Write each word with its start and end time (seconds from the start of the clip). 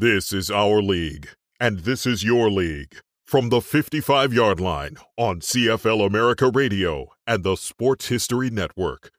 This 0.00 0.32
is 0.32 0.48
our 0.48 0.80
league, 0.80 1.30
and 1.58 1.80
this 1.80 2.06
is 2.06 2.22
your 2.22 2.52
league. 2.52 2.98
From 3.26 3.48
the 3.48 3.60
55 3.60 4.32
yard 4.32 4.60
line 4.60 4.96
on 5.16 5.40
CFL 5.40 6.06
America 6.06 6.48
Radio 6.50 7.08
and 7.26 7.42
the 7.42 7.56
Sports 7.56 8.06
History 8.06 8.48
Network. 8.48 9.10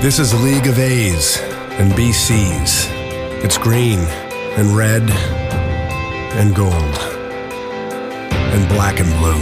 This 0.00 0.20
is 0.20 0.32
a 0.32 0.36
league 0.36 0.68
of 0.68 0.78
A's 0.78 1.40
and 1.80 1.92
BCs. 1.94 2.86
It's 3.42 3.58
green 3.58 3.98
and 3.98 4.76
red 4.76 5.10
and 6.38 6.54
gold 6.54 6.72
and 8.54 8.68
black 8.68 9.00
and 9.00 9.10
blue. 9.18 9.40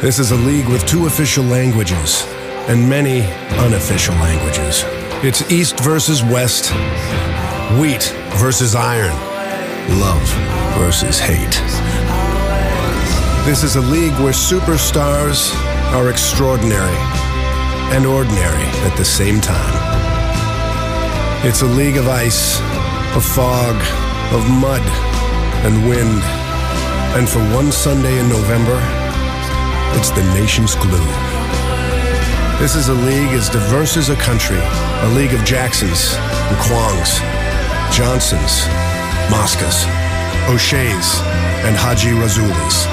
This 0.00 0.20
is 0.20 0.30
a 0.30 0.36
league 0.36 0.68
with 0.68 0.86
two 0.86 1.06
official 1.06 1.42
languages 1.42 2.32
and 2.68 2.88
many 2.88 3.22
unofficial 3.58 4.14
languages. 4.16 4.84
It's 5.22 5.50
East 5.50 5.80
versus 5.80 6.22
West, 6.22 6.72
wheat 7.78 8.02
versus 8.36 8.74
iron, 8.74 9.14
love 10.00 10.26
versus 10.78 11.18
hate. 11.18 11.60
This 13.44 13.62
is 13.62 13.76
a 13.76 13.80
league 13.82 14.14
where 14.14 14.32
superstars 14.32 15.54
are 15.92 16.08
extraordinary 16.08 16.96
and 17.92 18.06
ordinary 18.06 18.64
at 18.88 18.96
the 18.96 19.04
same 19.04 19.40
time. 19.40 19.74
It's 21.46 21.60
a 21.60 21.66
league 21.66 21.98
of 21.98 22.08
ice, 22.08 22.58
of 23.14 23.24
fog, 23.24 23.76
of 24.32 24.48
mud, 24.48 24.82
and 25.66 25.86
wind. 25.86 26.22
And 27.16 27.28
for 27.28 27.40
one 27.54 27.70
Sunday 27.70 28.18
in 28.18 28.28
November, 28.30 28.80
it's 29.98 30.10
the 30.10 30.24
nation's 30.34 30.74
glue. 30.76 31.43
This 32.58 32.76
is 32.76 32.88
a 32.88 32.94
league 32.94 33.32
as 33.32 33.48
diverse 33.50 33.96
as 33.96 34.08
a 34.08 34.16
country, 34.16 34.58
a 34.58 35.08
league 35.14 35.34
of 35.34 35.44
Jacksons 35.44 36.14
and 36.14 36.56
Kwongs, 36.58 37.20
Johnsons, 37.92 38.64
Moscas, 39.28 39.84
O'Shea's, 40.48 41.20
and 41.66 41.76
Hajrullahus. 41.76 42.86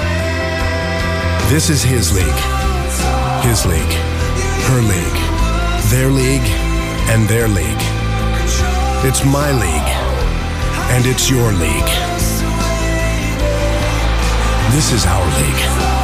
This 1.48 1.70
is 1.70 1.82
his 1.82 2.12
league, 2.12 2.42
his 3.44 3.64
league, 3.64 3.94
her 4.68 4.82
league, 4.82 5.20
their 5.90 6.10
league, 6.10 6.48
and 7.08 7.28
their 7.28 7.48
league. 7.48 7.82
It's 9.06 9.24
my 9.24 9.52
league, 9.52 9.90
and 10.90 11.06
it's 11.06 11.30
your 11.30 11.52
league. 11.52 11.92
This 14.74 14.92
is 14.92 15.06
our 15.06 15.26
league. 15.40 16.01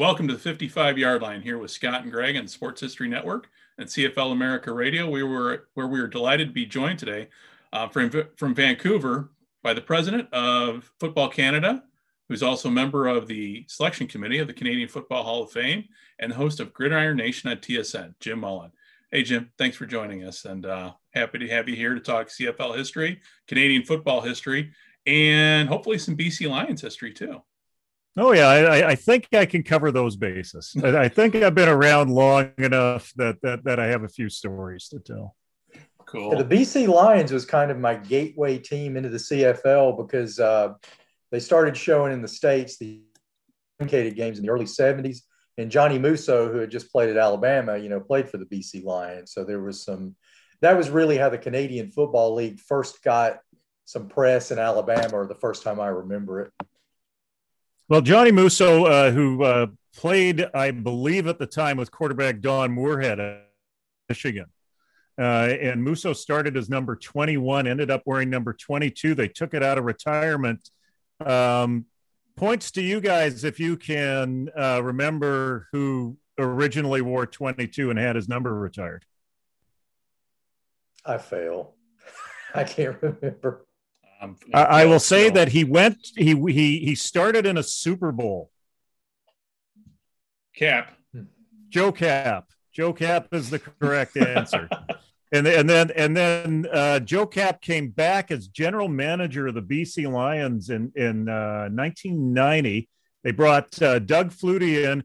Welcome 0.00 0.28
to 0.28 0.32
the 0.32 0.40
55 0.40 0.96
yard 0.96 1.20
line 1.20 1.42
here 1.42 1.58
with 1.58 1.70
Scott 1.70 2.04
and 2.04 2.10
Greg 2.10 2.34
and 2.34 2.48
Sports 2.48 2.80
History 2.80 3.06
Network 3.06 3.50
and 3.76 3.86
CFL 3.86 4.32
America 4.32 4.72
Radio. 4.72 5.10
We 5.10 5.22
were 5.22 5.68
where 5.74 5.88
we 5.88 6.00
are 6.00 6.06
delighted 6.06 6.48
to 6.48 6.54
be 6.54 6.64
joined 6.64 6.98
today 6.98 7.28
uh, 7.74 7.86
from, 7.86 8.10
from 8.38 8.54
Vancouver 8.54 9.30
by 9.62 9.74
the 9.74 9.82
president 9.82 10.32
of 10.32 10.90
Football 11.00 11.28
Canada, 11.28 11.82
who's 12.30 12.42
also 12.42 12.70
a 12.70 12.72
member 12.72 13.08
of 13.08 13.26
the 13.26 13.66
selection 13.68 14.06
committee 14.06 14.38
of 14.38 14.46
the 14.46 14.54
Canadian 14.54 14.88
Football 14.88 15.22
Hall 15.22 15.42
of 15.42 15.52
Fame 15.52 15.84
and 16.18 16.32
host 16.32 16.60
of 16.60 16.72
Gridiron 16.72 17.18
Nation 17.18 17.50
at 17.50 17.60
TSN, 17.60 18.14
Jim 18.20 18.40
Mullin. 18.40 18.72
Hey, 19.12 19.22
Jim, 19.22 19.50
thanks 19.58 19.76
for 19.76 19.84
joining 19.84 20.24
us 20.24 20.46
and 20.46 20.64
uh, 20.64 20.92
happy 21.10 21.40
to 21.40 21.48
have 21.48 21.68
you 21.68 21.76
here 21.76 21.92
to 21.92 22.00
talk 22.00 22.28
CFL 22.28 22.74
history, 22.74 23.20
Canadian 23.46 23.82
football 23.82 24.22
history, 24.22 24.72
and 25.04 25.68
hopefully 25.68 25.98
some 25.98 26.16
BC 26.16 26.48
Lions 26.48 26.80
history 26.80 27.12
too. 27.12 27.42
Oh 28.16 28.32
yeah, 28.32 28.48
I, 28.48 28.88
I 28.90 28.94
think 28.96 29.28
I 29.32 29.46
can 29.46 29.62
cover 29.62 29.92
those 29.92 30.16
bases. 30.16 30.74
I 30.84 31.08
think 31.08 31.36
I've 31.36 31.54
been 31.54 31.68
around 31.68 32.10
long 32.10 32.52
enough 32.58 33.12
that 33.16 33.40
that, 33.42 33.64
that 33.64 33.78
I 33.78 33.86
have 33.86 34.02
a 34.02 34.08
few 34.08 34.28
stories 34.28 34.88
to 34.88 34.98
tell. 34.98 35.36
Cool. 36.06 36.32
Yeah, 36.32 36.42
the 36.42 36.56
BC 36.56 36.88
Lions 36.88 37.30
was 37.32 37.44
kind 37.44 37.70
of 37.70 37.78
my 37.78 37.94
gateway 37.94 38.58
team 38.58 38.96
into 38.96 39.08
the 39.08 39.18
CFL 39.18 39.96
because 39.96 40.40
uh, 40.40 40.74
they 41.30 41.38
started 41.38 41.76
showing 41.76 42.12
in 42.12 42.20
the 42.20 42.28
states 42.28 42.78
the 42.78 43.00
games 43.86 44.38
in 44.38 44.42
the 44.42 44.50
early 44.50 44.64
'70s, 44.64 45.20
and 45.56 45.70
Johnny 45.70 45.98
Musso, 45.98 46.50
who 46.52 46.58
had 46.58 46.70
just 46.70 46.90
played 46.90 47.10
at 47.10 47.16
Alabama, 47.16 47.78
you 47.78 47.88
know, 47.88 48.00
played 48.00 48.28
for 48.28 48.38
the 48.38 48.46
BC 48.46 48.84
Lions. 48.84 49.32
So 49.32 49.44
there 49.44 49.60
was 49.60 49.84
some. 49.84 50.16
That 50.62 50.76
was 50.76 50.90
really 50.90 51.16
how 51.16 51.28
the 51.28 51.38
Canadian 51.38 51.90
Football 51.90 52.34
League 52.34 52.58
first 52.58 53.02
got 53.02 53.38
some 53.84 54.08
press 54.08 54.50
in 54.50 54.58
Alabama, 54.58 55.16
or 55.16 55.26
the 55.26 55.34
first 55.36 55.62
time 55.62 55.78
I 55.78 55.88
remember 55.88 56.40
it. 56.40 56.52
Well, 57.90 58.02
Johnny 58.02 58.30
Musso, 58.30 58.84
uh, 58.84 59.10
who 59.10 59.42
uh, 59.42 59.66
played, 59.96 60.46
I 60.54 60.70
believe, 60.70 61.26
at 61.26 61.40
the 61.40 61.46
time 61.46 61.76
with 61.76 61.90
quarterback 61.90 62.38
Don 62.38 62.70
Moorhead 62.70 63.18
at 63.18 63.50
Michigan. 64.08 64.46
Uh, 65.18 65.48
and 65.60 65.82
Musso 65.82 66.12
started 66.12 66.56
as 66.56 66.70
number 66.70 66.94
21, 66.94 67.66
ended 67.66 67.90
up 67.90 68.02
wearing 68.06 68.30
number 68.30 68.52
22. 68.52 69.16
They 69.16 69.26
took 69.26 69.54
it 69.54 69.64
out 69.64 69.76
of 69.76 69.86
retirement. 69.86 70.70
Um, 71.18 71.86
points 72.36 72.70
to 72.72 72.80
you 72.80 73.00
guys 73.00 73.42
if 73.42 73.58
you 73.58 73.76
can 73.76 74.50
uh, 74.56 74.80
remember 74.84 75.66
who 75.72 76.16
originally 76.38 77.00
wore 77.00 77.26
22 77.26 77.90
and 77.90 77.98
had 77.98 78.14
his 78.14 78.28
number 78.28 78.54
retired. 78.54 79.04
I 81.04 81.18
fail. 81.18 81.74
I 82.54 82.62
can't 82.62 82.96
remember. 83.02 83.66
Um, 84.20 84.36
I, 84.52 84.62
I 84.62 84.84
will 84.86 85.00
say 85.00 85.28
so. 85.28 85.34
that 85.34 85.48
he 85.48 85.64
went. 85.64 85.98
He 86.16 86.34
he 86.34 86.78
he 86.80 86.94
started 86.94 87.46
in 87.46 87.56
a 87.56 87.62
Super 87.62 88.12
Bowl. 88.12 88.50
Kapp. 90.54 90.92
Joe 91.70 91.92
Kapp. 91.92 92.50
Joe 92.72 92.92
Kapp 92.92 93.32
is 93.32 93.50
the 93.50 93.58
correct 93.58 94.16
answer. 94.18 94.68
and 95.32 95.46
and 95.46 95.68
then 95.68 95.90
and 95.96 96.16
then 96.16 96.66
uh, 96.72 97.00
Joe 97.00 97.26
Kapp 97.26 97.62
came 97.62 97.88
back 97.88 98.30
as 98.30 98.48
general 98.48 98.88
manager 98.88 99.46
of 99.46 99.54
the 99.54 99.62
BC 99.62 100.10
Lions 100.10 100.68
in 100.70 100.92
in 100.94 101.28
uh, 101.28 101.68
1990. 101.72 102.88
They 103.22 103.32
brought 103.32 103.80
uh, 103.82 103.98
Doug 104.00 104.32
Flutie 104.32 104.84
in 104.84 105.04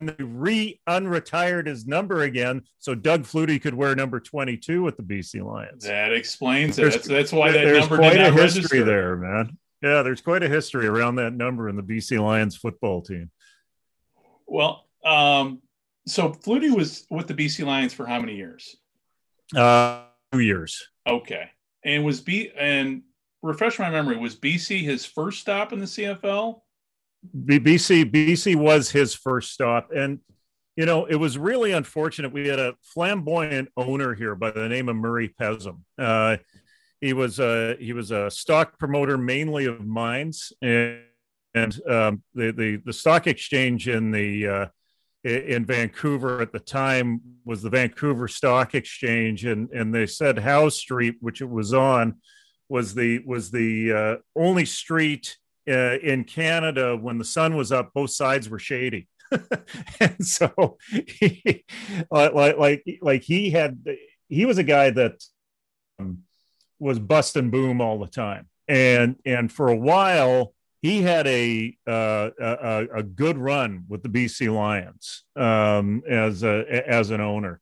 re 0.00 0.80
unretired 0.88 1.66
his 1.66 1.86
number 1.86 2.22
again 2.22 2.62
so 2.78 2.94
Doug 2.94 3.22
Flutie 3.22 3.60
could 3.60 3.74
wear 3.74 3.94
number 3.94 4.20
22 4.20 4.82
with 4.82 4.96
the 4.96 5.02
BC 5.02 5.42
Lions. 5.42 5.84
That 5.84 6.12
explains 6.12 6.78
it. 6.78 6.92
That's, 6.92 7.08
that's 7.08 7.32
why 7.32 7.52
that 7.52 7.64
there's 7.64 7.80
number 7.80 7.96
quite 7.96 8.20
a 8.20 8.30
history 8.32 8.80
register. 8.80 8.84
there, 8.84 9.16
man. 9.16 9.58
Yeah, 9.82 10.02
there's 10.02 10.20
quite 10.20 10.42
a 10.42 10.48
history 10.48 10.86
around 10.86 11.16
that 11.16 11.32
number 11.32 11.68
in 11.68 11.76
the 11.76 11.82
BC 11.82 12.20
Lions 12.20 12.56
football 12.56 13.02
team. 13.02 13.30
Well, 14.46 14.86
um, 15.04 15.60
so 16.06 16.30
Flutie 16.30 16.74
was 16.74 17.06
with 17.10 17.26
the 17.26 17.34
BC 17.34 17.64
Lions 17.64 17.92
for 17.92 18.06
how 18.06 18.20
many 18.20 18.36
years? 18.36 18.76
Uh, 19.54 20.02
two 20.32 20.40
years. 20.40 20.88
Okay, 21.06 21.50
and 21.84 22.04
was 22.04 22.20
B 22.20 22.50
and 22.58 23.02
refresh 23.42 23.78
my 23.78 23.90
memory 23.90 24.16
was 24.16 24.36
BC 24.36 24.82
his 24.82 25.06
first 25.06 25.40
stop 25.40 25.72
in 25.72 25.78
the 25.78 25.86
CFL? 25.86 26.60
BC 27.34 28.10
BC 28.10 28.56
was 28.56 28.90
his 28.90 29.14
first 29.14 29.52
stop, 29.52 29.90
and 29.94 30.20
you 30.76 30.86
know 30.86 31.06
it 31.06 31.16
was 31.16 31.38
really 31.38 31.72
unfortunate. 31.72 32.32
We 32.32 32.48
had 32.48 32.58
a 32.58 32.74
flamboyant 32.82 33.70
owner 33.76 34.14
here 34.14 34.34
by 34.34 34.50
the 34.50 34.68
name 34.68 34.88
of 34.88 34.96
Murray 34.96 35.34
Pezim. 35.40 35.80
Uh, 35.98 36.38
he 37.00 37.12
was 37.12 37.38
a 37.38 37.76
he 37.78 37.92
was 37.92 38.10
a 38.10 38.30
stock 38.30 38.78
promoter 38.78 39.18
mainly 39.18 39.66
of 39.66 39.84
mines, 39.84 40.52
and, 40.62 41.00
and 41.54 41.80
um, 41.88 42.22
the, 42.34 42.52
the 42.52 42.76
the 42.84 42.92
stock 42.92 43.26
exchange 43.26 43.88
in 43.88 44.10
the 44.10 44.46
uh, 44.46 44.66
in 45.24 45.64
Vancouver 45.64 46.40
at 46.40 46.52
the 46.52 46.60
time 46.60 47.20
was 47.44 47.60
the 47.60 47.70
Vancouver 47.70 48.28
Stock 48.28 48.74
Exchange, 48.74 49.44
and 49.44 49.68
and 49.70 49.94
they 49.94 50.06
said 50.06 50.38
Howe 50.38 50.68
Street, 50.68 51.16
which 51.20 51.40
it 51.40 51.48
was 51.48 51.74
on, 51.74 52.16
was 52.68 52.94
the 52.94 53.20
was 53.26 53.50
the 53.50 53.92
uh, 53.92 54.16
only 54.36 54.64
street 54.64 55.36
uh, 55.68 55.98
in 55.98 56.24
Canada, 56.24 56.96
when 56.96 57.18
the 57.18 57.24
sun 57.24 57.56
was 57.56 57.72
up, 57.72 57.92
both 57.94 58.10
sides 58.10 58.48
were 58.48 58.58
shady. 58.58 59.08
and 60.00 60.24
so, 60.24 60.78
he, 60.88 61.64
like, 62.10 62.56
like, 62.56 62.84
like 63.02 63.22
he 63.22 63.50
had 63.50 63.84
he 64.28 64.44
was 64.44 64.58
a 64.58 64.62
guy 64.62 64.90
that 64.90 65.22
um, 65.98 66.22
was 66.78 66.98
bust 66.98 67.36
and 67.36 67.50
boom 67.50 67.80
all 67.80 67.98
the 67.98 68.06
time, 68.06 68.48
and 68.68 69.16
and 69.24 69.50
for 69.50 69.68
a 69.68 69.76
while 69.76 70.54
he 70.82 71.02
had 71.02 71.26
a 71.26 71.76
uh, 71.88 72.30
a, 72.40 72.86
a, 72.96 73.02
good 73.02 73.36
run 73.36 73.84
with 73.88 74.04
the 74.04 74.08
BC 74.08 74.54
Lions 74.54 75.24
um, 75.34 76.02
as 76.08 76.44
a, 76.44 76.64
as 76.88 77.10
an 77.10 77.20
owner, 77.20 77.60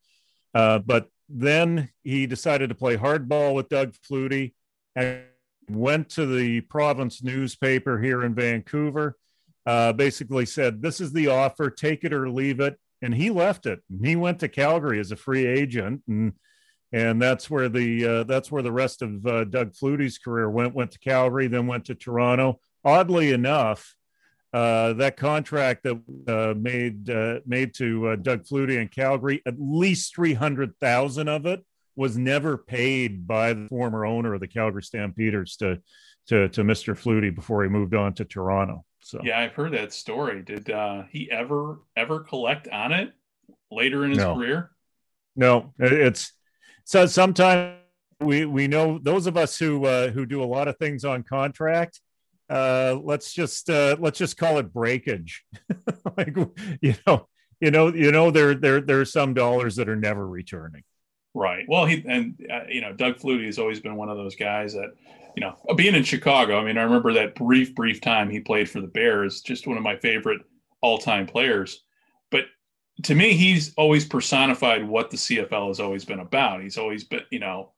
uh, 0.53 0.81
but 0.81 1.09
then 1.29 1.89
he 2.03 2.27
decided 2.27 2.69
to 2.69 2.75
play 2.75 2.97
hardball 2.97 3.55
with 3.55 3.69
Doug 3.69 3.95
Flutie. 3.95 4.53
And 4.95 5.25
went 5.69 6.09
to 6.11 6.27
the 6.27 6.61
province 6.63 7.23
newspaper 7.23 8.01
here 8.01 8.23
in 8.23 8.35
Vancouver. 8.35 9.17
Uh, 9.67 9.93
basically 9.93 10.45
said, 10.45 10.83
"This 10.83 11.01
is 11.01 11.13
the 11.13 11.29
offer. 11.29 11.71
Take 11.71 12.05
it 12.05 12.13
or 12.13 12.29
leave 12.29 12.61
it." 12.61 12.79
And 13.01 13.15
he 13.15 13.31
left 13.31 13.67
it. 13.67 13.81
He 14.03 14.15
went 14.17 14.41
to 14.41 14.49
Calgary 14.49 15.01
as 15.01 15.11
a 15.11 15.17
free 15.17 15.47
agent, 15.47 16.03
and 16.07 16.35
and 16.93 17.21
that's 17.21 17.49
where 17.49 17.69
the 17.69 18.07
uh, 18.07 18.25
that's 18.25 18.53
where 18.53 18.63
the 18.63 18.73
rest 18.73 19.01
of 19.01 19.27
uh, 19.27 19.45
Doug 19.45 19.73
Flutie's 19.73 20.19
career 20.19 20.51
went. 20.51 20.75
Went 20.75 20.91
to 20.93 20.99
Calgary, 20.99 21.47
then 21.47 21.67
went 21.67 21.87
to 21.87 21.95
Toronto 21.95 22.61
oddly 22.85 23.33
enough, 23.33 23.95
uh, 24.53 24.93
that 24.95 25.17
contract 25.17 25.83
that 25.83 26.01
uh, 26.29 26.55
made 26.57 27.11
uh, 27.11 27.41
made 27.45 27.75
to 27.75 28.09
uh, 28.09 28.17
Doug 28.17 28.45
Flutie 28.45 28.81
in 28.81 28.89
Calgary, 28.89 29.43
at 29.47 29.55
least 29.59 30.15
three 30.15 30.35
hundred 30.35 30.79
thousand 30.79 31.29
of 31.29 31.47
it 31.47 31.65
was 31.97 32.17
never 32.17 32.57
paid 32.59 33.27
by 33.27 33.53
the 33.53 33.69
former 33.69 34.05
owner 34.05 34.35
of 34.35 34.41
the 34.41 34.49
Calgary 34.49 34.83
Stampeders 34.83 35.57
to 35.57 35.81
to 36.29 36.49
to 36.51 36.63
Mr. 36.63 36.95
Flutie 36.95 37.35
before 37.35 37.63
he 37.63 37.69
moved 37.69 37.95
on 37.95 38.15
to 38.15 38.25
Toronto. 38.25 38.85
So 39.01 39.21
yeah, 39.23 39.39
I've 39.39 39.53
heard 39.53 39.73
that 39.73 39.93
story. 39.93 40.43
Did 40.43 40.71
uh, 40.71 41.05
he 41.11 41.31
ever 41.31 41.81
ever 41.97 42.21
collect 42.21 42.69
on 42.69 42.93
it 42.93 43.13
later 43.71 44.05
in 44.05 44.11
his 44.11 44.19
no. 44.19 44.35
career? 44.35 44.71
No, 45.37 45.75
it's 45.79 46.33
so 46.85 47.07
sometimes 47.07 47.79
we 48.21 48.47
we 48.47 48.69
know 48.69 48.99
those 48.99 49.27
of 49.27 49.37
us 49.37 49.59
who 49.59 49.85
uh, 49.85 50.11
who 50.11 50.27
do 50.27 50.43
a 50.43 50.47
lot 50.47 50.69
of 50.69 50.79
things 50.79 51.05
on 51.05 51.23
contract 51.23 52.01
uh, 52.49 52.99
let's 53.03 53.33
just 53.33 53.71
uh, 53.71 53.97
let's 53.99 54.19
just 54.19 54.37
call 54.37 54.59
it 54.59 54.73
breakage. 54.73 55.45
like 56.17 56.37
you 56.81 56.95
know, 57.07 57.29
you 57.61 57.71
know, 57.71 57.89
you 57.89 58.13
know, 58.13 58.31
there 58.31 58.55
there 58.55 58.81
there 58.81 59.01
are 59.01 59.07
some 59.07 59.35
dollars 59.35 59.77
that 59.77 59.89
are 59.89 59.97
never 59.97 60.27
returning. 60.27 60.83
Right. 61.35 61.65
Well, 61.69 61.85
he 61.85 62.05
and 62.07 62.35
uh, 62.51 62.65
you 62.69 62.81
know, 62.81 62.93
Doug 62.93 63.17
Flutie 63.17 63.47
has 63.47 63.59
always 63.59 63.81
been 63.81 63.97
one 63.97 64.09
of 64.09 64.17
those 64.17 64.37
guys 64.37 64.73
that, 64.75 64.95
you 65.37 65.41
know, 65.41 65.57
being 65.77 65.97
in 65.97 66.05
Chicago. 66.05 66.61
I 66.61 66.65
mean, 66.65 66.79
I 66.79 66.83
remember 66.83 67.13
that 67.15 67.35
brief, 67.35 67.75
brief 67.75 68.01
time 68.01 68.31
he 68.31 68.39
played 68.39 68.71
for 68.71 68.81
the 68.81 68.87
Bears. 68.87 69.41
Just 69.41 69.67
one 69.67 69.77
of 69.77 69.83
my 69.83 69.97
favorite 69.97 70.43
all-time 70.81 71.27
players. 71.27 71.83
But 72.31 72.45
to 73.03 73.17
me, 73.17 73.33
he's 73.33 73.75
always 73.75 74.05
personified 74.05 74.87
what 74.87 75.11
the 75.11 75.17
CFL 75.17 75.69
has 75.69 75.81
always 75.81 76.05
been 76.05 76.21
about. 76.21 76.63
He's 76.63 76.79
always 76.79 77.03
been, 77.03 77.23
you 77.31 77.41
know, 77.41 77.73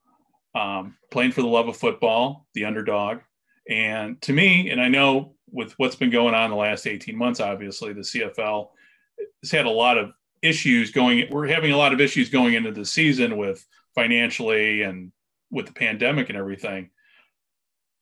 um, 0.54 0.96
playing 1.10 1.32
for 1.32 1.40
the 1.40 1.48
love 1.48 1.68
of 1.68 1.76
football, 1.78 2.46
the 2.54 2.64
underdog, 2.66 3.20
and 3.68 4.20
to 4.22 4.32
me, 4.32 4.70
and 4.70 4.80
I 4.80 4.88
know 4.88 5.34
with 5.50 5.72
what's 5.78 5.96
been 5.96 6.10
going 6.10 6.34
on 6.34 6.50
the 6.50 6.56
last 6.56 6.86
18 6.86 7.16
months, 7.16 7.40
obviously 7.40 7.92
the 7.92 8.00
CFL 8.00 8.68
has 9.42 9.50
had 9.50 9.66
a 9.66 9.70
lot 9.70 9.98
of 9.98 10.12
issues 10.42 10.90
going. 10.90 11.28
We're 11.30 11.46
having 11.46 11.72
a 11.72 11.76
lot 11.76 11.92
of 11.92 12.00
issues 12.00 12.28
going 12.28 12.54
into 12.54 12.72
the 12.72 12.84
season 12.84 13.36
with 13.36 13.64
financially 13.94 14.82
and 14.82 15.12
with 15.50 15.66
the 15.66 15.72
pandemic 15.72 16.28
and 16.28 16.38
everything. 16.38 16.90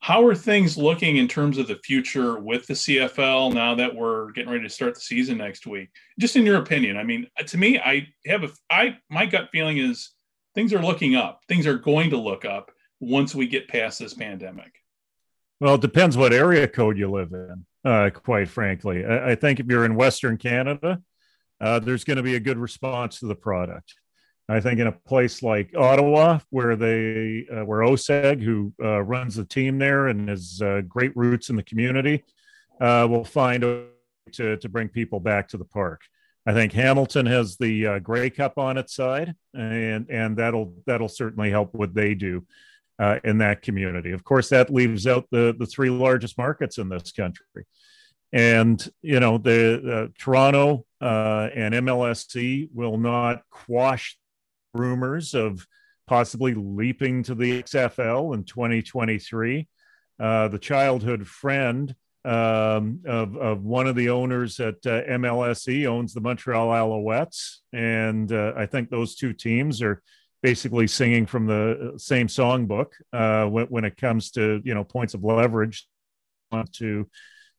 How 0.00 0.26
are 0.26 0.34
things 0.34 0.76
looking 0.76 1.16
in 1.16 1.28
terms 1.28 1.56
of 1.56 1.66
the 1.66 1.76
future 1.76 2.38
with 2.38 2.66
the 2.66 2.74
CFL 2.74 3.54
now 3.54 3.74
that 3.76 3.94
we're 3.94 4.32
getting 4.32 4.50
ready 4.50 4.64
to 4.64 4.68
start 4.68 4.94
the 4.94 5.00
season 5.00 5.38
next 5.38 5.66
week? 5.66 5.88
Just 6.18 6.36
in 6.36 6.44
your 6.44 6.58
opinion, 6.58 6.98
I 6.98 7.04
mean, 7.04 7.26
to 7.46 7.56
me, 7.56 7.78
I 7.78 8.08
have 8.26 8.44
a, 8.44 8.50
I 8.68 8.98
my 9.08 9.24
gut 9.24 9.48
feeling 9.50 9.78
is 9.78 10.10
things 10.54 10.72
are 10.74 10.82
looking 10.82 11.16
up. 11.16 11.40
Things 11.48 11.66
are 11.66 11.78
going 11.78 12.10
to 12.10 12.18
look 12.18 12.44
up 12.44 12.70
once 13.00 13.34
we 13.34 13.46
get 13.46 13.68
past 13.68 13.98
this 13.98 14.14
pandemic. 14.14 14.74
Well, 15.60 15.76
it 15.76 15.80
depends 15.80 16.16
what 16.16 16.32
area 16.32 16.68
code 16.68 16.98
you 16.98 17.10
live 17.10 17.32
in, 17.32 17.64
uh, 17.84 18.10
quite 18.10 18.48
frankly. 18.48 19.04
I, 19.04 19.30
I, 19.30 19.34
think 19.34 19.60
if 19.60 19.66
you're 19.66 19.84
in 19.84 19.94
Western 19.94 20.36
Canada, 20.36 21.00
uh, 21.60 21.78
there's 21.78 22.04
going 22.04 22.16
to 22.16 22.22
be 22.22 22.36
a 22.36 22.40
good 22.40 22.58
response 22.58 23.20
to 23.20 23.26
the 23.26 23.34
product. 23.34 23.94
I 24.48 24.60
think 24.60 24.78
in 24.78 24.86
a 24.86 24.92
place 24.92 25.42
like 25.42 25.74
Ottawa, 25.74 26.40
where 26.50 26.76
they, 26.76 27.46
uh, 27.50 27.64
where 27.64 27.80
OSEG, 27.80 28.42
who 28.42 28.74
uh, 28.82 29.02
runs 29.02 29.36
the 29.36 29.44
team 29.44 29.78
there 29.78 30.08
and 30.08 30.28
has 30.28 30.60
uh, 30.62 30.82
great 30.86 31.16
roots 31.16 31.48
in 31.48 31.56
the 31.56 31.62
community, 31.62 32.24
uh, 32.80 33.06
will 33.08 33.24
find 33.24 33.64
a 33.64 33.86
to 34.32 34.56
to 34.56 34.68
bring 34.68 34.88
people 34.88 35.20
back 35.20 35.48
to 35.48 35.56
the 35.56 35.64
park. 35.64 36.02
I 36.46 36.52
think 36.52 36.72
Hamilton 36.72 37.24
has 37.26 37.56
the 37.56 38.00
Grey 38.00 38.28
Cup 38.28 38.58
on 38.58 38.76
its 38.76 38.94
side, 38.94 39.34
and 39.54 40.10
and 40.10 40.36
that'll 40.36 40.74
that'll 40.86 41.08
certainly 41.08 41.50
help 41.50 41.74
what 41.74 41.94
they 41.94 42.14
do 42.14 42.44
uh, 42.98 43.18
in 43.24 43.38
that 43.38 43.62
community. 43.62 44.12
Of 44.12 44.24
course, 44.24 44.48
that 44.50 44.72
leaves 44.72 45.06
out 45.06 45.26
the 45.30 45.54
the 45.58 45.66
three 45.66 45.90
largest 45.90 46.38
markets 46.38 46.78
in 46.78 46.88
this 46.88 47.12
country, 47.12 47.64
and 48.34 48.90
you 49.00 49.20
know 49.20 49.38
the 49.38 50.08
uh, 50.10 50.12
Toronto 50.18 50.84
uh, 51.00 51.48
and 51.54 51.72
MLSE 51.72 52.68
will 52.74 52.98
not 52.98 53.42
quash 53.48 54.18
rumors 54.74 55.34
of 55.34 55.64
possibly 56.08 56.52
leaping 56.52 57.22
to 57.22 57.34
the 57.34 57.62
XFL 57.62 58.34
in 58.34 58.42
2023. 58.44 59.68
Uh, 60.18 60.48
the 60.48 60.58
childhood 60.58 61.26
friend 61.26 61.94
um, 62.24 63.00
of, 63.06 63.36
of 63.36 63.62
one 63.62 63.86
of 63.86 63.94
the 63.94 64.08
owners 64.08 64.58
at 64.58 64.84
uh, 64.84 65.02
MLSE 65.02 65.86
owns 65.86 66.12
the 66.12 66.20
Montreal 66.20 66.68
Alouettes, 66.68 67.58
and 67.72 68.32
uh, 68.32 68.52
I 68.56 68.66
think 68.66 68.90
those 68.90 69.14
two 69.14 69.32
teams 69.32 69.80
are 69.80 70.02
basically 70.42 70.88
singing 70.88 71.24
from 71.24 71.46
the 71.46 71.92
uh, 71.94 71.98
same 71.98 72.26
songbook 72.26 72.88
uh, 73.12 73.46
when, 73.46 73.66
when, 73.66 73.84
it 73.84 73.96
comes 73.96 74.32
to 74.32 74.60
you 74.64 74.74
know 74.74 74.82
points 74.82 75.14
of 75.14 75.22
leverage 75.22 75.86
to 76.72 77.08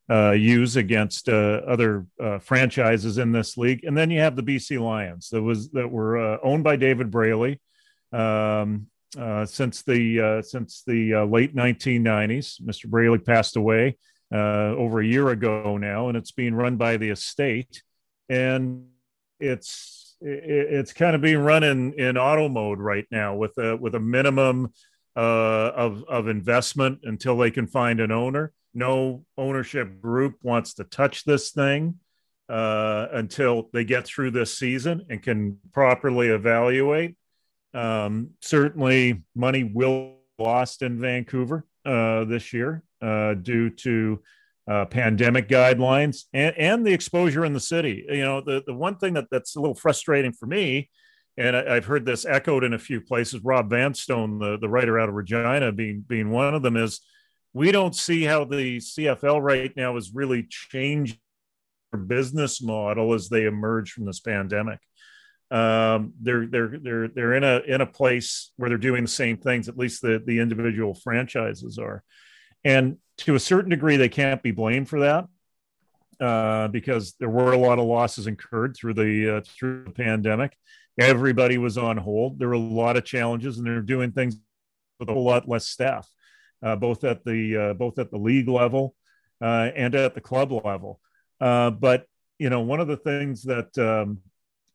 uh, 0.10 0.32
use 0.32 0.76
against 0.76 1.30
uh, 1.30 1.62
other 1.68 2.06
uh, 2.22 2.40
franchises 2.40 3.18
in 3.18 3.32
this 3.32 3.58
league. 3.58 3.84
And 3.84 3.98
then 3.98 4.12
you 4.12 4.20
have 4.20 4.36
the 4.36 4.44
BC 4.44 4.80
Lions 4.80 5.30
that 5.30 5.42
was 5.42 5.70
that 5.72 5.90
were 5.90 6.18
uh, 6.18 6.38
owned 6.44 6.64
by 6.64 6.76
David 6.76 7.10
Braley 7.10 7.60
um, 8.14 8.88
since 9.46 9.82
the 9.84 10.44
since 10.46 10.84
the 10.86 11.28
late 11.30 11.56
1990s. 11.56 12.62
Mr. 12.62 12.88
Braley 12.88 13.20
passed 13.20 13.56
away 13.56 13.98
over 14.32 15.00
a 15.00 15.06
year 15.06 15.30
ago 15.30 15.78
now, 15.78 16.10
and 16.10 16.18
it's 16.18 16.32
being 16.32 16.54
run 16.54 16.78
by 16.78 16.98
the 16.98 17.10
estate. 17.10 17.82
And 18.30 18.88
it's 19.40 20.16
it's 20.22 20.94
kind 20.94 21.16
of 21.16 21.22
being 21.22 21.40
run 21.40 21.64
in 21.64 21.94
in 21.94 22.18
auto 22.18 22.48
mode 22.48 22.80
right 22.80 23.06
now 23.12 23.36
with 23.36 23.58
a 23.58 23.76
with 23.76 23.96
a 23.96 24.00
minimum 24.00 24.72
uh, 25.16 25.72
of 25.76 26.04
of 26.08 26.28
investment 26.28 27.00
until 27.04 27.38
they 27.38 27.52
can 27.52 27.68
find 27.68 28.00
an 28.00 28.12
owner. 28.12 28.52
No 28.76 29.26
ownership 29.38 30.02
group 30.02 30.36
wants 30.44 30.76
to 30.76 30.84
touch 30.84 31.24
this 31.24 31.52
thing 31.52 31.96
uh, 32.50 33.08
until 33.12 33.70
they 33.74 33.86
get 33.86 34.06
through 34.06 34.32
this 34.32 34.58
season 34.58 35.06
and 35.10 35.24
can 35.24 35.58
properly 35.72 36.28
evaluate. 36.28 37.16
Um, 37.74 38.32
certainly, 38.42 39.24
money 39.34 39.64
will 39.64 40.18
lost 40.38 40.82
in 40.82 41.00
Vancouver 41.00 41.66
uh, 41.86 42.26
this 42.26 42.52
year 42.54 42.84
uh, 43.02 43.36
due 43.36 43.70
to 43.70 44.22
uh, 44.68 44.86
pandemic 44.86 45.48
guidelines 45.48 46.24
and, 46.34 46.56
and 46.58 46.86
the 46.86 46.94
exposure 46.94 47.46
in 47.46 47.54
the 47.54 47.60
city. 47.60 48.06
You 48.10 48.24
know, 48.24 48.42
the, 48.42 48.64
the 48.66 48.74
one 48.74 48.98
thing 48.98 49.14
that, 49.14 49.28
that's 49.32 49.56
a 49.56 49.60
little 49.60 49.76
frustrating 49.76 50.34
for 50.34 50.48
me, 50.48 50.90
and 51.38 51.56
I, 51.56 51.76
have 51.76 51.86
heard 51.86 52.06
this 52.06 52.26
echoed 52.26 52.64
in 52.64 52.74
a 52.74 52.80
few 52.80 53.02
places, 53.02 53.42
Rob 53.44 53.70
Vanstone, 53.70 54.40
the, 54.40 54.58
the 54.58 54.70
writer 54.70 55.00
out 55.00 55.10
of 55.10 55.16
Regina, 55.16 55.72
being, 55.72 56.04
being 56.08 56.30
one 56.30 56.56
of 56.56 56.64
them, 56.64 56.78
is 56.78 57.02
we 57.56 57.72
don't 57.72 57.96
see 57.96 58.24
how 58.24 58.44
the 58.44 58.78
CFL 58.78 59.42
right 59.42 59.72
now 59.78 59.96
is 59.96 60.12
really 60.14 60.46
changing 60.50 61.18
their 61.94 62.02
business 62.02 62.62
model 62.62 63.14
as 63.14 63.30
they 63.30 63.46
emerge 63.46 63.94
from 63.94 64.06
this 64.06 64.20
pandemic. 64.20 64.80
Um, 65.50 66.14
they're 66.22 66.48
they're 66.48 66.78
they're 66.78 67.08
they're 67.08 67.34
in 67.34 67.46
a 67.46 67.60
in 67.60 67.80
a 67.80 67.86
place 67.86 68.52
where 68.58 68.68
they're 68.68 68.78
doing 68.78 69.04
the 69.04 69.08
same 69.08 69.38
things. 69.38 69.70
At 69.70 69.78
least 69.78 70.02
the 70.02 70.22
the 70.26 70.40
individual 70.40 70.94
franchises 70.96 71.80
are, 71.80 72.04
and 72.66 72.98
to 73.20 73.36
a 73.36 73.40
certain 73.40 73.70
degree, 73.70 73.96
they 73.96 74.10
can't 74.10 74.44
be 74.44 74.52
blamed 74.52 74.90
for 74.90 75.00
that 75.00 75.26
uh, 76.20 76.68
because 76.68 77.14
there 77.22 77.30
were 77.30 77.54
a 77.54 77.58
lot 77.58 77.80
of 77.80 77.86
losses 77.86 78.28
incurred 78.28 78.76
through 78.76 78.96
the 78.96 79.38
uh, 79.38 79.42
through 79.46 79.86
the 79.86 79.92
pandemic. 79.92 80.58
Everybody 81.00 81.58
was 81.58 81.78
on 81.78 81.96
hold. 81.96 82.38
There 82.38 82.50
were 82.50 82.56
a 82.56 82.60
lot 82.60 82.98
of 82.98 83.06
challenges, 83.06 83.58
and 83.58 83.66
they're 83.66 83.82
doing 83.82 84.12
things 84.12 84.36
with 85.00 85.08
a 85.08 85.14
whole 85.14 85.24
lot 85.24 85.48
less 85.48 85.68
staff, 85.68 86.10
both 86.74 87.04
at 87.04 87.24
the 87.26 87.58
uh, 87.58 87.74
both 87.74 88.00
at 88.00 88.10
the 88.10 88.18
league 88.18 88.48
level 88.48 88.96
uh, 89.42 89.70
and 89.76 89.94
at 89.94 90.16
the 90.16 90.22
club 90.22 90.52
level. 90.52 91.00
Uh, 91.40 91.70
but 91.70 92.08
you 92.40 92.50
know, 92.50 92.62
one 92.62 92.80
of 92.80 92.88
the 92.88 92.98
things 92.98 93.44
that 93.44 93.78
um, 93.78 94.20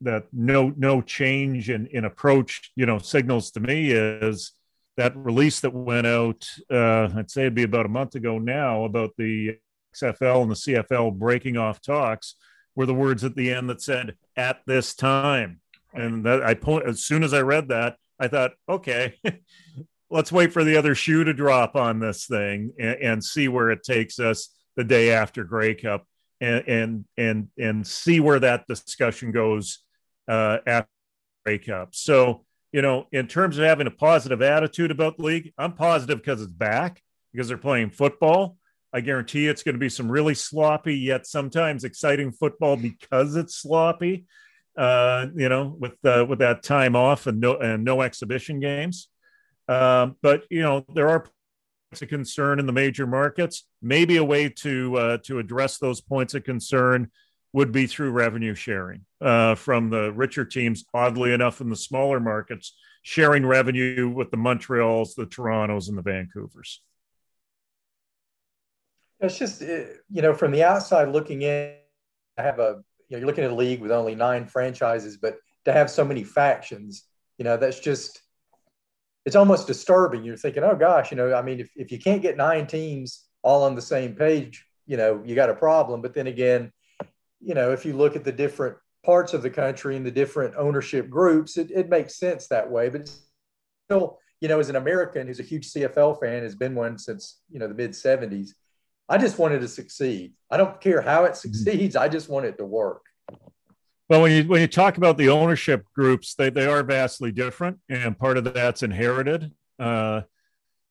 that 0.02 0.24
no 0.32 0.72
no 0.76 1.02
change 1.02 1.70
in 1.70 1.86
in 1.86 2.04
approach, 2.04 2.70
you 2.76 2.86
know, 2.86 2.98
signals 2.98 3.50
to 3.52 3.60
me 3.60 3.90
is 3.90 4.52
that 4.96 5.16
release 5.16 5.60
that 5.60 5.72
went 5.72 6.06
out, 6.06 6.46
uh, 6.70 7.08
I'd 7.16 7.30
say 7.30 7.42
it'd 7.42 7.54
be 7.54 7.62
about 7.62 7.86
a 7.86 7.90
month 7.90 8.14
ago 8.14 8.38
now, 8.38 8.84
about 8.84 9.10
the 9.16 9.56
XFL 9.94 10.42
and 10.42 10.50
the 10.50 10.54
CFL 10.54 11.18
breaking 11.18 11.56
off 11.56 11.80
talks, 11.80 12.36
were 12.74 12.86
the 12.86 12.94
words 12.94 13.24
at 13.24 13.34
the 13.34 13.52
end 13.52 13.68
that 13.70 13.82
said 13.82 14.16
"at 14.36 14.60
this 14.66 14.94
time," 14.94 15.60
and 15.92 16.24
that 16.24 16.42
I 16.42 16.54
point 16.54 16.86
as 16.86 17.04
soon 17.04 17.24
as 17.24 17.34
I 17.34 17.40
read 17.40 17.68
that, 17.68 17.96
I 18.20 18.28
thought, 18.28 18.52
okay, 18.68 19.18
let's 20.10 20.32
wait 20.32 20.52
for 20.52 20.64
the 20.64 20.76
other 20.76 20.94
shoe 20.94 21.24
to 21.24 21.32
drop 21.32 21.76
on 21.76 22.00
this 22.00 22.26
thing 22.26 22.72
and, 22.78 22.96
and 23.00 23.24
see 23.24 23.48
where 23.48 23.70
it 23.70 23.82
takes 23.82 24.18
us 24.18 24.48
the 24.76 24.84
day 24.84 25.10
after 25.12 25.44
Grey 25.44 25.74
Cup 25.74 26.04
and 26.40 26.64
and 26.66 27.04
and, 27.16 27.48
and 27.58 27.86
see 27.86 28.20
where 28.20 28.40
that 28.40 28.66
discussion 28.66 29.32
goes 29.32 29.80
uh, 30.28 30.58
after 30.66 30.90
Grey 31.44 31.58
Cup. 31.58 31.94
So, 31.94 32.44
you 32.72 32.82
know, 32.82 33.06
in 33.12 33.26
terms 33.26 33.58
of 33.58 33.64
having 33.64 33.86
a 33.86 33.92
positive 33.92 34.42
attitude 34.42 34.90
about 34.90 35.16
the 35.16 35.24
league, 35.24 35.52
I'm 35.58 35.74
positive 35.74 36.18
because 36.18 36.42
it's 36.42 36.52
back, 36.52 37.02
because 37.32 37.48
they're 37.48 37.58
playing 37.58 37.90
football. 37.90 38.56
I 38.92 39.00
guarantee 39.00 39.46
it's 39.46 39.62
going 39.62 39.76
to 39.76 39.80
be 39.80 39.88
some 39.88 40.10
really 40.10 40.34
sloppy, 40.34 40.96
yet 40.96 41.26
sometimes 41.26 41.84
exciting 41.84 42.32
football 42.32 42.76
because 42.76 43.36
it's 43.36 43.54
sloppy. 43.54 44.26
Uh, 44.76 45.26
you 45.36 45.48
know, 45.48 45.76
with 45.78 46.02
uh, 46.04 46.24
with 46.28 46.38
that 46.38 46.62
time 46.62 46.96
off 46.96 47.26
and 47.26 47.40
no 47.40 47.56
and 47.56 47.84
no 47.84 48.02
exhibition 48.02 48.60
games. 48.60 49.08
Um, 49.70 50.16
but 50.20 50.44
you 50.50 50.62
know, 50.62 50.84
there 50.94 51.08
are 51.08 51.20
points 51.20 52.02
of 52.02 52.08
concern 52.08 52.58
in 52.58 52.66
the 52.66 52.72
major 52.72 53.06
markets. 53.06 53.68
Maybe 53.80 54.16
a 54.16 54.24
way 54.24 54.48
to 54.48 54.96
uh, 54.96 55.18
to 55.24 55.38
address 55.38 55.78
those 55.78 56.00
points 56.00 56.34
of 56.34 56.42
concern 56.42 57.10
would 57.52 57.70
be 57.70 57.86
through 57.86 58.10
revenue 58.10 58.54
sharing 58.54 59.04
uh, 59.20 59.54
from 59.54 59.90
the 59.90 60.12
richer 60.12 60.44
teams. 60.44 60.84
Oddly 60.92 61.32
enough, 61.32 61.60
in 61.60 61.70
the 61.70 61.76
smaller 61.76 62.18
markets, 62.18 62.76
sharing 63.02 63.46
revenue 63.46 64.08
with 64.08 64.32
the 64.32 64.36
Montreals, 64.36 65.14
the 65.14 65.26
Torontos, 65.26 65.88
and 65.88 65.96
the 65.96 66.02
Vancouvers. 66.02 66.78
It's 69.20 69.38
just 69.38 69.62
uh, 69.62 69.84
you 70.10 70.22
know 70.22 70.34
from 70.34 70.50
the 70.50 70.64
outside 70.64 71.10
looking 71.10 71.42
in, 71.42 71.74
I 72.36 72.42
have 72.42 72.58
a 72.58 72.82
you 73.08 73.16
know, 73.16 73.18
you're 73.18 73.26
looking 73.26 73.44
at 73.44 73.52
a 73.52 73.54
league 73.54 73.80
with 73.80 73.92
only 73.92 74.16
nine 74.16 74.46
franchises, 74.46 75.16
but 75.16 75.36
to 75.64 75.72
have 75.72 75.90
so 75.90 76.04
many 76.04 76.24
factions, 76.24 77.04
you 77.38 77.44
know, 77.44 77.56
that's 77.56 77.78
just 77.78 78.20
it's 79.30 79.36
almost 79.36 79.68
disturbing. 79.68 80.24
You're 80.24 80.36
thinking, 80.36 80.64
oh 80.64 80.74
gosh, 80.74 81.12
you 81.12 81.16
know, 81.16 81.32
I 81.32 81.40
mean, 81.40 81.60
if, 81.60 81.70
if 81.76 81.92
you 81.92 82.00
can't 82.00 82.20
get 82.20 82.36
nine 82.36 82.66
teams 82.66 83.26
all 83.42 83.62
on 83.62 83.76
the 83.76 83.80
same 83.80 84.16
page, 84.16 84.66
you 84.88 84.96
know, 84.96 85.22
you 85.24 85.36
got 85.36 85.48
a 85.48 85.54
problem. 85.54 86.02
But 86.02 86.14
then 86.14 86.26
again, 86.26 86.72
you 87.40 87.54
know, 87.54 87.70
if 87.70 87.84
you 87.84 87.92
look 87.92 88.16
at 88.16 88.24
the 88.24 88.32
different 88.32 88.76
parts 89.04 89.32
of 89.32 89.42
the 89.42 89.48
country 89.48 89.96
and 89.96 90.04
the 90.04 90.10
different 90.10 90.56
ownership 90.56 91.08
groups, 91.08 91.58
it, 91.58 91.70
it 91.70 91.88
makes 91.88 92.18
sense 92.18 92.48
that 92.48 92.68
way. 92.68 92.88
But 92.88 93.08
still, 93.86 94.18
you 94.40 94.48
know, 94.48 94.58
as 94.58 94.68
an 94.68 94.74
American 94.74 95.28
who's 95.28 95.38
a 95.38 95.44
huge 95.44 95.70
CFL 95.70 96.18
fan, 96.18 96.42
has 96.42 96.56
been 96.56 96.74
one 96.74 96.98
since, 96.98 97.38
you 97.52 97.60
know, 97.60 97.68
the 97.68 97.74
mid 97.74 97.92
70s, 97.92 98.48
I 99.08 99.16
just 99.16 99.38
wanted 99.38 99.60
to 99.60 99.68
succeed. 99.68 100.32
I 100.50 100.56
don't 100.56 100.80
care 100.80 101.02
how 101.02 101.22
it 101.22 101.34
mm-hmm. 101.34 101.52
succeeds. 101.52 101.94
I 101.94 102.08
just 102.08 102.28
want 102.28 102.46
it 102.46 102.58
to 102.58 102.66
work. 102.66 103.02
Well, 104.10 104.22
when 104.22 104.32
you 104.32 104.42
when 104.42 104.60
you 104.60 104.66
talk 104.66 104.96
about 104.96 105.18
the 105.18 105.28
ownership 105.28 105.84
groups, 105.94 106.34
they, 106.34 106.50
they 106.50 106.66
are 106.66 106.82
vastly 106.82 107.30
different, 107.30 107.78
and 107.88 108.18
part 108.18 108.36
of 108.36 108.42
that's 108.42 108.82
inherited. 108.82 109.52
Uh, 109.78 110.22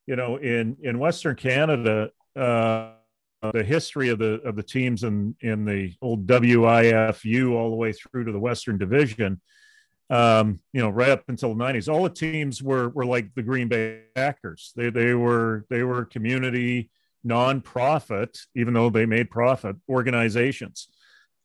you 0.07 0.15
know, 0.15 0.37
in 0.37 0.77
in 0.81 0.99
Western 0.99 1.35
Canada, 1.35 2.11
uh, 2.37 2.93
the 3.51 3.61
history 3.61 4.07
of 4.07 4.19
the 4.19 4.35
of 4.45 4.55
the 4.55 4.63
teams 4.63 5.03
in 5.03 5.35
in 5.41 5.65
the 5.65 5.93
old 6.01 6.27
WIFU 6.27 7.51
all 7.51 7.69
the 7.69 7.75
way 7.75 7.91
through 7.91 8.23
to 8.23 8.31
the 8.31 8.39
Western 8.39 8.77
Division, 8.77 9.41
um, 10.09 10.61
you 10.71 10.79
know, 10.81 10.89
right 10.89 11.09
up 11.09 11.25
until 11.27 11.53
the 11.53 11.61
'90s, 11.61 11.93
all 11.93 12.03
the 12.03 12.09
teams 12.09 12.63
were 12.63 12.87
were 12.87 13.05
like 13.05 13.35
the 13.35 13.43
Green 13.43 13.67
Bay 13.67 14.03
Packers. 14.15 14.71
They 14.77 14.91
they 14.91 15.13
were 15.13 15.65
they 15.69 15.83
were 15.83 16.05
community 16.05 16.89
nonprofit, 17.27 18.39
even 18.55 18.73
though 18.73 18.89
they 18.89 19.05
made 19.05 19.29
profit 19.29 19.75
organizations. 19.89 20.87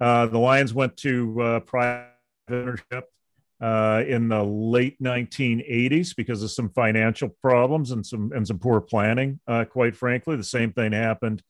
Uh, 0.00 0.26
the 0.26 0.38
Lions 0.38 0.74
went 0.74 0.96
to 0.98 1.40
uh, 1.40 1.60
private 1.60 2.10
ownership 2.50 3.08
uh, 3.60 4.02
in 4.06 4.28
the 4.28 4.42
late 4.42 5.00
1980s 5.02 6.14
because 6.16 6.42
of 6.42 6.50
some 6.50 6.68
financial 6.70 7.28
problems 7.40 7.92
and 7.92 8.04
some 8.04 8.32
and 8.34 8.46
some 8.46 8.58
poor 8.58 8.80
planning. 8.80 9.40
Uh, 9.46 9.64
quite 9.64 9.96
frankly, 9.96 10.36
the 10.36 10.44
same 10.44 10.72
thing 10.72 10.92
happened 10.92 11.42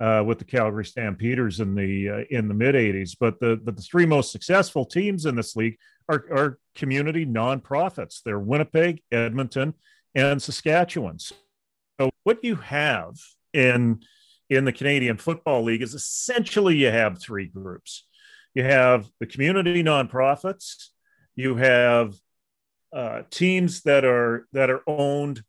uh, 0.00 0.22
with 0.26 0.38
the 0.38 0.44
Calgary 0.44 0.84
Stampeders 0.84 1.60
in 1.60 1.74
the 1.74 2.26
in 2.30 2.48
the 2.48 2.54
mid 2.54 2.74
80s. 2.74 3.16
But 3.18 3.38
the 3.40 3.60
but 3.62 3.76
the 3.76 3.82
three 3.82 4.06
most 4.06 4.32
successful 4.32 4.84
teams 4.84 5.26
in 5.26 5.36
this 5.36 5.54
league 5.54 5.76
are, 6.08 6.24
are 6.32 6.58
community 6.74 7.24
nonprofits. 7.24 8.22
They're 8.24 8.38
Winnipeg, 8.38 9.02
Edmonton, 9.12 9.74
and 10.14 10.42
Saskatchewan. 10.42 11.18
So 11.18 12.10
what 12.24 12.42
you 12.42 12.56
have 12.56 13.14
in 13.52 14.00
in 14.56 14.64
the 14.64 14.72
Canadian 14.72 15.16
Football 15.16 15.64
League 15.64 15.82
is 15.82 15.94
essentially 15.94 16.76
you 16.76 16.90
have 16.90 17.20
three 17.20 17.46
groups. 17.46 18.06
You 18.54 18.64
have 18.64 19.06
the 19.18 19.26
community 19.26 19.82
nonprofits, 19.82 20.88
you 21.34 21.56
have 21.56 22.14
uh, 22.92 23.22
teams 23.30 23.82
that 23.82 24.04
are 24.04 24.46
that 24.52 24.68
are 24.68 24.82
owned 24.86 25.42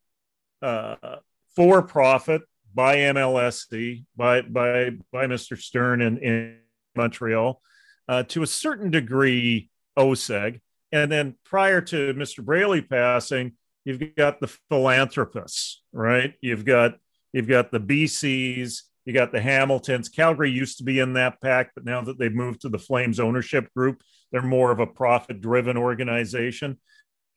uh, 0.61 1.17
for 1.55 1.81
profit 1.81 2.41
by 2.73 2.97
MLSE, 2.97 4.05
by 4.15 4.41
by 4.41 4.91
by 5.11 5.27
Mr. 5.27 5.57
Stern 5.57 6.01
in, 6.01 6.17
in 6.19 6.59
Montreal, 6.95 7.61
uh, 8.07 8.23
to 8.23 8.43
a 8.43 8.47
certain 8.47 8.89
degree 8.89 9.69
OSEG, 9.99 10.61
and 10.93 11.11
then 11.11 11.35
prior 11.43 11.81
to 11.81 12.13
Mr. 12.13 12.43
Braley 12.43 12.81
passing, 12.81 13.53
you've 13.83 14.15
got 14.15 14.39
the 14.39 14.47
philanthropists, 14.69 15.81
right? 15.91 16.33
You've 16.39 16.63
got 16.63 16.95
you've 17.33 17.49
got 17.49 17.71
the 17.71 17.79
BCs, 17.81 18.83
you 19.05 19.13
got 19.13 19.31
the 19.31 19.41
Hamiltons. 19.41 20.09
Calgary 20.09 20.51
used 20.51 20.77
to 20.77 20.83
be 20.83 20.99
in 20.99 21.13
that 21.13 21.41
pack, 21.41 21.71
but 21.75 21.85
now 21.85 22.01
that 22.01 22.17
they've 22.17 22.33
moved 22.33 22.61
to 22.61 22.69
the 22.69 22.79
Flames 22.79 23.19
ownership 23.19 23.73
group, 23.75 24.01
they're 24.31 24.41
more 24.41 24.71
of 24.71 24.79
a 24.79 24.87
profit-driven 24.87 25.77
organization. 25.77 26.79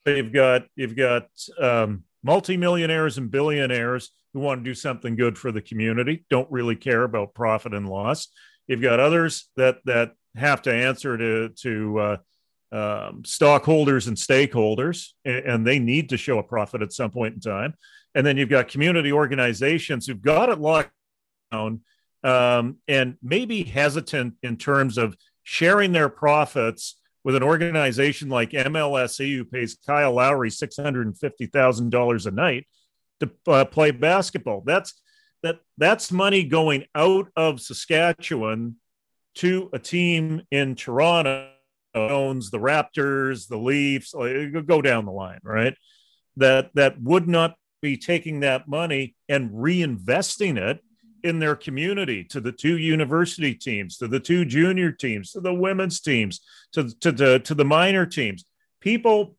They've 0.04 0.32
got 0.32 0.66
you've 0.76 0.96
got 0.96 1.28
um, 1.60 2.04
multimillionaires 2.22 3.18
and 3.18 3.30
billionaires 3.30 4.10
who 4.32 4.40
want 4.40 4.60
to 4.60 4.70
do 4.70 4.74
something 4.74 5.16
good 5.16 5.38
for 5.38 5.50
the 5.50 5.62
community, 5.62 6.24
don't 6.30 6.50
really 6.50 6.76
care 6.76 7.02
about 7.02 7.34
profit 7.34 7.74
and 7.74 7.88
loss. 7.88 8.28
You've 8.68 8.82
got 8.82 9.00
others 9.00 9.48
that 9.56 9.78
that 9.86 10.12
have 10.36 10.62
to 10.62 10.72
answer 10.72 11.16
to 11.16 11.48
to 11.48 11.98
uh, 11.98 12.16
um, 12.72 13.22
stockholders 13.24 14.06
and 14.06 14.16
stakeholders, 14.16 15.10
and, 15.24 15.36
and, 15.36 15.66
they 15.66 15.78
need 15.78 16.08
to 16.10 16.16
show 16.16 16.38
a 16.38 16.42
profit 16.42 16.82
at 16.82 16.92
some 16.92 17.10
point 17.10 17.34
in 17.34 17.40
time. 17.40 17.74
And 18.14 18.26
then 18.26 18.36
you've 18.36 18.48
got 18.48 18.68
community 18.68 19.12
organizations 19.12 20.06
who've 20.06 20.20
got 20.20 20.48
it 20.48 20.58
locked 20.58 20.90
down 21.50 21.80
um, 22.22 22.78
and 22.88 23.16
maybe 23.22 23.62
hesitant 23.62 24.34
in 24.42 24.56
terms 24.56 24.98
of 24.98 25.16
sharing 25.42 25.92
their 25.92 26.08
profits 26.08 26.98
with 27.24 27.36
an 27.36 27.42
organization 27.42 28.28
like 28.28 28.50
MLSE, 28.50 29.36
who 29.36 29.44
pays 29.44 29.76
Kyle 29.86 30.12
Lowry 30.12 30.50
six 30.50 30.76
hundred 30.76 31.06
and 31.06 31.18
fifty 31.18 31.46
thousand 31.46 31.90
dollars 31.90 32.26
a 32.26 32.30
night 32.30 32.66
to 33.20 33.30
uh, 33.48 33.64
play 33.64 33.90
basketball. 33.90 34.62
That's 34.64 35.00
that 35.42 35.60
that's 35.78 36.10
money 36.12 36.44
going 36.44 36.84
out 36.94 37.28
of 37.36 37.60
Saskatchewan 37.60 38.76
to 39.36 39.70
a 39.72 39.78
team 39.78 40.42
in 40.50 40.74
Toronto 40.74 41.50
owns 41.94 42.50
the 42.50 42.58
Raptors, 42.58 43.48
the 43.48 43.56
Leafs, 43.56 44.12
go 44.12 44.82
down 44.82 45.04
the 45.06 45.12
line, 45.12 45.40
right? 45.42 45.74
That 46.36 46.70
that 46.74 47.00
would 47.00 47.28
not 47.28 47.54
be 47.82 47.96
taking 47.96 48.40
that 48.40 48.68
money 48.68 49.14
and 49.28 49.50
reinvesting 49.50 50.58
it 50.58 50.80
in 51.26 51.38
their 51.38 51.56
community 51.56 52.24
to 52.24 52.40
the 52.40 52.52
two 52.52 52.78
university 52.78 53.54
teams, 53.54 53.98
to 53.98 54.08
the 54.08 54.20
two 54.20 54.44
junior 54.44 54.92
teams, 54.92 55.32
to 55.32 55.40
the 55.40 55.52
women's 55.52 56.00
teams, 56.00 56.40
to, 56.72 56.88
to, 57.00 57.12
to, 57.12 57.38
to 57.40 57.54
the 57.54 57.64
minor 57.64 58.06
teams. 58.06 58.44
People, 58.80 59.36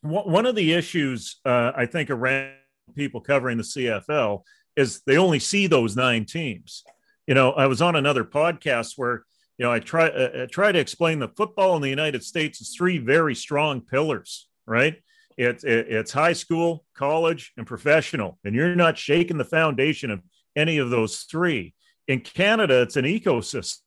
one 0.00 0.46
of 0.46 0.54
the 0.54 0.72
issues 0.72 1.40
uh, 1.44 1.72
I 1.76 1.86
think 1.86 2.10
around 2.10 2.52
people 2.94 3.20
covering 3.20 3.58
the 3.58 3.64
CFL 3.64 4.42
is 4.76 5.02
they 5.06 5.18
only 5.18 5.38
see 5.38 5.66
those 5.66 5.96
nine 5.96 6.24
teams. 6.24 6.84
You 7.26 7.34
know, 7.34 7.52
I 7.52 7.66
was 7.66 7.82
on 7.82 7.96
another 7.96 8.24
podcast 8.24 8.94
where 8.96 9.24
you 9.58 9.64
know 9.64 9.72
I 9.72 9.80
try 9.80 10.08
uh, 10.08 10.42
uh 10.42 10.46
try 10.50 10.70
to 10.70 10.78
explain 10.78 11.18
that 11.20 11.36
football 11.36 11.76
in 11.76 11.82
the 11.82 11.88
United 11.88 12.22
States 12.22 12.60
is 12.60 12.74
three 12.76 12.98
very 12.98 13.34
strong 13.34 13.80
pillars, 13.80 14.48
right? 14.66 14.96
It's 15.36 15.64
it, 15.64 15.88
it's 15.88 16.12
high 16.12 16.34
school, 16.34 16.84
college, 16.94 17.52
and 17.56 17.66
professional, 17.66 18.38
and 18.44 18.54
you're 18.54 18.76
not 18.76 18.96
shaking 18.96 19.38
the 19.38 19.44
foundation 19.44 20.10
of 20.10 20.20
any 20.56 20.78
of 20.78 20.90
those 20.90 21.20
three. 21.20 21.74
In 22.08 22.20
Canada, 22.20 22.82
it's 22.82 22.96
an 22.96 23.04
ecosystem. 23.04 23.80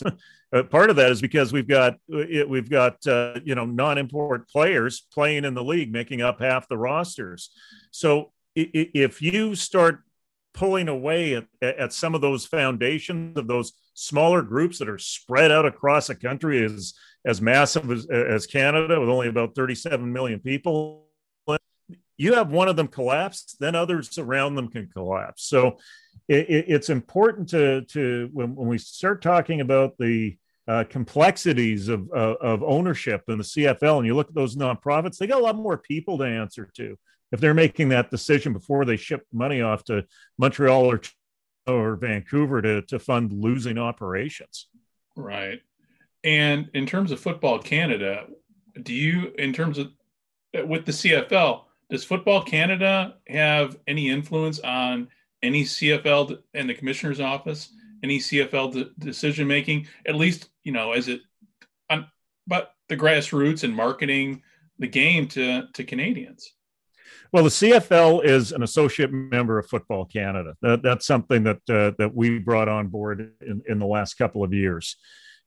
uh, 0.52 0.62
part 0.64 0.90
of 0.90 0.96
that 0.96 1.10
is 1.10 1.20
because 1.20 1.52
we've 1.52 1.68
got 1.68 1.96
we've 2.08 2.70
got 2.70 3.04
uh, 3.06 3.40
you 3.44 3.54
know 3.54 3.64
non-import 3.64 4.48
players 4.48 5.06
playing 5.12 5.44
in 5.44 5.54
the 5.54 5.64
league, 5.64 5.92
making 5.92 6.22
up 6.22 6.40
half 6.40 6.68
the 6.68 6.78
rosters. 6.78 7.50
So 7.90 8.32
if 8.54 9.22
you 9.22 9.54
start 9.54 10.00
pulling 10.54 10.88
away 10.88 11.34
at, 11.34 11.46
at 11.62 11.92
some 11.92 12.14
of 12.14 12.20
those 12.20 12.44
foundations 12.44 13.38
of 13.38 13.46
those 13.46 13.72
smaller 13.94 14.42
groups 14.42 14.78
that 14.78 14.88
are 14.88 14.98
spread 14.98 15.50
out 15.50 15.64
across 15.64 16.10
a 16.10 16.14
country 16.14 16.64
as 16.64 16.94
as 17.24 17.40
massive 17.40 17.90
as, 17.90 18.06
as 18.06 18.46
Canada 18.46 18.98
with 18.98 19.08
only 19.08 19.28
about 19.28 19.54
37 19.54 20.12
million 20.12 20.40
people 20.40 21.06
you 22.22 22.34
have 22.34 22.52
one 22.52 22.68
of 22.68 22.76
them 22.76 22.88
collapse, 22.88 23.56
then 23.58 23.74
others 23.74 24.16
around 24.16 24.54
them 24.54 24.68
can 24.68 24.88
collapse. 24.88 25.44
So 25.44 25.78
it, 26.28 26.66
it's 26.68 26.88
important 26.88 27.48
to 27.50 27.82
to 27.86 28.30
when, 28.32 28.54
when 28.54 28.68
we 28.68 28.78
start 28.78 29.22
talking 29.22 29.60
about 29.60 29.98
the 29.98 30.36
uh, 30.68 30.84
complexities 30.88 31.88
of, 31.88 32.08
uh, 32.14 32.36
of 32.40 32.62
ownership 32.62 33.22
in 33.28 33.38
the 33.38 33.44
CFL, 33.44 33.98
and 33.98 34.06
you 34.06 34.14
look 34.14 34.28
at 34.28 34.34
those 34.34 34.54
nonprofits, 34.54 35.18
they 35.18 35.26
got 35.26 35.40
a 35.40 35.44
lot 35.44 35.56
more 35.56 35.76
people 35.76 36.16
to 36.18 36.24
answer 36.24 36.70
to 36.76 36.96
if 37.32 37.40
they're 37.40 37.54
making 37.54 37.88
that 37.88 38.10
decision 38.10 38.52
before 38.52 38.84
they 38.84 38.96
ship 38.96 39.26
money 39.32 39.60
off 39.60 39.82
to 39.84 40.04
Montreal 40.38 40.84
or 40.84 41.00
or 41.66 41.96
Vancouver 41.96 42.62
to 42.62 42.82
to 42.82 42.98
fund 42.98 43.32
losing 43.32 43.78
operations. 43.78 44.68
Right. 45.16 45.60
And 46.24 46.70
in 46.74 46.86
terms 46.86 47.10
of 47.10 47.18
Football 47.18 47.58
Canada, 47.58 48.26
do 48.80 48.94
you, 48.94 49.32
in 49.38 49.52
terms 49.52 49.78
of 49.78 49.88
with 50.68 50.84
the 50.84 50.92
CFL, 50.92 51.64
does 51.92 52.04
Football 52.04 52.42
Canada 52.42 53.16
have 53.28 53.76
any 53.86 54.08
influence 54.08 54.58
on 54.60 55.08
any 55.42 55.62
CFL 55.62 56.38
and 56.54 56.66
the 56.66 56.72
commissioner's 56.72 57.20
office, 57.20 57.70
any 58.02 58.18
CFL 58.18 58.72
de- 58.72 58.90
decision 58.98 59.46
making? 59.46 59.86
At 60.06 60.14
least, 60.14 60.48
you 60.64 60.72
know, 60.72 60.92
as 60.92 61.08
it, 61.08 61.20
on, 61.90 62.06
but 62.46 62.72
the 62.88 62.96
grassroots 62.96 63.62
and 63.62 63.76
marketing 63.76 64.42
the 64.78 64.86
game 64.86 65.28
to 65.28 65.64
to 65.74 65.84
Canadians. 65.84 66.50
Well, 67.30 67.44
the 67.44 67.50
CFL 67.50 68.24
is 68.24 68.52
an 68.52 68.62
associate 68.62 69.12
member 69.12 69.58
of 69.58 69.66
Football 69.66 70.06
Canada. 70.06 70.54
That, 70.62 70.82
that's 70.82 71.06
something 71.06 71.42
that 71.42 71.60
uh, 71.68 71.92
that 71.98 72.14
we 72.14 72.38
brought 72.38 72.70
on 72.70 72.88
board 72.88 73.34
in, 73.42 73.62
in 73.68 73.78
the 73.78 73.86
last 73.86 74.14
couple 74.14 74.42
of 74.42 74.54
years. 74.54 74.96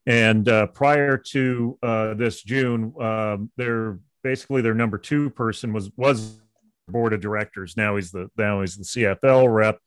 And 0.06 0.48
uh, 0.48 0.68
prior 0.68 1.18
to 1.32 1.80
uh, 1.82 2.14
this 2.14 2.44
June, 2.44 2.94
um, 3.02 3.50
their 3.58 3.98
basically 4.26 4.60
their 4.60 4.74
number 4.74 4.98
two 4.98 5.30
person 5.30 5.72
was 5.72 5.92
was 5.96 6.40
board 6.88 7.14
of 7.14 7.22
directors. 7.22 7.78
Now 7.78 7.96
he's 7.96 8.12
the 8.12 8.28
now 8.36 8.62
he's 8.62 8.76
the 8.76 8.84
CFL 8.84 9.54
rep. 9.54 9.78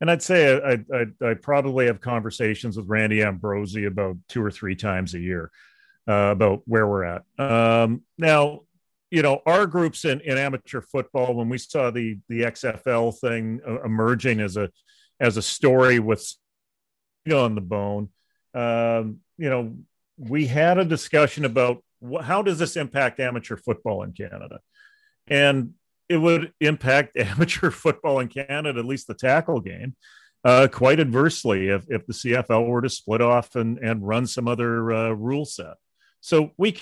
And 0.00 0.08
I'd 0.08 0.22
say 0.22 0.56
I, 0.56 0.78
I, 0.96 1.30
I 1.30 1.34
probably 1.34 1.86
have 1.86 2.00
conversations 2.00 2.76
with 2.76 2.88
Randy 2.88 3.20
Ambrosie 3.20 3.84
about 3.84 4.16
two 4.28 4.42
or 4.42 4.50
three 4.50 4.76
times 4.76 5.12
a 5.14 5.18
year 5.18 5.50
uh, 6.08 6.30
about 6.30 6.62
where 6.66 6.86
we're 6.86 7.04
at. 7.04 7.24
Um, 7.38 8.02
now, 8.16 8.60
you 9.10 9.22
know, 9.22 9.42
our 9.44 9.66
groups 9.66 10.04
in, 10.04 10.20
in 10.20 10.38
amateur 10.38 10.80
football, 10.80 11.34
when 11.34 11.48
we 11.48 11.58
saw 11.58 11.90
the 11.90 12.16
the 12.28 12.42
XFL 12.42 13.18
thing 13.18 13.60
uh, 13.66 13.82
emerging 13.82 14.38
as 14.38 14.56
a 14.56 14.70
as 15.18 15.36
a 15.36 15.42
story 15.42 15.98
with 15.98 16.24
on 17.34 17.56
the 17.56 17.60
bone, 17.60 18.08
um, 18.54 19.18
you 19.36 19.50
know, 19.50 19.74
we 20.16 20.46
had 20.46 20.78
a 20.78 20.84
discussion 20.84 21.44
about 21.44 21.82
how 22.22 22.42
does 22.42 22.58
this 22.58 22.76
impact 22.76 23.20
amateur 23.20 23.56
football 23.56 24.02
in 24.02 24.12
Canada, 24.12 24.60
and 25.26 25.74
it 26.08 26.16
would 26.16 26.52
impact 26.60 27.16
amateur 27.16 27.70
football 27.70 28.20
in 28.20 28.28
Canada, 28.28 28.80
at 28.80 28.86
least 28.86 29.06
the 29.06 29.14
tackle 29.14 29.60
game, 29.60 29.94
uh, 30.44 30.68
quite 30.70 31.00
adversely 31.00 31.68
if, 31.68 31.84
if 31.88 32.06
the 32.06 32.12
CFL 32.12 32.66
were 32.66 32.82
to 32.82 32.88
split 32.88 33.20
off 33.20 33.54
and, 33.56 33.78
and 33.78 34.06
run 34.06 34.26
some 34.26 34.48
other 34.48 34.92
uh, 34.92 35.10
rule 35.10 35.44
set. 35.44 35.74
So 36.20 36.52
we 36.56 36.80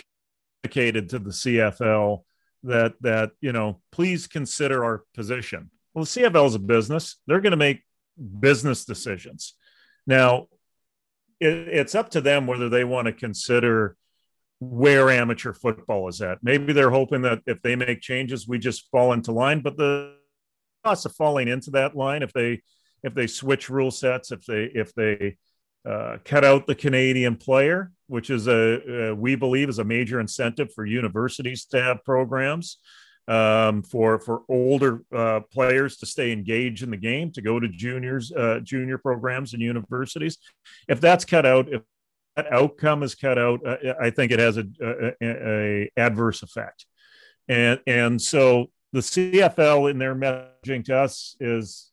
communicated 0.63 1.11
to 1.11 1.19
the 1.19 1.31
CFL 1.31 2.23
that 2.65 2.95
that 3.03 3.31
you 3.41 3.53
know 3.53 3.81
please 3.93 4.27
consider 4.27 4.85
our 4.85 5.05
position. 5.15 5.71
Well, 5.95 6.05
the 6.05 6.11
CFL 6.11 6.47
is 6.47 6.55
a 6.55 6.61
business; 6.61 7.17
they're 7.27 7.41
going 7.41 7.53
to 7.53 7.57
make 7.57 7.83
business 8.41 8.85
decisions. 8.85 9.55
Now, 10.07 10.49
it, 11.41 11.53
it's 11.53 11.95
up 11.95 12.11
to 12.11 12.21
them 12.21 12.47
whether 12.47 12.69
they 12.69 12.85
want 12.85 13.07
to 13.07 13.13
consider 13.13 13.97
where 14.61 15.11
amateur 15.11 15.53
football 15.53 16.09
is 16.09 16.21
at. 16.21 16.39
Maybe 16.43 16.73
they're 16.73 16.91
hoping 16.91 17.23
that 17.23 17.41
if 17.47 17.63
they 17.63 17.77
make 17.77 18.01
changes, 18.01 18.49
we 18.49 18.59
just 18.59 18.91
fall 18.91 19.13
into 19.13 19.33
line. 19.33 19.61
But 19.61 19.77
the 19.77 20.15
cost 20.85 21.07
of 21.07 21.15
falling 21.15 21.49
into 21.49 21.71
that 21.73 21.97
line, 21.97 22.23
if 22.23 22.33
they 22.33 22.63
if 23.03 23.15
they 23.15 23.27
switch 23.27 23.71
rule 23.71 23.91
sets, 23.91 24.33
if 24.33 24.45
they 24.45 24.65
if 24.75 24.93
they 24.95 25.37
uh, 25.89 26.19
cut 26.25 26.45
out 26.45 26.67
the 26.67 26.75
Canadian 26.75 27.37
player, 27.37 27.93
which 28.09 28.31
is 28.31 28.49
a, 28.49 29.11
a, 29.11 29.15
we 29.15 29.37
believe 29.37 29.69
is 29.69 29.79
a 29.79 29.85
major 29.85 30.21
incentive 30.21 30.73
for 30.75 30.85
universities 30.85 31.65
to 31.67 31.81
have 31.81 32.05
programs 32.05 32.79
um, 33.29 33.83
for 33.83 34.19
for 34.19 34.43
older 34.49 35.03
uh, 35.15 35.41
players 35.53 35.99
to 35.99 36.07
stay 36.07 36.33
engaged 36.33 36.83
in 36.83 36.91
the 36.91 36.97
game, 36.97 37.31
to 37.33 37.43
go 37.43 37.61
to 37.61 37.69
juniors, 37.69 38.33
uh, 38.33 38.59
junior 38.63 38.99
programs 38.99 39.53
and 39.53 39.63
universities. 39.63 40.39
If 40.89 41.01
that's 41.01 41.25
cut 41.25 41.47
out, 41.47 41.69
if 41.73 41.83
that 42.39 42.53
outcome 42.53 43.03
is 43.03 43.17
cut 43.17 43.37
out, 43.37 43.67
uh, 43.67 43.95
I 44.01 44.11
think 44.11 44.31
it 44.31 44.39
has 44.39 44.59
a, 44.59 44.65
a, 44.81 45.15
a, 45.21 45.91
adverse 45.97 46.43
effect. 46.45 46.87
And 47.49 47.81
and 47.87 48.23
so 48.23 48.71
the 48.93 49.01
CFL 49.01 49.91
in 49.91 49.99
their 49.99 50.15
messaging 50.15 50.85
to 50.85 50.97
us 50.97 51.37
is, 51.41 51.91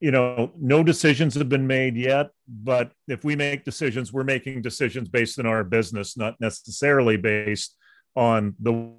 you 0.00 0.10
know, 0.10 0.50
no 0.58 0.82
decisions 0.82 1.34
have 1.36 1.48
been 1.48 1.68
made 1.68 1.96
yet. 1.96 2.30
But 2.48 2.90
if 3.06 3.22
we 3.24 3.36
make 3.36 3.64
decisions, 3.64 4.12
we're 4.12 4.24
making 4.24 4.62
decisions 4.62 5.08
based 5.08 5.38
on 5.38 5.46
our 5.46 5.62
business, 5.62 6.16
not 6.16 6.40
necessarily 6.40 7.16
based 7.16 7.76
on 8.16 8.56
the 8.58 8.92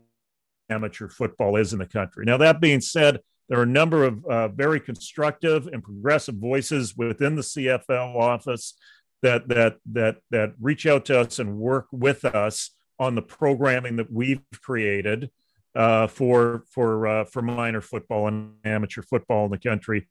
amateur 0.69 1.09
football 1.09 1.57
is 1.57 1.73
in 1.73 1.79
the 1.79 1.85
country. 1.85 2.23
Now, 2.25 2.37
that 2.37 2.61
being 2.61 2.79
said, 2.79 3.19
there 3.49 3.59
are 3.59 3.63
a 3.63 3.67
number 3.67 4.05
of 4.05 4.25
uh, 4.25 4.47
very 4.47 4.79
constructive 4.79 5.67
and 5.67 5.83
progressive 5.83 6.35
voices 6.35 6.95
within 6.95 7.35
the 7.35 7.41
CFL 7.41 8.15
office 8.15 8.75
that 9.23 9.47
that 9.47 9.77
that 9.91 10.17
that 10.29 10.53
reach 10.61 10.85
out 10.85 11.05
to 11.05 11.19
us 11.19 11.39
and 11.39 11.57
work 11.57 11.87
with 11.91 12.23
us 12.23 12.71
on 12.99 13.15
the 13.15 13.21
programming 13.21 13.95
that 13.95 14.11
we've 14.11 14.41
created 14.61 15.31
uh, 15.75 16.07
for 16.07 16.63
for 16.71 17.07
uh, 17.07 17.25
for 17.25 17.41
minor 17.41 17.81
football 17.81 18.27
and 18.27 18.53
amateur 18.63 19.01
football 19.01 19.45
in 19.45 19.51
the 19.51 19.57
country, 19.57 20.07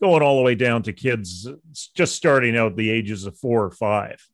going 0.00 0.22
all 0.22 0.36
the 0.36 0.42
way 0.42 0.54
down 0.54 0.82
to 0.84 0.92
kids 0.92 1.46
just 1.94 2.14
starting 2.14 2.56
out 2.56 2.76
the 2.76 2.90
ages 2.90 3.26
of 3.26 3.36
four 3.36 3.64
or 3.64 3.70
five 3.70 4.26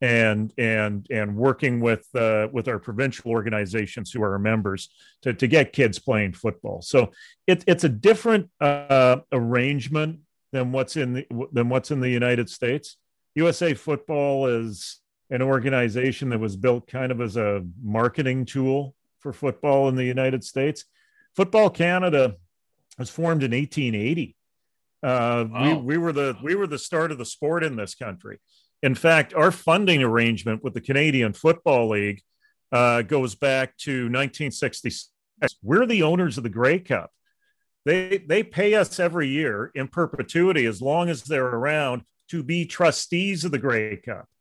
and 0.00 0.52
and 0.56 1.06
and 1.10 1.36
working 1.36 1.80
with 1.80 2.06
uh, 2.14 2.48
with 2.52 2.66
our 2.66 2.78
provincial 2.78 3.30
organizations 3.30 4.10
who 4.10 4.22
are 4.22 4.32
our 4.32 4.38
members 4.38 4.88
to, 5.22 5.34
to 5.34 5.46
get 5.46 5.72
kids 5.72 5.98
playing 5.98 6.32
football. 6.32 6.80
So 6.82 7.12
it's 7.46 7.64
it's 7.66 7.84
a 7.84 7.88
different 7.88 8.50
uh, 8.60 9.18
arrangement 9.32 10.20
than 10.52 10.72
what's 10.72 10.96
in 10.96 11.12
the, 11.12 11.26
than 11.52 11.68
what's 11.68 11.90
in 11.90 12.00
the 12.00 12.08
United 12.08 12.48
States. 12.48 12.96
USA 13.34 13.74
Football 13.74 14.46
is 14.46 15.00
an 15.30 15.42
organization 15.42 16.30
that 16.30 16.40
was 16.40 16.56
built 16.56 16.86
kind 16.86 17.12
of 17.12 17.20
as 17.20 17.36
a 17.36 17.64
marketing 17.82 18.44
tool 18.44 18.94
for 19.20 19.32
football 19.32 19.88
in 19.88 19.94
the 19.94 20.04
United 20.04 20.42
States. 20.42 20.84
Football 21.36 21.70
Canada 21.70 22.36
was 22.98 23.10
formed 23.10 23.42
in 23.42 23.52
1880. 23.52 24.36
Uh, 25.02 25.46
wow. 25.48 25.62
we, 25.62 25.82
we 25.82 25.98
were 25.98 26.12
the 26.12 26.36
we 26.42 26.54
were 26.54 26.66
the 26.66 26.78
start 26.78 27.10
of 27.10 27.18
the 27.18 27.24
sport 27.24 27.64
in 27.64 27.76
this 27.76 27.94
country. 27.94 28.38
In 28.82 28.94
fact, 28.94 29.34
our 29.34 29.50
funding 29.50 30.02
arrangement 30.02 30.64
with 30.64 30.74
the 30.74 30.80
Canadian 30.80 31.32
Football 31.32 31.90
League 31.90 32.22
uh, 32.72 33.02
goes 33.02 33.34
back 33.34 33.76
to 33.78 34.04
1966. 34.04 35.10
We're 35.62 35.86
the 35.86 36.02
owners 36.02 36.36
of 36.36 36.44
the 36.44 36.50
Grey 36.50 36.78
Cup. 36.78 37.10
They 37.86 38.18
they 38.18 38.42
pay 38.42 38.74
us 38.74 39.00
every 39.00 39.28
year 39.28 39.70
in 39.74 39.88
perpetuity 39.88 40.66
as 40.66 40.82
long 40.82 41.08
as 41.08 41.22
they're 41.22 41.46
around 41.46 42.02
to 42.30 42.42
be 42.42 42.66
trustees 42.66 43.44
of 43.44 43.52
the 43.52 43.58
Grey 43.58 43.96
Cup. 43.96 44.26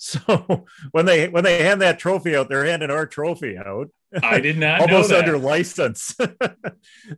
So 0.00 0.64
when 0.92 1.06
they 1.06 1.28
when 1.28 1.42
they 1.42 1.60
hand 1.64 1.82
that 1.82 1.98
trophy 1.98 2.36
out, 2.36 2.48
they're 2.48 2.66
handing 2.66 2.88
our 2.88 3.04
trophy 3.04 3.58
out. 3.58 3.90
I 4.22 4.38
did 4.38 4.56
not 4.56 4.80
almost 4.92 5.10
under 5.10 5.36
license. 5.36 6.14
the, 6.18 6.68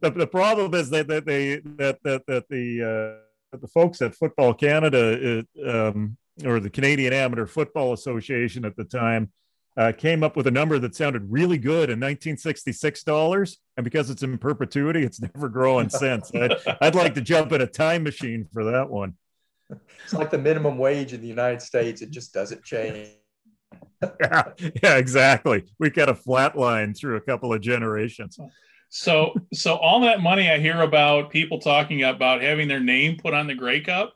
the 0.00 0.26
problem 0.26 0.72
is 0.72 0.88
that, 0.88 1.08
that 1.08 1.26
they 1.26 1.56
that 1.76 1.98
that 2.04 2.22
that 2.26 2.48
the 2.48 3.20
uh, 3.52 3.58
the 3.58 3.68
folks 3.68 4.00
at 4.00 4.14
Football 4.14 4.54
Canada 4.54 5.44
uh, 5.62 5.88
um, 5.88 6.16
or 6.42 6.58
the 6.58 6.70
Canadian 6.70 7.12
Amateur 7.12 7.44
Football 7.44 7.92
Association 7.92 8.64
at 8.64 8.76
the 8.76 8.84
time 8.84 9.30
uh, 9.76 9.92
came 9.92 10.22
up 10.22 10.36
with 10.36 10.46
a 10.46 10.50
number 10.50 10.78
that 10.78 10.94
sounded 10.94 11.30
really 11.30 11.58
good 11.58 11.90
in 11.90 12.00
1966 12.00 13.02
dollars, 13.02 13.58
and 13.76 13.84
because 13.84 14.10
it's 14.10 14.22
in 14.22 14.36
perpetuity, 14.38 15.02
it's 15.02 15.20
never 15.20 15.48
growing 15.48 15.88
since. 15.88 16.30
I'd, 16.34 16.54
I'd 16.80 16.94
like 16.94 17.14
to 17.14 17.20
jump 17.20 17.52
in 17.52 17.60
a 17.60 17.66
time 17.66 18.02
machine 18.02 18.48
for 18.52 18.64
that 18.64 18.90
one. 18.90 19.14
It's 20.04 20.12
like 20.12 20.30
the 20.30 20.38
minimum 20.38 20.78
wage 20.78 21.12
in 21.12 21.20
the 21.20 21.28
United 21.28 21.62
States; 21.62 22.02
it 22.02 22.10
just 22.10 22.32
doesn't 22.32 22.64
change. 22.64 23.08
yeah, 24.02 24.42
yeah, 24.82 24.96
exactly. 24.96 25.64
We 25.78 25.90
got 25.90 26.08
a 26.08 26.14
flat 26.14 26.56
line 26.56 26.94
through 26.94 27.16
a 27.16 27.20
couple 27.20 27.52
of 27.52 27.60
generations. 27.60 28.38
So, 28.88 29.34
so 29.52 29.76
all 29.76 30.00
that 30.00 30.20
money 30.20 30.50
I 30.50 30.58
hear 30.58 30.80
about 30.82 31.30
people 31.30 31.60
talking 31.60 32.02
about 32.02 32.42
having 32.42 32.66
their 32.66 32.80
name 32.80 33.16
put 33.16 33.34
on 33.34 33.46
the 33.46 33.54
Grey 33.54 33.80
Cup 33.80 34.14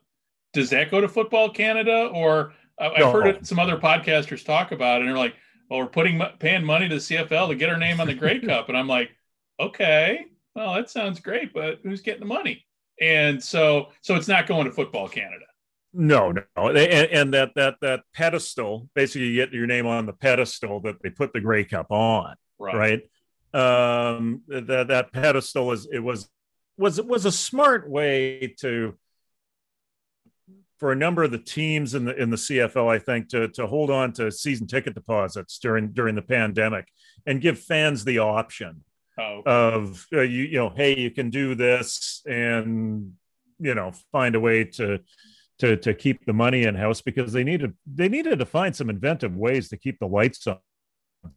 does 0.55 0.71
that 0.71 0.91
go 0.91 1.03
to 1.03 1.09
Football 1.09 1.51
Canada? 1.51 2.07
Or 2.15 2.55
I've 2.79 2.99
no. 2.99 3.13
heard 3.13 3.47
some 3.47 3.59
other 3.59 3.77
podcasters 3.77 4.45
talk 4.45 4.73
about 4.73 4.97
it, 4.97 5.01
and 5.01 5.09
they're 5.11 5.19
like, 5.19 5.35
"Well, 5.69 5.81
we're 5.81 5.87
putting 5.87 6.23
paying 6.39 6.65
money 6.65 6.89
to 6.89 6.95
the 6.95 7.01
CFL 7.01 7.49
to 7.49 7.57
get 7.57 7.69
our 7.69 7.77
name 7.77 8.01
on 8.01 8.07
the 8.07 8.15
Grey 8.15 8.39
Cup," 8.47 8.69
and 8.69 8.79
I'm 8.79 8.89
like, 8.89 9.11
"Okay, 9.61 10.25
well, 10.55 10.75
that 10.75 10.89
sounds 10.89 11.21
great, 11.21 11.53
but 11.53 11.81
who's 11.83 12.01
getting 12.01 12.21
the 12.21 12.27
money?" 12.27 12.65
And 13.01 13.43
so, 13.43 13.89
so 14.03 14.15
it's 14.15 14.29
not 14.29 14.47
going 14.47 14.67
to 14.67 14.73
Football 14.73 15.09
Canada. 15.09 15.45
No, 15.97 16.33
no, 16.33 16.43
and, 16.57 16.79
and 16.79 17.35
that 17.35 17.53
that 17.55 17.77
that 17.81 18.03
pedestal, 18.13 18.89
basically, 18.95 19.29
you 19.29 19.37
get 19.37 19.53
your 19.53 19.69
name 19.69 19.87
on 19.87 20.07
the 20.07 20.13
pedestal 20.13 20.81
that 20.81 21.01
they 21.01 21.11
put 21.11 21.33
the 21.33 21.41
Grey 21.41 21.65
Cup 21.65 21.93
on, 21.93 22.35
right? 22.59 23.01
right? 23.55 24.11
Um, 24.11 24.43
that 24.49 24.89
that 24.89 25.13
pedestal 25.13 25.71
is 25.71 25.87
it 25.93 26.01
was 26.01 26.29
was 26.77 26.99
it 26.99 27.07
was 27.07 27.27
a 27.27 27.33
smart 27.33 27.89
way 27.89 28.57
to 28.59 28.97
for 30.79 30.91
a 30.91 30.97
number 30.97 31.23
of 31.23 31.31
the 31.31 31.39
teams 31.39 31.95
in 31.95 32.05
the 32.05 32.21
in 32.21 32.31
the 32.31 32.37
CFL, 32.37 32.93
I 32.93 32.99
think, 32.99 33.29
to 33.29 33.49
to 33.49 33.67
hold 33.67 33.91
on 33.91 34.13
to 34.15 34.33
season 34.33 34.67
ticket 34.67 34.95
deposits 34.95 35.59
during 35.59 35.93
during 35.93 36.17
the 36.17 36.23
pandemic 36.23 36.89
and 37.25 37.41
give 37.41 37.59
fans 37.61 38.05
the 38.05 38.19
option 38.19 38.83
oh, 39.19 39.43
okay. 39.47 39.51
of 39.51 40.07
uh, 40.13 40.21
you 40.21 40.45
you 40.45 40.59
know, 40.59 40.71
hey, 40.71 40.99
you 40.99 41.11
can 41.11 41.31
do 41.31 41.55
this 41.55 42.23
and 42.27 43.13
you 43.59 43.75
know 43.75 43.93
find 44.13 44.35
a 44.35 44.41
way 44.41 44.65
to 44.65 45.01
to 45.59 45.77
to 45.77 45.95
keep 45.95 46.25
the 46.27 46.33
money 46.33 46.65
in 46.65 46.75
house 46.75 47.01
because 47.01 47.33
they 47.33 47.45
needed 47.45 47.75
they 47.87 48.09
needed 48.09 48.39
to 48.39 48.47
find 48.47 48.75
some 48.75 48.91
inventive 48.91 49.37
ways 49.37 49.69
to 49.69 49.77
keep 49.77 49.99
the 49.99 50.07
lights 50.07 50.47
on 50.47 50.59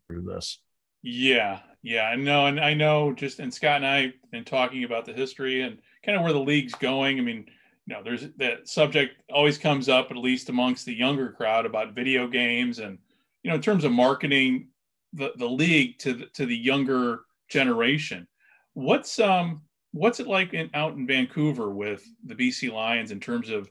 through 0.08 0.24
this. 0.24 0.60
Yeah, 1.04 1.60
yeah, 1.84 2.04
I 2.04 2.16
know, 2.16 2.48
and 2.48 2.60
I 2.60 2.74
know. 2.74 3.14
Just 3.14 3.40
and 3.40 3.54
Scott 3.54 3.78
and 3.78 3.88
I 3.88 4.14
been 4.32 4.44
talking 4.44 4.84
about 4.84 5.06
the 5.06 5.14
history 5.14 5.62
and 5.62 5.78
kind 6.04 6.18
of 6.18 6.24
where 6.24 6.34
the 6.34 6.40
league's 6.40 6.74
going. 6.76 7.20
I 7.20 7.22
mean, 7.22 7.46
you 7.86 7.94
know, 7.96 8.04
there's 8.04 8.28
that 8.38 8.68
subject 8.68 9.22
always 9.32 9.58
comes 9.58 9.88
up 9.88 10.12
at 10.12 10.18
least 10.18 10.50
amongst 10.50 10.86
the 10.86 10.94
younger 10.94 11.32
crowd 11.32 11.66
about 11.66 11.94
video 11.94 12.28
games 12.28 12.80
and 12.80 12.98
you 13.44 13.50
know, 13.50 13.56
in 13.56 13.62
terms 13.62 13.84
of 13.84 13.92
marketing 13.92 14.68
the 15.14 15.32
the 15.38 15.48
league 15.48 15.98
to 16.00 16.14
the, 16.14 16.26
to 16.34 16.46
the 16.46 16.58
younger 16.58 17.22
generation. 17.50 18.28
What's 18.74 19.20
um 19.20 19.62
what's 19.92 20.20
it 20.20 20.28
like 20.28 20.54
in, 20.54 20.70
out 20.74 20.94
in 20.94 21.08
Vancouver 21.08 21.72
with 21.72 22.04
the 22.26 22.36
BC 22.36 22.72
Lions 22.72 23.12
in 23.12 23.20
terms 23.20 23.50
of 23.50 23.70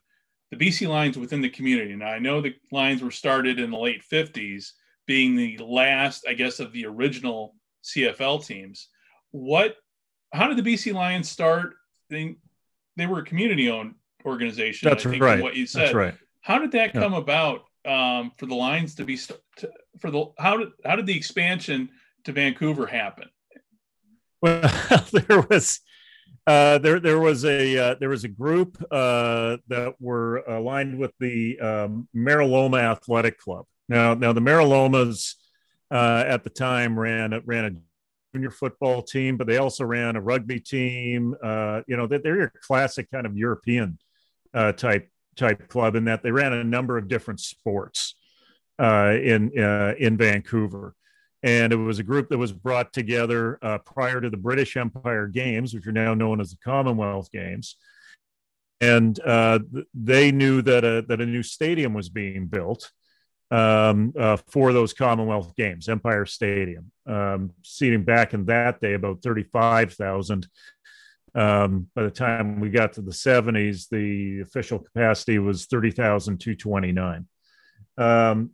the 0.50 0.56
BC 0.56 0.88
Lions 0.88 1.18
within 1.18 1.40
the 1.40 1.50
community? 1.50 1.94
Now 1.94 2.08
I 2.08 2.18
know 2.18 2.40
the 2.40 2.54
Lions 2.72 3.02
were 3.02 3.10
started 3.10 3.58
in 3.58 3.70
the 3.70 3.78
late 3.78 4.02
50s 4.10 4.72
being 5.06 5.36
the 5.36 5.58
last, 5.58 6.26
I 6.28 6.34
guess, 6.34 6.58
of 6.60 6.72
the 6.72 6.86
original 6.86 7.54
CFL 7.84 8.44
teams. 8.44 8.88
What, 9.30 9.76
how 10.32 10.48
did 10.48 10.62
the 10.62 10.74
BC 10.74 10.92
Lions 10.92 11.28
start? 11.28 11.74
They, 12.10 12.36
they 12.96 13.06
were 13.06 13.20
a 13.20 13.24
community 13.24 13.70
owned 13.70 13.94
organization. 14.24 14.88
That's 14.88 15.06
right. 15.06 15.40
What 15.40 15.54
you 15.54 15.66
said. 15.66 15.86
That's 15.86 15.94
right. 15.94 16.14
How 16.40 16.58
did 16.58 16.72
that 16.72 16.92
come 16.92 17.12
yeah. 17.12 17.18
about 17.18 17.64
um, 17.84 18.32
for 18.36 18.46
the 18.46 18.54
Lions 18.54 18.94
to 18.96 19.04
be 19.04 19.16
to, 19.16 19.70
for 20.00 20.10
the 20.10 20.26
how 20.38 20.56
did 20.56 20.68
how 20.84 20.96
did 20.96 21.06
the 21.06 21.16
expansion 21.16 21.88
to 22.24 22.32
Vancouver 22.32 22.86
happen? 22.86 23.28
Well, 24.42 24.60
there 25.12 25.40
was 25.48 25.80
uh, 26.46 26.78
there 26.78 27.00
there 27.00 27.18
was 27.18 27.44
a 27.44 27.76
uh, 27.76 27.94
there 27.98 28.08
was 28.08 28.24
a 28.24 28.28
group 28.28 28.76
uh, 28.90 29.56
that 29.68 29.94
were 29.98 30.38
aligned 30.38 30.96
with 30.98 31.12
the 31.18 31.58
um, 31.58 32.08
Meraloma 32.14 32.80
Athletic 32.80 33.38
Club, 33.38 33.66
now, 33.88 34.14
now 34.14 34.32
the 34.32 34.40
Meralomas 34.40 35.34
uh, 35.90 36.24
at 36.26 36.44
the 36.44 36.50
time 36.50 36.98
ran 36.98 37.40
ran 37.44 37.64
a 37.64 37.70
junior 38.32 38.50
football 38.50 39.02
team, 39.02 39.36
but 39.36 39.48
they 39.48 39.56
also 39.58 39.84
ran 39.84 40.14
a 40.14 40.20
rugby 40.20 40.60
team. 40.60 41.34
Uh, 41.42 41.80
you 41.88 41.96
know, 41.96 42.06
they're 42.06 42.44
a 42.44 42.50
classic 42.62 43.10
kind 43.10 43.26
of 43.26 43.36
European 43.36 43.98
uh, 44.54 44.70
type 44.72 45.10
type 45.36 45.68
club 45.68 45.96
in 45.96 46.04
that 46.04 46.22
they 46.22 46.30
ran 46.30 46.52
a 46.52 46.64
number 46.64 46.96
of 46.96 47.08
different 47.08 47.40
sports 47.40 48.14
in 48.78 49.50
in 49.98 50.16
Vancouver. 50.16 50.94
And 51.46 51.72
it 51.72 51.76
was 51.76 51.98
a 51.98 52.02
group 52.02 52.28
that 52.28 52.38
was 52.38 52.52
brought 52.52 52.92
together 52.92 53.58
uh, 53.62 53.78
prior 53.78 54.20
to 54.20 54.28
the 54.28 54.36
British 54.36 54.76
Empire 54.76 55.26
Games, 55.26 55.72
which 55.72 55.86
are 55.86 55.92
now 55.92 56.12
known 56.12 56.40
as 56.40 56.50
the 56.50 56.58
Commonwealth 56.62 57.30
Games 57.32 57.76
and 58.80 59.18
uh, 59.20 59.58
they 59.94 60.30
knew 60.32 60.60
that 60.62 60.84
a 60.84 61.02
that 61.08 61.20
a 61.20 61.26
new 61.26 61.42
stadium 61.42 61.94
was 61.94 62.08
being 62.08 62.46
built, 62.46 62.92
um, 63.50 64.12
uh, 64.18 64.36
for 64.48 64.72
those 64.72 64.92
Commonwealth 64.92 65.54
Games, 65.56 65.88
Empire 65.88 66.26
Stadium, 66.26 66.90
um, 67.06 67.52
seating 67.62 68.04
back 68.04 68.34
in 68.34 68.44
that 68.46 68.80
day 68.80 68.94
about 68.94 69.22
35,000. 69.22 70.46
Um, 71.34 71.88
by 71.94 72.02
the 72.02 72.10
time 72.10 72.60
we 72.60 72.70
got 72.70 72.94
to 72.94 73.02
the 73.02 73.10
70s, 73.10 73.88
the 73.90 74.40
official 74.40 74.78
capacity 74.78 75.38
was 75.38 75.66
30,229. 75.66 77.26
Um, 77.98 78.50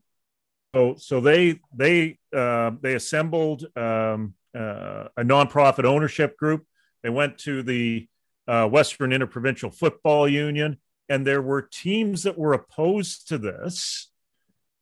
so, 0.75 0.95
so 0.99 1.21
they 1.21 1.61
they 1.75 2.19
uh, 2.35 2.73
they 2.81 2.95
assembled 2.95 3.67
um, 3.77 4.35
uh, 4.57 5.09
a 5.17 5.23
nonprofit 5.23 5.85
ownership 5.85 6.37
group. 6.37 6.67
They 7.03 7.11
went 7.11 7.39
to 7.39 7.63
the 7.63 8.09
uh, 8.49 8.69
Western 8.69 9.13
Interprovincial 9.13 9.71
Football 9.71 10.29
Union, 10.29 10.79
and 11.09 11.27
there 11.27 11.43
were 11.43 11.63
teams 11.63 12.23
that 12.23 12.39
were 12.39 12.53
opposed 12.53 13.29
to 13.29 13.39
this 13.39 14.11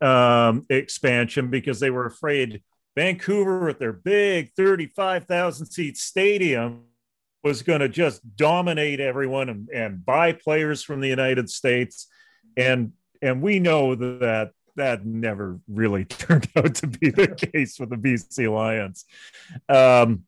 um, 0.01 0.65
expansion 0.71 1.51
because 1.51 1.81
they 1.81 1.91
were 1.91 2.07
afraid 2.07 2.63
Vancouver, 2.97 3.65
with 3.65 3.79
their 3.79 3.93
big 3.93 4.53
35,000 4.57 5.67
seat 5.67 5.97
stadium, 5.97 6.85
was 7.43 7.63
going 7.63 7.81
to 7.81 7.89
just 7.89 8.37
dominate 8.37 9.01
everyone 9.01 9.49
and, 9.49 9.69
and 9.71 10.05
buy 10.05 10.33
players 10.33 10.83
from 10.83 11.01
the 11.01 11.09
United 11.09 11.49
States. 11.49 12.09
And, 12.57 12.93
and 13.23 13.41
we 13.41 13.59
know 13.59 13.95
that 13.95 14.53
that 14.81 15.05
never 15.05 15.61
really 15.69 16.05
turned 16.07 16.49
out 16.57 16.75
to 16.77 16.87
be 16.87 17.11
the 17.11 17.29
case 17.53 17.79
with 17.79 17.91
the 17.91 17.97
BC 17.97 18.53
Lions. 18.53 19.05
Um, 19.69 20.25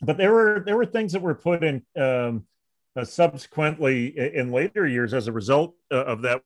but 0.00 0.16
there 0.16 0.32
were 0.32 0.62
there 0.66 0.76
were 0.76 0.86
things 0.86 1.12
that 1.12 1.22
were 1.22 1.34
put 1.34 1.62
in 1.62 1.82
um, 1.96 2.44
uh, 2.96 3.04
subsequently 3.04 4.18
in 4.18 4.50
later 4.50 4.86
years 4.86 5.14
as 5.14 5.28
a 5.28 5.32
result 5.32 5.74
uh, 5.90 6.04
of 6.04 6.22
that 6.22 6.42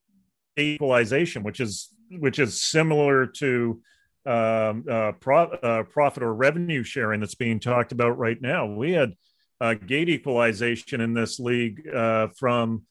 equalization, 0.59 1.43
which 1.43 1.61
is 1.61 1.89
which 2.11 2.39
is 2.39 2.61
similar 2.61 3.27
to 3.27 3.81
um, 4.27 4.85
uh, 4.91 5.13
pro, 5.13 5.45
uh, 5.45 5.83
profit 5.85 6.23
or 6.23 6.35
revenue 6.35 6.83
sharing 6.83 7.21
that's 7.21 7.35
being 7.35 7.61
talked 7.61 7.93
about 7.93 8.19
right 8.19 8.41
now. 8.41 8.67
We 8.67 8.93
had 8.93 9.15
uh, 9.61 9.75
gate 9.75 10.09
equalization 10.09 11.01
in 11.01 11.15
this 11.15 11.39
league 11.39 11.89
uh, 11.89 12.29
from 12.37 12.83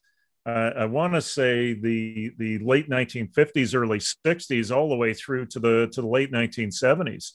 uh, 0.45 0.71
I 0.77 0.86
want 0.86 1.13
to 1.13 1.21
say 1.21 1.73
the 1.73 2.31
the 2.38 2.60
late 2.60 2.89
1950s, 2.89 3.73
early 3.73 3.99
60s, 3.99 4.75
all 4.75 4.89
the 4.89 4.95
way 4.95 5.13
through 5.13 5.47
to 5.47 5.60
the 5.60 5.89
to 5.93 6.01
the 6.01 6.08
late 6.08 6.31
1970s, 6.31 7.31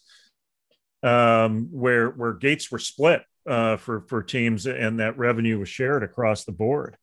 um, 1.02 1.68
where 1.72 2.10
where 2.10 2.34
gates 2.34 2.70
were 2.70 2.78
split 2.78 3.22
uh, 3.48 3.76
for 3.76 4.02
for 4.02 4.22
teams 4.22 4.66
and 4.66 5.00
that 5.00 5.18
revenue 5.18 5.58
was 5.58 5.68
shared 5.68 6.04
across 6.04 6.44
the 6.44 6.52
board. 6.52 6.96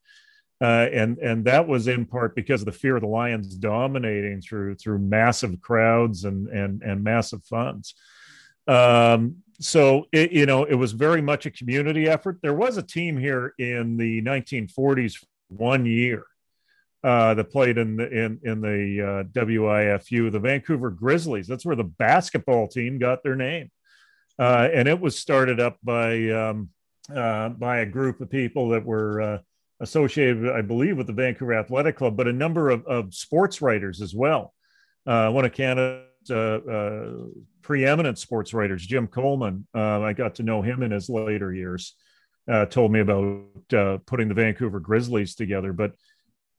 Uh, 0.60 0.88
and 0.92 1.18
and 1.18 1.44
that 1.44 1.68
was 1.68 1.86
in 1.86 2.04
part 2.04 2.34
because 2.34 2.62
of 2.62 2.66
the 2.66 2.72
fear 2.72 2.96
of 2.96 3.02
the 3.02 3.08
Lions 3.08 3.54
dominating 3.54 4.40
through 4.40 4.74
through 4.76 4.98
massive 4.98 5.60
crowds 5.60 6.24
and 6.24 6.48
and 6.48 6.82
and 6.82 7.04
massive 7.04 7.44
funds. 7.44 7.94
Um, 8.66 9.36
so 9.60 10.06
it, 10.10 10.32
you 10.32 10.46
know 10.46 10.64
it 10.64 10.74
was 10.74 10.92
very 10.92 11.20
much 11.20 11.44
a 11.44 11.50
community 11.50 12.08
effort. 12.08 12.38
There 12.42 12.54
was 12.54 12.78
a 12.78 12.82
team 12.82 13.18
here 13.18 13.54
in 13.58 13.98
the 13.98 14.22
1940s 14.22 15.22
one 15.48 15.86
year 15.86 16.24
uh, 17.04 17.34
that 17.34 17.50
played 17.50 17.78
in 17.78 17.96
the 17.96 18.08
in 18.08 18.40
in 18.42 18.60
the 18.60 19.02
uh, 19.02 19.24
WIFU, 19.38 20.32
the 20.32 20.40
Vancouver 20.40 20.90
Grizzlies. 20.90 21.46
That's 21.46 21.66
where 21.66 21.76
the 21.76 21.84
basketball 21.84 22.68
team 22.68 22.98
got 22.98 23.22
their 23.22 23.36
name, 23.36 23.70
uh, 24.38 24.68
and 24.72 24.88
it 24.88 25.00
was 25.00 25.18
started 25.18 25.60
up 25.60 25.78
by 25.82 26.28
um, 26.30 26.70
uh, 27.14 27.50
by 27.50 27.78
a 27.78 27.86
group 27.86 28.20
of 28.20 28.30
people 28.30 28.70
that 28.70 28.84
were 28.84 29.20
uh, 29.20 29.38
associated, 29.80 30.50
I 30.50 30.62
believe, 30.62 30.96
with 30.96 31.06
the 31.06 31.12
Vancouver 31.12 31.54
Athletic 31.54 31.96
Club, 31.96 32.16
but 32.16 32.28
a 32.28 32.32
number 32.32 32.70
of, 32.70 32.84
of 32.86 33.14
sports 33.14 33.62
writers 33.62 34.00
as 34.00 34.14
well. 34.14 34.54
Uh, 35.06 35.30
one 35.30 35.44
of 35.44 35.52
Canada's 35.52 36.04
uh, 36.30 36.34
uh, 36.34 37.12
preeminent 37.62 38.18
sports 38.18 38.52
writers, 38.52 38.84
Jim 38.84 39.06
Coleman, 39.06 39.66
uh, 39.74 40.00
I 40.00 40.12
got 40.12 40.34
to 40.36 40.42
know 40.42 40.62
him 40.62 40.82
in 40.82 40.90
his 40.90 41.08
later 41.08 41.52
years, 41.52 41.94
uh, 42.50 42.66
told 42.66 42.92
me 42.92 43.00
about 43.00 43.44
uh, 43.72 43.98
putting 44.06 44.28
the 44.28 44.34
Vancouver 44.34 44.80
Grizzlies 44.80 45.34
together. 45.34 45.72
But 45.72 45.92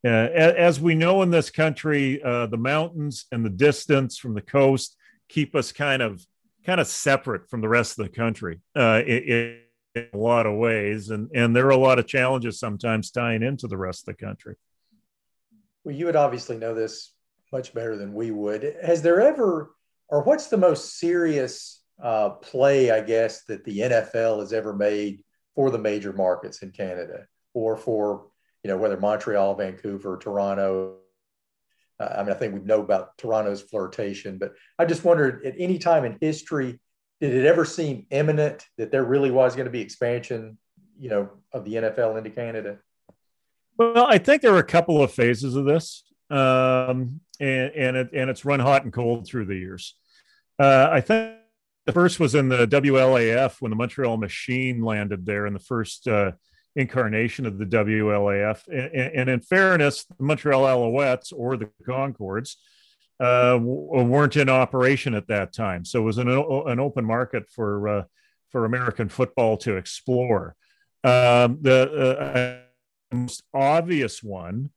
as 0.04 0.80
we 0.80 0.96
know 0.96 1.22
in 1.24 1.32
this 1.32 1.50
country, 1.50 2.20
the 2.24 2.58
mountains 2.58 3.26
and 3.32 3.44
the 3.46 3.50
distance 3.50 4.18
from 4.18 4.34
the 4.34 4.42
coast 4.42 4.96
keep 5.28 5.56
us 5.56 5.72
kind 5.72 6.02
of 6.02 6.26
kind 6.66 6.80
of 6.80 6.88
separate 6.88 7.50
from 7.50 7.62
the 7.62 7.68
rest 7.68 8.00
of 8.00 8.06
the 8.06 8.12
country. 8.12 8.62
It, 8.76 9.30
it, 9.30 9.70
in 9.96 10.08
a 10.14 10.18
lot 10.18 10.46
of 10.46 10.58
ways, 10.58 11.10
and 11.10 11.30
and 11.34 11.56
there 11.56 11.66
are 11.68 11.72
a 11.72 11.78
lot 11.78 12.00
of 12.00 12.08
challenges 12.08 12.60
sometimes 12.60 13.12
tying 13.12 13.44
into 13.44 13.68
the 13.68 13.78
rest 13.78 14.08
of 14.08 14.16
the 14.16 14.26
country. 14.26 14.56
Well, 15.84 15.96
you 15.96 16.06
would 16.06 16.16
obviously 16.16 16.58
know 16.58 16.74
this 16.74 17.14
much 17.52 17.74
better 17.74 17.96
than 17.96 18.14
we 18.14 18.32
would. 18.32 18.76
Has 18.84 19.02
there 19.02 19.22
ever, 19.22 19.72
or 20.08 20.24
what's 20.24 20.48
the 20.48 20.58
most 20.58 21.00
serious 21.00 21.82
uh, 22.02 22.30
play, 22.30 22.92
I 22.92 23.02
guess, 23.02 23.44
that 23.46 23.64
the 23.64 23.80
NFL 23.80 24.40
has 24.40 24.54
ever 24.54 24.74
made 24.74 25.24
for 25.60 25.70
the 25.70 25.78
major 25.78 26.14
markets 26.14 26.62
in 26.62 26.72
Canada, 26.72 27.26
or 27.54 27.76
for 27.76 28.28
you 28.64 28.70
know 28.70 28.78
whether 28.78 28.96
Montreal, 28.96 29.56
Vancouver, 29.56 30.18
Toronto? 30.18 31.00
Uh, 32.00 32.16
I 32.18 32.24
mean, 32.24 32.32
I 32.32 32.36
think 32.36 32.54
we 32.54 32.62
know 32.62 32.80
about 32.80 33.18
Toronto's 33.18 33.62
flirtation, 33.62 34.38
but 34.38 34.54
I 34.78 34.86
just 34.86 35.04
wondered 35.04 35.46
at 35.46 35.56
any 35.58 35.78
time 35.78 36.06
in 36.06 36.18
history 36.22 36.80
did 37.20 37.34
it 37.34 37.46
ever 37.46 37.66
seem 37.66 38.06
imminent 38.10 38.66
that 38.78 38.90
there 38.90 39.04
really 39.04 39.32
was 39.32 39.58
going 39.58 39.66
to 39.66 39.72
be 39.72 39.82
expansion, 39.82 40.58
you 40.98 41.10
know, 41.10 41.30
of 41.52 41.66
the 41.66 41.74
NFL 41.74 42.18
into 42.18 42.30
Canada? 42.30 42.78
Well, 43.76 44.08
I 44.08 44.18
think 44.18 44.42
there 44.42 44.54
were 44.54 44.60
a 44.60 44.64
couple 44.64 45.04
of 45.04 45.12
phases 45.12 45.58
of 45.58 45.66
this, 45.66 46.06
um, 46.30 47.20
and 47.42 47.72
and, 47.74 47.98
it, 47.98 48.12
and 48.14 48.30
it's 48.30 48.46
run 48.46 48.62
hot 48.62 48.86
and 48.86 48.94
cold 48.94 49.28
through 49.28 49.48
the 49.48 49.58
years. 49.58 49.96
Uh, 50.58 50.88
I 50.90 51.02
think 51.02 51.39
the 51.90 51.94
first 51.94 52.20
was 52.20 52.36
in 52.36 52.50
the 52.50 52.68
WLAF 52.68 53.62
when 53.62 53.72
the 53.72 53.76
Montreal 53.76 54.16
Machine 54.18 54.84
landed 54.84 55.26
there 55.26 55.48
in 55.48 55.54
the 55.54 55.60
first 55.60 56.08
uh, 56.08 56.34
incarnation 56.76 57.48
of 57.48 57.58
the 57.58 57.66
WLAF. 57.66 58.68
And, 58.68 59.16
and, 59.16 59.28
in 59.28 59.40
fairness, 59.40 60.04
the 60.04 60.24
Montreal 60.24 60.66
Alouettes 60.66 61.34
or 61.36 61.58
the 61.58 61.72
Concordes 61.84 62.58
uh, 63.20 63.58
weren't 63.60 64.38
in 64.38 64.50
operation 64.50 65.16
at 65.16 65.30
that 65.30 65.52
time, 65.52 65.84
so 65.84 66.00
it 66.00 66.04
was 66.04 66.20
an, 66.20 66.28
an 66.30 66.80
open 66.80 67.06
market 67.06 67.50
for 67.50 67.88
uh, 67.88 68.04
for 68.50 68.66
American 68.66 69.10
football 69.10 69.58
to 69.58 69.76
explore. 69.76 70.56
Um, 71.04 71.58
the 71.60 72.62
uh, 73.12 73.16
most 73.16 73.42
obvious 73.52 74.22
one 74.22 74.70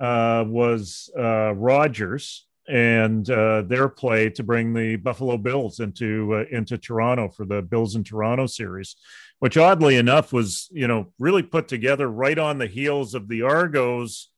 uh, 0.00 0.42
was 0.44 1.10
uh, 1.16 1.54
Rogers 1.54 2.45
and 2.68 3.28
uh, 3.30 3.62
their 3.62 3.88
play 3.88 4.30
to 4.30 4.42
bring 4.42 4.74
the 4.74 4.96
Buffalo 4.96 5.36
Bills 5.36 5.80
into 5.80 6.34
uh, 6.34 6.44
into 6.50 6.78
Toronto 6.78 7.28
for 7.28 7.44
the 7.44 7.62
Bills 7.62 7.94
in 7.94 8.04
Toronto 8.04 8.46
series, 8.46 8.96
which 9.38 9.56
oddly 9.56 9.96
enough 9.96 10.32
was 10.32 10.68
you 10.72 10.88
know 10.88 11.12
really 11.18 11.42
put 11.42 11.68
together 11.68 12.10
right 12.10 12.38
on 12.38 12.58
the 12.58 12.66
heels 12.66 13.14
of 13.14 13.28
the 13.28 13.42
Argos 13.42 14.30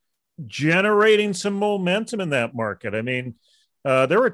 generating 0.47 1.33
some 1.33 1.55
momentum 1.55 2.21
in 2.21 2.31
that 2.31 2.55
market. 2.55 2.95
I 2.95 3.03
mean, 3.03 3.35
uh, 3.85 4.07
there 4.07 4.21
were 4.21 4.33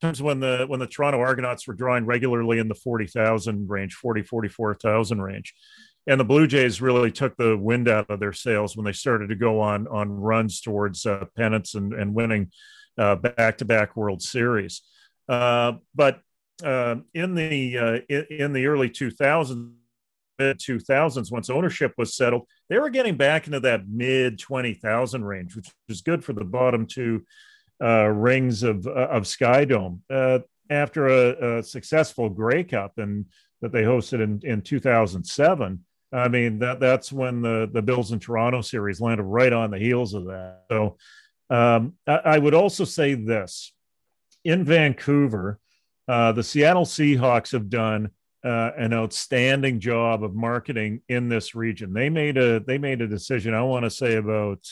times 0.00 0.22
when 0.22 0.40
the 0.40 0.64
when 0.66 0.80
the 0.80 0.86
Toronto 0.86 1.20
Argonauts 1.20 1.66
were 1.66 1.74
drawing 1.74 2.06
regularly 2.06 2.58
in 2.58 2.68
the 2.68 2.74
40,000 2.74 3.68
range, 3.68 3.94
40 3.94 4.22
44,000 4.22 5.22
range. 5.22 5.54
And 6.06 6.18
the 6.18 6.24
Blue 6.24 6.46
Jays 6.46 6.80
really 6.80 7.12
took 7.12 7.36
the 7.36 7.56
wind 7.56 7.86
out 7.86 8.08
of 8.08 8.18
their 8.18 8.32
sails 8.32 8.74
when 8.74 8.86
they 8.86 8.92
started 8.92 9.28
to 9.28 9.36
go 9.36 9.60
on 9.60 9.86
on 9.88 10.08
runs 10.10 10.60
towards 10.60 11.04
uh, 11.04 11.26
pennants 11.36 11.74
and, 11.74 11.92
and 11.92 12.14
winning 12.14 12.50
back 12.98 13.58
to 13.58 13.64
back 13.64 13.96
World 13.96 14.22
Series. 14.22 14.82
Uh, 15.28 15.74
but 15.94 16.20
uh, 16.64 16.96
in 17.14 17.34
the 17.34 17.78
uh, 17.78 17.98
in, 18.08 18.26
in, 18.30 18.52
the 18.52 18.66
early 18.66 18.88
2000s, 18.88 19.72
mid 20.38 20.58
2000s, 20.58 21.30
once 21.30 21.50
ownership 21.50 21.92
was 21.98 22.16
settled, 22.16 22.46
they 22.68 22.78
were 22.78 22.90
getting 22.90 23.16
back 23.16 23.46
into 23.46 23.60
that 23.60 23.88
mid 23.88 24.38
20,000 24.38 25.24
range, 25.24 25.54
which 25.54 25.68
is 25.88 26.00
good 26.00 26.24
for 26.24 26.32
the 26.32 26.44
bottom 26.44 26.86
two 26.86 27.22
uh, 27.82 28.06
rings 28.06 28.62
of 28.62 28.86
of 28.86 29.24
Skydome. 29.24 30.00
Uh, 30.10 30.40
after 30.70 31.06
a, 31.06 31.58
a, 31.58 31.62
successful 31.62 32.28
Grey 32.28 32.62
Cup 32.62 32.98
and 32.98 33.24
that 33.62 33.72
they 33.72 33.82
hosted 33.82 34.20
in, 34.22 34.40
in 34.44 34.60
2007, 34.60 35.84
I 36.12 36.28
mean 36.28 36.58
that 36.58 36.80
that's 36.80 37.12
when 37.12 37.42
the 37.42 37.70
the 37.72 37.82
Bills 37.82 38.12
in 38.12 38.18
Toronto 38.18 38.62
series 38.62 39.00
landed 39.00 39.24
right 39.24 39.52
on 39.52 39.70
the 39.70 39.78
heels 39.78 40.14
of 40.14 40.26
that. 40.26 40.64
So 40.70 40.96
um, 41.50 41.94
I, 42.06 42.16
I, 42.16 42.38
would 42.38 42.54
also 42.54 42.84
say 42.84 43.14
this 43.14 43.72
in 44.44 44.64
Vancouver, 44.64 45.58
uh, 46.06 46.32
the 46.32 46.42
Seattle 46.42 46.84
Seahawks 46.84 47.52
have 47.52 47.70
done 47.70 48.10
uh, 48.44 48.70
an 48.76 48.92
outstanding 48.92 49.80
job 49.80 50.22
of 50.22 50.34
marketing 50.34 51.02
in 51.08 51.28
this 51.28 51.54
region. 51.54 51.92
They 51.92 52.08
made 52.08 52.36
a 52.36 52.60
they 52.60 52.78
made 52.78 53.00
a 53.00 53.08
decision. 53.08 53.54
I 53.54 53.62
want 53.62 53.84
to 53.84 53.90
say 53.90 54.16
about 54.16 54.64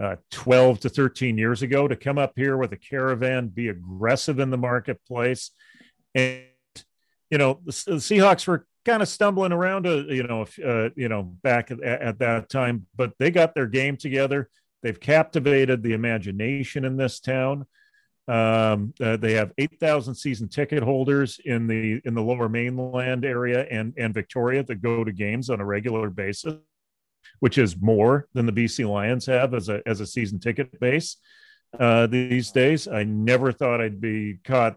uh, 0.00 0.16
12 0.30 0.80
to 0.80 0.88
13 0.88 1.38
years 1.38 1.62
ago 1.62 1.88
to 1.88 1.96
come 1.96 2.18
up 2.18 2.32
here 2.36 2.56
with 2.56 2.72
a 2.72 2.76
caravan, 2.76 3.48
be 3.48 3.68
aggressive 3.68 4.38
in 4.38 4.50
the 4.50 4.58
marketplace, 4.58 5.50
and 6.14 6.42
you 7.30 7.38
know 7.38 7.60
the, 7.64 7.82
the 7.86 7.96
Seahawks 7.96 8.46
were 8.46 8.66
kind 8.84 9.02
of 9.02 9.08
stumbling 9.08 9.52
around, 9.52 9.86
uh, 9.86 10.04
you 10.08 10.24
know, 10.24 10.44
uh, 10.64 10.88
you 10.96 11.08
know, 11.08 11.22
back 11.22 11.70
at, 11.70 11.80
at, 11.82 12.18
that 12.18 12.48
time, 12.48 12.86
but 12.96 13.12
they 13.18 13.30
got 13.30 13.54
their 13.54 13.66
game 13.66 13.96
together. 13.96 14.48
They've 14.82 14.98
captivated 14.98 15.82
the 15.82 15.92
imagination 15.92 16.84
in 16.84 16.96
this 16.96 17.20
town. 17.20 17.66
Um, 18.28 18.94
uh, 19.00 19.16
they 19.16 19.32
have 19.32 19.52
8,000 19.58 20.14
season 20.14 20.48
ticket 20.48 20.82
holders 20.82 21.40
in 21.44 21.66
the 21.66 22.00
in 22.04 22.14
the 22.14 22.22
Lower 22.22 22.48
Mainland 22.48 23.24
area 23.24 23.66
and 23.68 23.92
and 23.98 24.14
Victoria 24.14 24.62
that 24.62 24.80
go 24.80 25.02
to 25.02 25.12
games 25.12 25.50
on 25.50 25.60
a 25.60 25.64
regular 25.64 26.08
basis, 26.08 26.54
which 27.40 27.58
is 27.58 27.76
more 27.80 28.28
than 28.32 28.46
the 28.46 28.52
BC 28.52 28.88
Lions 28.88 29.26
have 29.26 29.54
as 29.54 29.68
a 29.68 29.82
as 29.86 30.00
a 30.00 30.06
season 30.06 30.38
ticket 30.38 30.78
base 30.78 31.16
uh, 31.78 32.06
these 32.06 32.52
days. 32.52 32.86
I 32.86 33.02
never 33.02 33.50
thought 33.50 33.80
I'd 33.80 34.00
be 34.00 34.38
caught 34.44 34.76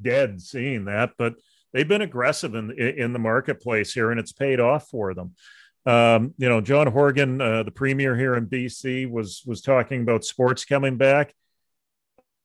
dead 0.00 0.40
seeing 0.40 0.86
that, 0.86 1.12
but 1.18 1.34
they've 1.74 1.88
been 1.88 2.02
aggressive 2.02 2.54
in 2.54 2.70
in 2.70 3.12
the 3.12 3.18
marketplace 3.18 3.92
here, 3.92 4.10
and 4.10 4.18
it's 4.18 4.32
paid 4.32 4.58
off 4.58 4.88
for 4.88 5.12
them. 5.12 5.34
Um, 5.86 6.34
you 6.36 6.48
know, 6.48 6.60
John 6.60 6.88
Horgan, 6.88 7.40
uh, 7.40 7.62
the 7.62 7.70
premier 7.70 8.16
here 8.16 8.34
in 8.34 8.48
BC, 8.48 9.08
was 9.08 9.42
was 9.46 9.62
talking 9.62 10.02
about 10.02 10.24
sports 10.24 10.64
coming 10.64 10.96
back. 10.96 11.32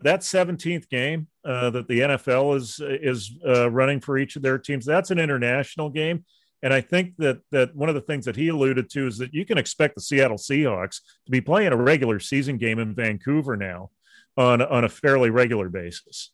That 0.01 0.21
17th 0.21 0.89
game 0.89 1.27
uh, 1.43 1.71
that 1.71 1.87
the 1.87 2.01
NFL 2.01 2.55
is 2.55 2.79
is 2.81 3.35
uh, 3.45 3.69
running 3.69 3.99
for 3.99 4.17
each 4.17 4.35
of 4.35 4.43
their 4.43 4.59
teams, 4.59 4.85
that's 4.85 5.11
an 5.11 5.19
international 5.19 5.89
game. 5.89 6.23
And 6.63 6.71
I 6.71 6.81
think 6.81 7.15
that 7.17 7.39
that 7.49 7.75
one 7.75 7.89
of 7.89 7.95
the 7.95 8.01
things 8.01 8.25
that 8.25 8.35
he 8.35 8.49
alluded 8.49 8.89
to 8.91 9.07
is 9.07 9.17
that 9.17 9.33
you 9.33 9.45
can 9.45 9.57
expect 9.57 9.95
the 9.95 10.01
Seattle 10.01 10.37
Seahawks 10.37 10.99
to 11.25 11.31
be 11.31 11.41
playing 11.41 11.73
a 11.73 11.77
regular 11.77 12.19
season 12.19 12.57
game 12.57 12.77
in 12.77 12.93
Vancouver 12.93 13.57
now 13.57 13.89
on 14.37 14.61
on 14.61 14.83
a 14.83 14.89
fairly 14.89 15.31
regular 15.31 15.69
basis. 15.69 16.31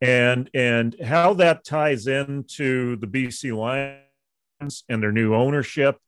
And 0.00 0.50
and 0.52 0.96
how 1.04 1.34
that 1.34 1.64
ties 1.64 2.08
into 2.08 2.96
the 2.96 3.06
BC 3.06 3.56
Lions 3.56 4.84
and 4.88 5.00
their 5.00 5.12
new 5.12 5.34
ownership 5.34 5.98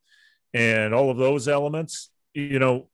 and 0.53 0.93
all 0.93 1.09
of 1.09 1.17
those 1.17 1.47
elements, 1.47 2.09
you 2.33 2.59
know, 2.59 2.89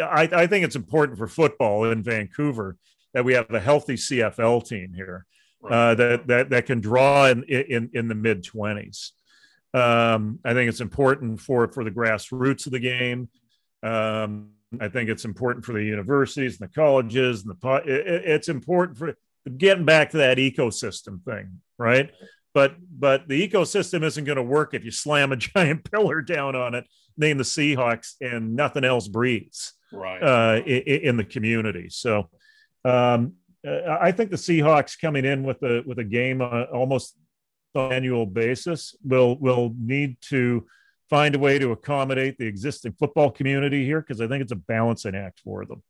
I, 0.00 0.28
I 0.32 0.46
think 0.46 0.64
it's 0.64 0.76
important 0.76 1.18
for 1.18 1.26
football 1.26 1.84
in 1.90 2.02
Vancouver 2.02 2.76
that 3.14 3.24
we 3.24 3.34
have 3.34 3.52
a 3.52 3.60
healthy 3.60 3.94
CFL 3.94 4.66
team 4.66 4.92
here 4.94 5.26
uh, 5.68 5.94
that, 5.94 6.26
that 6.28 6.50
that 6.50 6.66
can 6.66 6.80
draw 6.80 7.26
in 7.26 7.42
in, 7.44 7.90
in 7.92 8.08
the 8.08 8.14
mid 8.14 8.44
twenties. 8.44 9.12
Um, 9.74 10.38
I 10.44 10.54
think 10.54 10.68
it's 10.68 10.80
important 10.80 11.40
for 11.40 11.70
for 11.72 11.84
the 11.84 11.90
grassroots 11.90 12.66
of 12.66 12.72
the 12.72 12.78
game. 12.78 13.28
Um, 13.82 14.50
I 14.80 14.88
think 14.88 15.08
it's 15.08 15.24
important 15.24 15.64
for 15.64 15.72
the 15.72 15.82
universities 15.82 16.60
and 16.60 16.68
the 16.68 16.74
colleges 16.74 17.44
and 17.44 17.56
the 17.60 17.76
it, 17.86 18.24
it's 18.24 18.48
important 18.48 18.98
for 18.98 19.14
getting 19.56 19.84
back 19.84 20.10
to 20.10 20.18
that 20.18 20.38
ecosystem 20.38 21.22
thing, 21.24 21.60
right? 21.78 22.10
But 22.58 22.74
but 22.98 23.28
the 23.28 23.48
ecosystem 23.48 24.02
isn't 24.02 24.24
going 24.24 24.34
to 24.34 24.42
work 24.42 24.74
if 24.74 24.84
you 24.84 24.90
slam 24.90 25.30
a 25.30 25.36
giant 25.54 25.88
pillar 25.88 26.20
down 26.20 26.56
on 26.56 26.74
it 26.74 26.84
name 27.16 27.38
the 27.38 27.44
seahawks 27.44 28.14
and 28.20 28.56
nothing 28.56 28.84
else 28.84 29.06
breathes 29.06 29.74
right. 29.92 30.20
uh, 30.20 30.60
in, 30.64 31.00
in, 31.02 31.16
the 31.16 31.24
community. 31.24 31.88
So 31.88 32.28
um, 32.84 33.34
uh, 33.64 33.98
i 34.00 34.10
think 34.10 34.30
the 34.30 34.36
seahawks 34.36 35.00
coming 35.00 35.24
in 35.24 35.44
with 35.44 35.62
a 35.62 35.84
with 35.86 36.00
a 36.00 36.04
game 36.04 36.40
uh, 36.40 36.64
almost 36.72 37.16
on 37.76 37.92
annual 37.92 38.26
basis 38.26 38.96
will 39.04 39.38
will 39.38 39.72
need 39.78 40.16
to 40.20 40.66
find 41.08 41.36
a 41.36 41.38
way 41.38 41.60
to 41.60 41.70
accommodate 41.70 42.38
the 42.38 42.46
existing 42.46 42.92
football 42.98 43.30
community 43.30 43.84
here 43.84 44.00
because 44.00 44.20
i 44.20 44.26
think 44.26 44.42
it's 44.42 44.52
a 44.52 44.56
balancing 44.74 45.14
act 45.14 45.40
for 45.44 45.64
them 45.64 45.82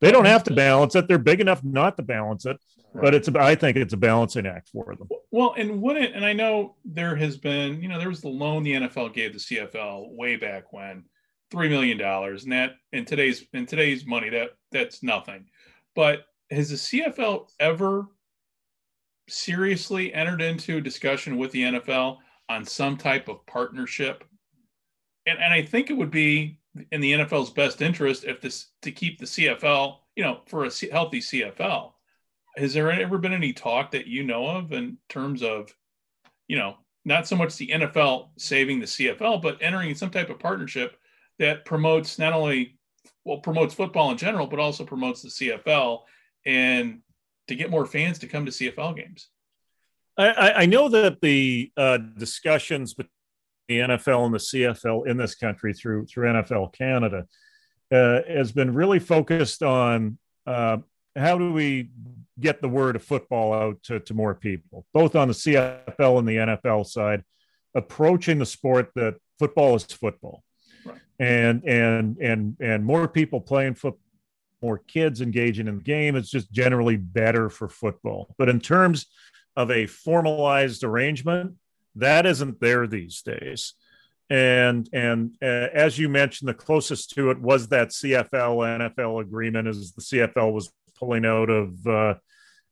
they 0.00 0.12
don't 0.12 0.26
have 0.26 0.44
to 0.44 0.54
balance 0.54 0.94
it. 0.94 1.08
They're 1.08 1.18
big 1.18 1.40
enough 1.40 1.64
not 1.64 1.96
to 1.96 2.02
balance 2.02 2.44
it, 2.44 2.58
right. 2.92 3.02
but 3.02 3.14
it's. 3.14 3.28
I 3.28 3.54
think 3.54 3.76
it's 3.76 3.94
a 3.94 3.98
balancing 3.98 4.46
act 4.46 4.68
for 4.68 4.94
them. 4.94 5.08
Well, 5.30 5.54
and 5.56 5.80
wouldn't 5.80 6.14
and 6.14 6.24
I 6.24 6.32
know 6.32 6.76
there 6.84 7.16
has 7.16 7.36
been, 7.36 7.80
you 7.80 7.88
know, 7.88 7.98
there 7.98 8.08
was 8.08 8.20
the 8.20 8.28
loan 8.28 8.62
the 8.62 8.74
NFL 8.74 9.14
gave 9.14 9.32
the 9.32 9.38
CFL 9.38 10.14
way 10.14 10.36
back 10.36 10.72
when, 10.72 11.04
three 11.50 11.68
million 11.68 11.98
dollars, 11.98 12.44
and 12.44 12.52
that 12.52 12.72
in 12.92 13.04
today's 13.04 13.44
in 13.52 13.66
today's 13.66 14.06
money 14.06 14.28
that 14.30 14.50
that's 14.70 15.02
nothing. 15.02 15.46
But 15.94 16.26
has 16.50 16.70
the 16.70 16.76
CFL 16.76 17.48
ever 17.58 18.06
seriously 19.28 20.12
entered 20.12 20.42
into 20.42 20.76
a 20.76 20.80
discussion 20.80 21.36
with 21.36 21.50
the 21.52 21.62
NFL 21.62 22.18
on 22.48 22.64
some 22.64 22.96
type 22.96 23.28
of 23.28 23.44
partnership? 23.46 24.24
And 25.26 25.38
and 25.38 25.52
I 25.52 25.62
think 25.62 25.90
it 25.90 25.96
would 25.96 26.10
be 26.10 26.58
in 26.90 27.00
the 27.00 27.12
NFL's 27.12 27.50
best 27.50 27.82
interest 27.82 28.24
if 28.24 28.40
this 28.40 28.68
to 28.82 28.90
keep 28.90 29.18
the 29.18 29.26
CFL, 29.26 29.96
you 30.14 30.24
know, 30.24 30.40
for 30.46 30.64
a 30.64 30.70
healthy 30.90 31.20
CFL. 31.20 31.92
Has 32.56 32.72
there 32.72 32.90
ever 32.90 33.18
been 33.18 33.32
any 33.32 33.52
talk 33.52 33.90
that 33.90 34.06
you 34.06 34.24
know 34.24 34.46
of 34.46 34.72
in 34.72 34.98
terms 35.08 35.42
of, 35.42 35.74
you 36.48 36.56
know, 36.56 36.76
not 37.04 37.28
so 37.28 37.36
much 37.36 37.56
the 37.56 37.68
NFL 37.68 38.30
saving 38.38 38.80
the 38.80 38.86
CFL, 38.86 39.42
but 39.42 39.58
entering 39.60 39.94
some 39.94 40.10
type 40.10 40.30
of 40.30 40.38
partnership 40.38 40.96
that 41.38 41.64
promotes 41.64 42.18
not 42.18 42.32
only 42.32 42.78
well 43.24 43.38
promotes 43.38 43.74
football 43.74 44.10
in 44.10 44.16
general, 44.16 44.46
but 44.46 44.58
also 44.58 44.84
promotes 44.84 45.22
the 45.22 45.28
CFL 45.28 46.00
and 46.46 47.00
to 47.48 47.54
get 47.54 47.70
more 47.70 47.86
fans 47.86 48.18
to 48.20 48.26
come 48.26 48.46
to 48.46 48.52
CFL 48.52 48.96
games? 48.96 49.28
I, 50.18 50.52
I 50.62 50.66
know 50.66 50.88
that 50.88 51.20
the 51.20 51.70
uh, 51.76 51.98
discussions 51.98 52.94
the 53.68 53.80
NFL 53.80 54.26
and 54.26 54.34
the 54.34 54.38
CFL 54.38 55.06
in 55.06 55.16
this 55.16 55.34
country 55.34 55.72
through 55.72 56.06
through 56.06 56.28
NFL 56.28 56.72
Canada 56.72 57.26
uh, 57.92 58.20
has 58.28 58.52
been 58.52 58.74
really 58.74 58.98
focused 58.98 59.62
on 59.62 60.18
uh, 60.46 60.78
how 61.14 61.38
do 61.38 61.52
we 61.52 61.90
get 62.38 62.60
the 62.60 62.68
word 62.68 62.96
of 62.96 63.02
football 63.02 63.52
out 63.52 63.82
to, 63.84 64.00
to 64.00 64.14
more 64.14 64.34
people, 64.34 64.86
both 64.92 65.16
on 65.16 65.28
the 65.28 65.34
CFL 65.34 66.18
and 66.18 66.28
the 66.28 66.36
NFL 66.36 66.86
side, 66.86 67.24
approaching 67.74 68.38
the 68.38 68.46
sport 68.46 68.90
that 68.94 69.16
football 69.38 69.74
is 69.74 69.84
football, 69.84 70.42
right. 70.84 70.98
and 71.18 71.64
and 71.64 72.18
and 72.18 72.56
and 72.60 72.84
more 72.84 73.08
people 73.08 73.40
playing 73.40 73.74
football, 73.74 74.00
more 74.62 74.78
kids 74.78 75.20
engaging 75.20 75.68
in 75.68 75.78
the 75.78 75.82
game. 75.82 76.16
It's 76.16 76.30
just 76.30 76.50
generally 76.52 76.96
better 76.96 77.48
for 77.48 77.68
football. 77.68 78.34
But 78.38 78.48
in 78.48 78.60
terms 78.60 79.06
of 79.56 79.70
a 79.70 79.86
formalized 79.86 80.84
arrangement, 80.84 81.54
that 81.96 82.26
isn't 82.26 82.60
there 82.60 82.86
these 82.86 83.22
days. 83.22 83.74
and 84.28 84.88
and 84.92 85.36
uh, 85.42 85.68
as 85.72 85.98
you 85.98 86.08
mentioned, 86.08 86.48
the 86.48 86.54
closest 86.54 87.10
to 87.10 87.30
it 87.30 87.40
was 87.40 87.68
that 87.68 87.88
CFL 87.88 88.78
NFL 88.78 89.20
agreement, 89.20 89.68
as 89.68 89.92
the 89.92 90.02
CFL 90.02 90.52
was 90.52 90.72
pulling 90.98 91.24
out 91.24 91.50
of 91.50 91.86
uh, 91.86 92.14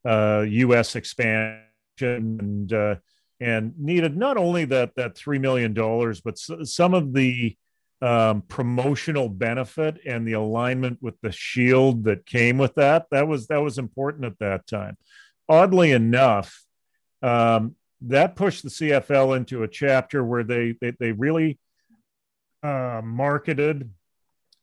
uh, 0.04 0.44
U.S. 0.48 0.96
expansion 0.96 1.60
and 1.98 2.72
uh, 2.72 2.96
and 3.40 3.78
needed 3.78 4.16
not 4.16 4.36
only 4.36 4.64
that 4.66 4.94
that 4.96 5.16
three 5.16 5.38
million 5.38 5.74
dollars, 5.74 6.20
but 6.20 6.38
some 6.38 6.94
of 6.94 7.12
the 7.12 7.56
um, 8.02 8.42
promotional 8.42 9.28
benefit 9.28 9.98
and 10.06 10.26
the 10.26 10.34
alignment 10.34 10.98
with 11.00 11.18
the 11.22 11.32
shield 11.32 12.04
that 12.04 12.26
came 12.26 12.58
with 12.58 12.74
that. 12.74 13.06
That 13.10 13.28
was 13.28 13.46
that 13.46 13.62
was 13.62 13.78
important 13.78 14.24
at 14.24 14.38
that 14.40 14.66
time. 14.66 14.96
Oddly 15.48 15.92
enough, 15.92 16.64
um, 17.22 17.76
that 18.08 18.36
pushed 18.36 18.62
the 18.62 18.68
CFL 18.68 19.36
into 19.36 19.62
a 19.62 19.68
chapter 19.68 20.24
where 20.24 20.44
they 20.44 20.74
they, 20.80 20.92
they 20.98 21.12
really 21.12 21.58
uh, 22.62 23.00
marketed 23.04 23.90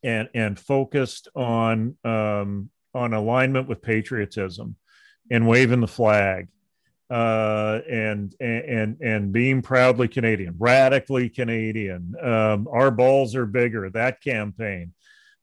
and 0.02 0.28
and 0.34 0.58
focused 0.58 1.28
on 1.34 1.96
um, 2.04 2.70
on 2.94 3.14
alignment 3.14 3.68
with 3.68 3.82
patriotism 3.82 4.76
and 5.30 5.46
waving 5.46 5.80
the 5.80 5.88
flag 5.88 6.48
uh, 7.12 7.80
and 7.90 8.34
and 8.40 9.00
and 9.00 9.32
being 9.32 9.60
proudly 9.60 10.08
Canadian, 10.08 10.54
radically 10.58 11.28
Canadian. 11.28 12.14
Um, 12.22 12.66
our 12.72 12.90
balls 12.90 13.36
are 13.36 13.46
bigger. 13.46 13.90
That 13.90 14.22
campaign, 14.22 14.94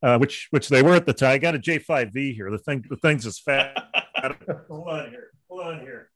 uh, 0.02 0.18
which 0.18 0.48
which 0.50 0.68
they 0.68 0.82
were 0.82 0.94
at 0.94 1.06
the 1.06 1.12
time. 1.12 1.30
I 1.30 1.38
got 1.38 1.54
a 1.54 1.58
J5V 1.58 2.34
here. 2.34 2.50
The 2.50 2.58
thing 2.58 2.84
the 2.90 2.96
thing's 2.96 3.24
as 3.24 3.38
fat. 3.38 3.76
Hold 4.68 4.88
on 4.88 5.10
here. 5.10 5.30
Hold 5.48 5.62
on 5.62 5.80
here. 5.80 6.09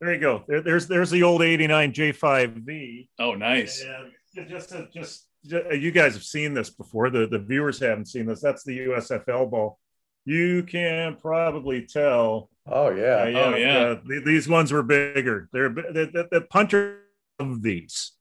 There 0.00 0.14
you 0.14 0.20
go. 0.20 0.44
There, 0.46 0.60
there's 0.60 0.86
there's 0.86 1.10
the 1.10 1.24
old 1.24 1.42
'89 1.42 1.92
J5V. 1.92 3.08
Oh, 3.18 3.34
nice. 3.34 3.84
And 3.84 4.48
just 4.48 4.70
just, 4.70 4.92
just 4.94 5.26
you 5.50 5.90
guys 5.90 6.14
have 6.14 6.22
seen 6.22 6.54
this 6.54 6.70
before. 6.70 7.10
The 7.10 7.26
the 7.26 7.38
viewers 7.38 7.80
haven't 7.80 8.06
seen 8.06 8.26
this. 8.26 8.40
That's 8.40 8.64
the 8.64 8.78
USFL 8.78 9.50
ball. 9.50 9.78
You 10.24 10.62
can 10.62 11.16
probably 11.16 11.86
tell. 11.86 12.50
Oh 12.66 12.90
yeah. 12.90 13.22
Uh, 13.22 13.26
yeah 13.26 13.38
oh 13.38 13.56
yeah. 13.56 13.78
Uh, 13.78 14.20
these 14.24 14.48
ones 14.48 14.70
were 14.72 14.82
bigger. 14.82 15.48
They're 15.52 15.68
the, 15.68 16.10
the, 16.12 16.28
the 16.30 16.40
punters 16.42 17.02
love 17.40 17.62
these. 17.62 18.12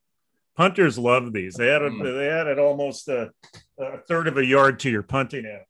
Punters 0.55 0.97
love 0.97 1.33
these. 1.33 1.53
They 1.53 1.67
had 1.67 1.83
a, 1.83 1.89
mm. 1.89 2.17
they 2.17 2.25
had 2.25 2.47
it 2.47 2.57
almost 2.57 3.07
a, 3.09 3.29
a, 3.79 3.99
third 4.07 4.27
of 4.27 4.37
a 4.37 4.45
yard 4.45 4.79
to 4.79 4.89
your 4.89 5.03
punting 5.03 5.45
average. 5.45 5.65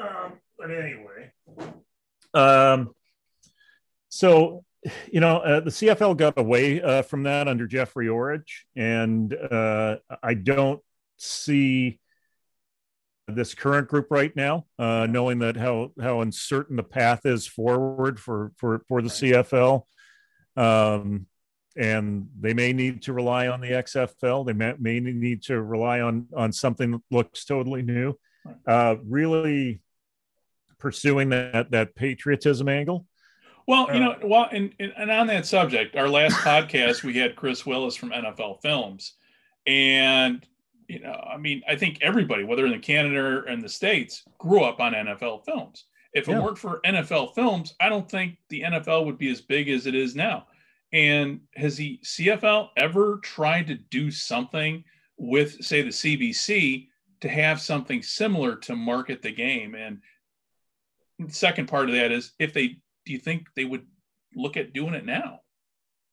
Um, 0.00 0.32
but 0.58 0.70
anyway, 0.72 1.30
um, 2.34 2.92
so 4.08 4.64
you 5.10 5.20
know, 5.20 5.38
uh, 5.38 5.60
the 5.60 5.70
CFL 5.70 6.16
got 6.16 6.38
away 6.38 6.80
uh, 6.82 7.02
from 7.02 7.24
that 7.24 7.48
under 7.48 7.66
Jeffrey 7.66 8.08
Orridge, 8.08 8.66
and 8.76 9.34
uh, 9.34 9.96
I 10.22 10.34
don't 10.34 10.80
see 11.16 12.00
this 13.28 13.54
current 13.54 13.88
group 13.88 14.06
right 14.10 14.34
now, 14.36 14.66
uh, 14.78 15.06
knowing 15.08 15.40
that 15.40 15.56
how 15.56 15.92
how 16.00 16.20
uncertain 16.20 16.76
the 16.76 16.82
path 16.82 17.26
is 17.26 17.46
forward 17.46 18.20
for 18.20 18.52
for 18.56 18.82
for 18.88 19.02
the 19.02 19.08
CFL, 19.08 19.82
um, 20.56 21.26
and 21.76 22.28
they 22.38 22.54
may 22.54 22.72
need 22.72 23.02
to 23.02 23.12
rely 23.12 23.48
on 23.48 23.60
the 23.60 23.70
XFL. 23.70 24.46
They 24.46 24.52
may, 24.52 24.74
may 24.78 25.00
need 25.00 25.42
to 25.44 25.60
rely 25.60 26.00
on 26.00 26.26
on 26.36 26.52
something 26.52 26.92
that 26.92 27.02
looks 27.10 27.44
totally 27.44 27.82
new. 27.82 28.14
Uh, 28.66 28.96
really 29.04 29.80
pursuing 30.78 31.30
that 31.30 31.70
that 31.72 31.96
patriotism 31.96 32.68
angle 32.68 33.06
well, 33.66 33.92
you 33.92 34.00
know, 34.00 34.12
uh. 34.12 34.18
well, 34.24 34.48
and, 34.52 34.72
and 34.78 35.10
on 35.10 35.26
that 35.28 35.46
subject, 35.46 35.96
our 35.96 36.08
last 36.08 36.34
podcast 36.36 37.02
we 37.02 37.14
had 37.14 37.36
Chris 37.36 37.66
Willis 37.66 37.96
from 37.96 38.10
NFL 38.10 38.62
Films, 38.62 39.14
and 39.66 40.46
you 40.88 41.00
know, 41.00 41.12
I 41.12 41.36
mean, 41.36 41.62
I 41.68 41.76
think 41.76 41.98
everybody, 42.00 42.44
whether 42.44 42.66
in 42.66 42.80
Canada 42.80 43.18
or 43.18 43.48
in 43.48 43.60
the 43.60 43.68
states, 43.68 44.24
grew 44.38 44.62
up 44.62 44.80
on 44.80 44.92
NFL 44.92 45.44
Films. 45.44 45.84
If 46.12 46.28
yeah. 46.28 46.38
it 46.38 46.42
weren't 46.42 46.58
for 46.58 46.80
NFL 46.84 47.34
Films, 47.34 47.74
I 47.80 47.88
don't 47.88 48.10
think 48.10 48.36
the 48.48 48.62
NFL 48.62 49.04
would 49.06 49.18
be 49.18 49.30
as 49.30 49.40
big 49.40 49.68
as 49.68 49.86
it 49.86 49.94
is 49.94 50.14
now. 50.14 50.46
And 50.92 51.40
has 51.56 51.76
the 51.76 52.00
CFL 52.04 52.70
ever 52.76 53.18
tried 53.18 53.66
to 53.66 53.74
do 53.74 54.10
something 54.10 54.84
with, 55.18 55.62
say, 55.64 55.82
the 55.82 55.90
CBC 55.90 56.88
to 57.20 57.28
have 57.28 57.60
something 57.60 58.02
similar 58.02 58.56
to 58.56 58.76
market 58.76 59.20
the 59.20 59.32
game? 59.32 59.74
And 59.74 60.00
the 61.18 61.34
second 61.34 61.66
part 61.66 61.88
of 61.88 61.96
that 61.96 62.12
is 62.12 62.32
if 62.38 62.52
they 62.52 62.76
do 63.06 63.12
you 63.12 63.18
think 63.18 63.46
they 63.56 63.64
would 63.64 63.86
look 64.34 64.56
at 64.56 64.74
doing 64.74 64.94
it 64.94 65.06
now? 65.06 65.40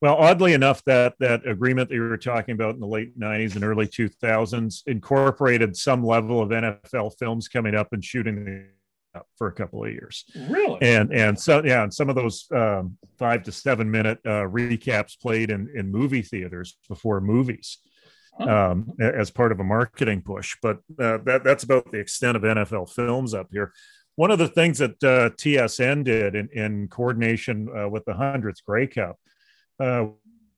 Well, 0.02 0.16
oddly 0.16 0.52
enough, 0.54 0.84
that 0.84 1.16
that 1.20 1.48
agreement 1.48 1.90
that 1.90 1.96
you 1.96 2.02
were 2.02 2.18
talking 2.18 2.54
about 2.54 2.76
in 2.76 2.82
the 2.82 2.88
late 2.88 3.18
'90s 3.18 3.56
and 3.56 3.64
early 3.64 3.88
2000s 3.88 4.84
incorporated 4.86 5.78
some 5.78 6.06
level 6.06 6.42
of 6.42 6.50
NFL 6.50 7.18
films 7.18 7.48
coming 7.48 7.74
up 7.74 7.94
and 7.94 8.04
shooting 8.04 8.68
up 9.16 9.28
for 9.38 9.48
a 9.48 9.52
couple 9.54 9.84
of 9.84 9.92
years. 9.92 10.26
Really? 10.50 10.78
And 10.82 11.14
and 11.14 11.40
so 11.40 11.64
yeah, 11.64 11.84
and 11.84 11.94
some 11.94 12.10
of 12.10 12.16
those 12.16 12.48
um, 12.52 12.98
five 13.18 13.44
to 13.44 13.54
seven 13.54 13.90
minute 13.90 14.20
uh, 14.26 14.44
recaps 14.44 15.18
played 15.18 15.50
in 15.50 15.70
in 15.74 15.90
movie 15.90 16.22
theaters 16.22 16.78
before 16.90 17.22
movies. 17.22 17.78
Um, 18.40 18.94
as 19.00 19.30
part 19.30 19.52
of 19.52 19.60
a 19.60 19.64
marketing 19.64 20.24
push, 20.24 20.58
but 20.60 20.78
uh, 21.00 21.20
that 21.24 21.44
that's 21.44 21.64
about 21.64 21.92
the 21.92 22.00
extent 22.00 22.36
of 22.36 22.42
NFL 22.42 22.92
films 22.92 23.36
up 23.36 23.50
here 23.52 23.72
one 24.16 24.32
of 24.32 24.40
the 24.40 24.48
things 24.48 24.78
that 24.78 25.04
uh, 25.04 25.30
TSN 25.32 26.04
did 26.04 26.36
in, 26.36 26.50
in 26.50 26.88
coordination 26.88 27.68
uh, 27.76 27.90
with 27.90 28.06
the 28.06 28.14
hundredth 28.14 28.64
Grey 28.66 28.88
Cup 28.88 29.18
uh, 29.80 30.06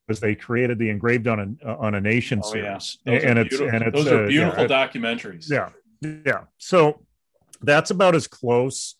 was 0.07 0.19
they 0.19 0.35
created 0.35 0.77
the 0.77 0.89
engraved 0.89 1.27
on 1.27 1.57
a 1.63 1.67
on 1.67 1.95
a 1.95 2.01
nation 2.01 2.41
oh, 2.43 2.51
series, 2.51 2.99
yeah. 3.05 3.13
and 3.13 3.39
it's 3.39 3.59
and 3.59 3.83
it's 3.83 3.95
those 3.95 4.11
are 4.11 4.27
beautiful 4.27 4.63
yeah, 4.63 4.87
documentaries. 4.87 5.49
Yeah, 5.49 5.69
yeah. 6.25 6.41
So 6.57 7.05
that's 7.61 7.91
about 7.91 8.15
as 8.15 8.27
close 8.27 8.95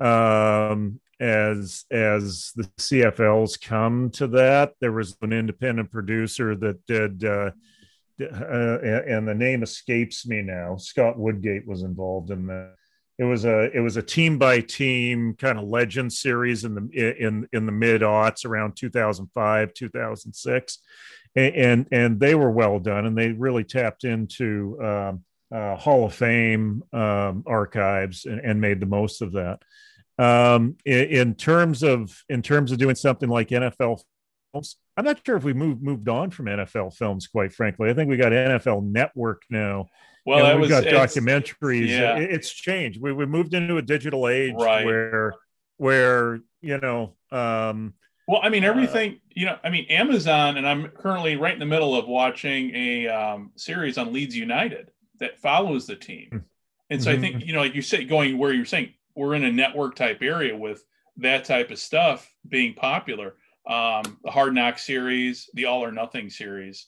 um, 0.00 1.00
as 1.20 1.84
as 1.90 2.52
the 2.56 2.64
CFLs 2.78 3.60
come 3.60 4.10
to 4.12 4.26
that. 4.28 4.72
There 4.80 4.92
was 4.92 5.16
an 5.22 5.32
independent 5.32 5.90
producer 5.90 6.56
that 6.56 6.84
did. 6.86 7.24
Uh, 7.24 7.50
uh, 8.20 8.78
and 9.08 9.26
the 9.26 9.34
name 9.34 9.64
escapes 9.64 10.26
me 10.26 10.42
now. 10.42 10.76
Scott 10.76 11.18
Woodgate 11.18 11.66
was 11.66 11.82
involved 11.82 12.30
in 12.30 12.46
that 12.46 12.74
it 13.22 13.26
was 13.26 13.44
a 13.44 13.70
it 13.76 13.78
was 13.78 13.96
a 13.96 14.02
team 14.02 14.36
by 14.36 14.60
team 14.60 15.34
kind 15.38 15.56
of 15.56 15.64
legend 15.64 16.12
series 16.12 16.64
in 16.64 16.74
the 16.74 17.16
in 17.24 17.46
in 17.52 17.66
the 17.66 17.72
mid 17.72 18.00
aughts 18.00 18.44
around 18.44 18.74
2005 18.74 19.72
2006 19.74 20.78
and, 21.36 21.54
and, 21.54 21.86
and 21.92 22.20
they 22.20 22.34
were 22.34 22.50
well 22.50 22.80
done 22.80 23.06
and 23.06 23.16
they 23.16 23.30
really 23.30 23.62
tapped 23.64 24.04
into 24.04 24.76
um, 24.82 25.24
uh, 25.54 25.76
hall 25.76 26.06
of 26.06 26.14
fame 26.14 26.82
um, 26.92 27.44
archives 27.46 28.24
and, 28.24 28.40
and, 28.40 28.60
made 28.60 28.80
the 28.80 28.86
most 28.86 29.22
of 29.22 29.32
that. 29.32 29.60
Um, 30.18 30.76
in, 30.84 31.08
in, 31.08 31.34
terms 31.34 31.82
of 31.82 32.22
in 32.28 32.42
terms 32.42 32.72
of 32.72 32.78
doing 32.78 32.94
something 32.94 33.28
like 33.30 33.48
nfl 33.48 34.02
films 34.52 34.76
i'm 34.96 35.06
not 35.06 35.20
sure 35.24 35.36
if 35.36 35.44
we 35.44 35.54
moved 35.54 35.82
moved 35.82 36.08
on 36.08 36.30
from 36.30 36.46
nfl 36.46 36.92
films 36.92 37.28
quite 37.28 37.52
frankly. 37.52 37.88
I 37.88 37.94
think 37.94 38.10
we 38.10 38.16
got 38.16 38.32
nfl 38.32 38.84
network 38.84 39.42
now 39.48 39.86
well, 40.24 40.38
you 40.38 40.44
know, 40.44 40.52
we've 40.54 40.70
was, 40.70 40.70
got 40.70 40.84
documentaries. 40.84 41.88
Yeah. 41.88 42.16
It's 42.16 42.50
changed. 42.50 43.00
We 43.00 43.12
we 43.12 43.26
moved 43.26 43.54
into 43.54 43.76
a 43.76 43.82
digital 43.82 44.28
age 44.28 44.54
right. 44.56 44.84
where 44.84 45.34
where 45.76 46.40
you 46.60 46.78
know. 46.78 47.14
Um, 47.30 47.94
well, 48.28 48.40
I 48.42 48.50
mean, 48.50 48.64
uh, 48.64 48.68
everything, 48.68 49.12
uh, 49.12 49.18
you 49.30 49.46
know, 49.46 49.58
I 49.64 49.70
mean, 49.70 49.86
Amazon, 49.86 50.56
and 50.56 50.66
I'm 50.66 50.88
currently 50.88 51.36
right 51.36 51.52
in 51.52 51.58
the 51.58 51.66
middle 51.66 51.96
of 51.96 52.06
watching 52.06 52.74
a 52.74 53.08
um, 53.08 53.50
series 53.56 53.98
on 53.98 54.12
Leeds 54.12 54.36
United 54.36 54.90
that 55.18 55.38
follows 55.40 55.86
the 55.86 55.96
team. 55.96 56.28
Hmm. 56.30 56.38
And 56.90 57.02
so 57.02 57.10
mm-hmm. 57.10 57.18
I 57.18 57.22
think, 57.22 57.46
you 57.46 57.52
know, 57.52 57.60
like 57.60 57.74
you 57.74 57.82
say, 57.82 58.04
going 58.04 58.38
where 58.38 58.52
you're 58.52 58.64
saying, 58.64 58.92
we're 59.14 59.34
in 59.34 59.44
a 59.44 59.52
network 59.52 59.96
type 59.96 60.18
area 60.22 60.56
with 60.56 60.84
that 61.18 61.44
type 61.44 61.70
of 61.70 61.78
stuff 61.78 62.30
being 62.46 62.74
popular. 62.74 63.34
Um, 63.66 64.18
the 64.24 64.30
Hard 64.30 64.54
Knock 64.54 64.78
series, 64.78 65.48
the 65.54 65.66
All 65.66 65.84
or 65.84 65.92
Nothing 65.92 66.30
series. 66.30 66.86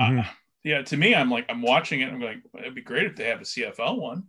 Mm-hmm. 0.00 0.20
Uh, 0.20 0.24
yeah, 0.68 0.82
to 0.82 0.96
me, 0.98 1.14
I'm 1.14 1.30
like, 1.30 1.46
I'm 1.48 1.62
watching 1.62 2.02
it. 2.02 2.12
I'm 2.12 2.20
like, 2.20 2.42
it'd 2.58 2.74
be 2.74 2.82
great 2.82 3.06
if 3.06 3.16
they 3.16 3.24
have 3.24 3.40
a 3.40 3.44
CFL 3.44 3.98
one. 3.98 4.24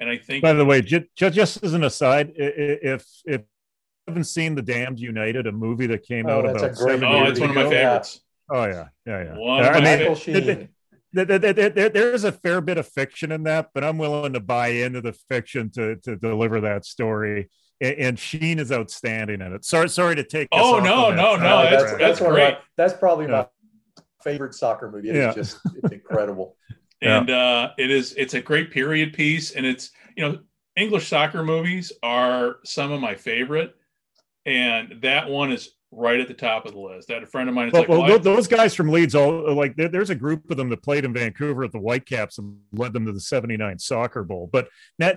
And 0.00 0.10
I 0.10 0.18
think, 0.18 0.42
by 0.42 0.52
the 0.52 0.64
way, 0.64 0.82
just, 0.82 1.04
just 1.14 1.62
as 1.62 1.74
an 1.74 1.84
aside, 1.84 2.32
if 2.36 3.06
if 3.24 3.42
you 3.42 3.44
haven't 4.08 4.24
seen 4.24 4.56
the 4.56 4.62
Damned 4.62 4.98
United, 4.98 5.46
a 5.46 5.52
movie 5.52 5.86
that 5.86 6.02
came 6.02 6.26
oh, 6.26 6.38
out 6.38 6.44
about 6.44 6.76
seven 6.76 7.04
oh, 7.04 7.24
it's 7.26 7.38
one 7.38 7.50
of 7.50 7.56
my 7.56 7.70
favorites. 7.70 8.20
Oh 8.50 8.64
yeah, 8.64 8.88
yeah, 9.06 9.24
yeah. 9.24 9.38
One 9.38 9.62
I 9.62 9.80
mean, 9.80 10.68
there, 11.12 11.38
there, 11.38 11.88
there's 11.88 12.24
a 12.24 12.32
fair 12.32 12.60
bit 12.60 12.78
of 12.78 12.88
fiction 12.88 13.30
in 13.30 13.44
that, 13.44 13.70
but 13.72 13.84
I'm 13.84 13.96
willing 13.96 14.32
to 14.32 14.40
buy 14.40 14.68
into 14.68 15.00
the 15.00 15.12
fiction 15.12 15.70
to 15.76 15.96
to 15.96 16.16
deliver 16.16 16.60
that 16.62 16.84
story. 16.84 17.48
And 17.80 18.18
Sheen 18.18 18.58
is 18.58 18.72
outstanding 18.72 19.40
in 19.40 19.52
it. 19.52 19.64
Sorry, 19.64 19.88
sorry 19.88 20.16
to 20.16 20.24
take. 20.24 20.48
Oh 20.50 20.80
no, 20.80 21.10
no, 21.10 21.36
no, 21.36 21.62
that's, 21.62 21.82
that's, 21.84 21.98
that's 21.98 22.18
great. 22.20 22.54
My, 22.54 22.58
that's 22.76 22.94
probably 22.94 23.28
my 23.28 23.46
favorite 24.26 24.54
soccer 24.54 24.90
movie. 24.90 25.10
It's 25.10 25.16
yeah. 25.16 25.32
just 25.32 25.58
it's 25.82 25.92
incredible. 25.92 26.56
and 27.02 27.28
yeah. 27.28 27.36
uh, 27.36 27.72
it 27.78 27.90
is 27.90 28.12
it's 28.14 28.34
a 28.34 28.40
great 28.40 28.70
period 28.70 29.12
piece, 29.12 29.52
and 29.52 29.64
it's 29.64 29.90
you 30.16 30.28
know 30.28 30.38
English 30.76 31.08
soccer 31.08 31.42
movies 31.42 31.92
are 32.02 32.56
some 32.64 32.92
of 32.92 33.00
my 33.00 33.14
favorite, 33.14 33.74
and 34.44 35.00
that 35.02 35.28
one 35.28 35.52
is 35.52 35.70
right 35.90 36.20
at 36.20 36.28
the 36.28 36.34
top 36.34 36.66
of 36.66 36.72
the 36.72 36.78
list. 36.78 37.10
I 37.10 37.14
had 37.14 37.22
a 37.22 37.26
friend 37.26 37.48
of 37.48 37.54
mine. 37.54 37.70
Well, 37.72 37.82
like, 37.82 37.88
well, 37.88 38.02
well, 38.02 38.18
those 38.18 38.46
guys 38.46 38.74
from 38.74 38.88
Leeds, 38.88 39.14
all 39.14 39.54
like 39.54 39.76
there, 39.76 39.88
there's 39.88 40.10
a 40.10 40.14
group 40.14 40.50
of 40.50 40.56
them 40.56 40.68
that 40.70 40.82
played 40.82 41.04
in 41.04 41.12
Vancouver 41.12 41.64
at 41.64 41.72
the 41.72 41.78
Whitecaps 41.78 42.38
and 42.38 42.58
led 42.72 42.92
them 42.92 43.06
to 43.06 43.12
the 43.12 43.20
'79 43.20 43.78
Soccer 43.78 44.24
Bowl. 44.24 44.48
But 44.52 44.68
now 44.98 45.12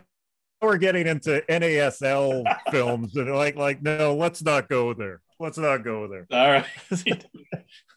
we're 0.62 0.78
getting 0.78 1.08
into 1.08 1.44
NASL 1.50 2.44
films, 2.72 3.16
and 3.16 3.34
like, 3.34 3.56
like, 3.56 3.82
no, 3.82 4.16
let's 4.16 4.44
not 4.44 4.70
go 4.70 4.94
there. 4.94 5.22
Let's 5.40 5.58
not 5.58 5.84
go 5.86 6.08
there. 6.08 6.28
All 6.32 6.52
right. 6.52 6.66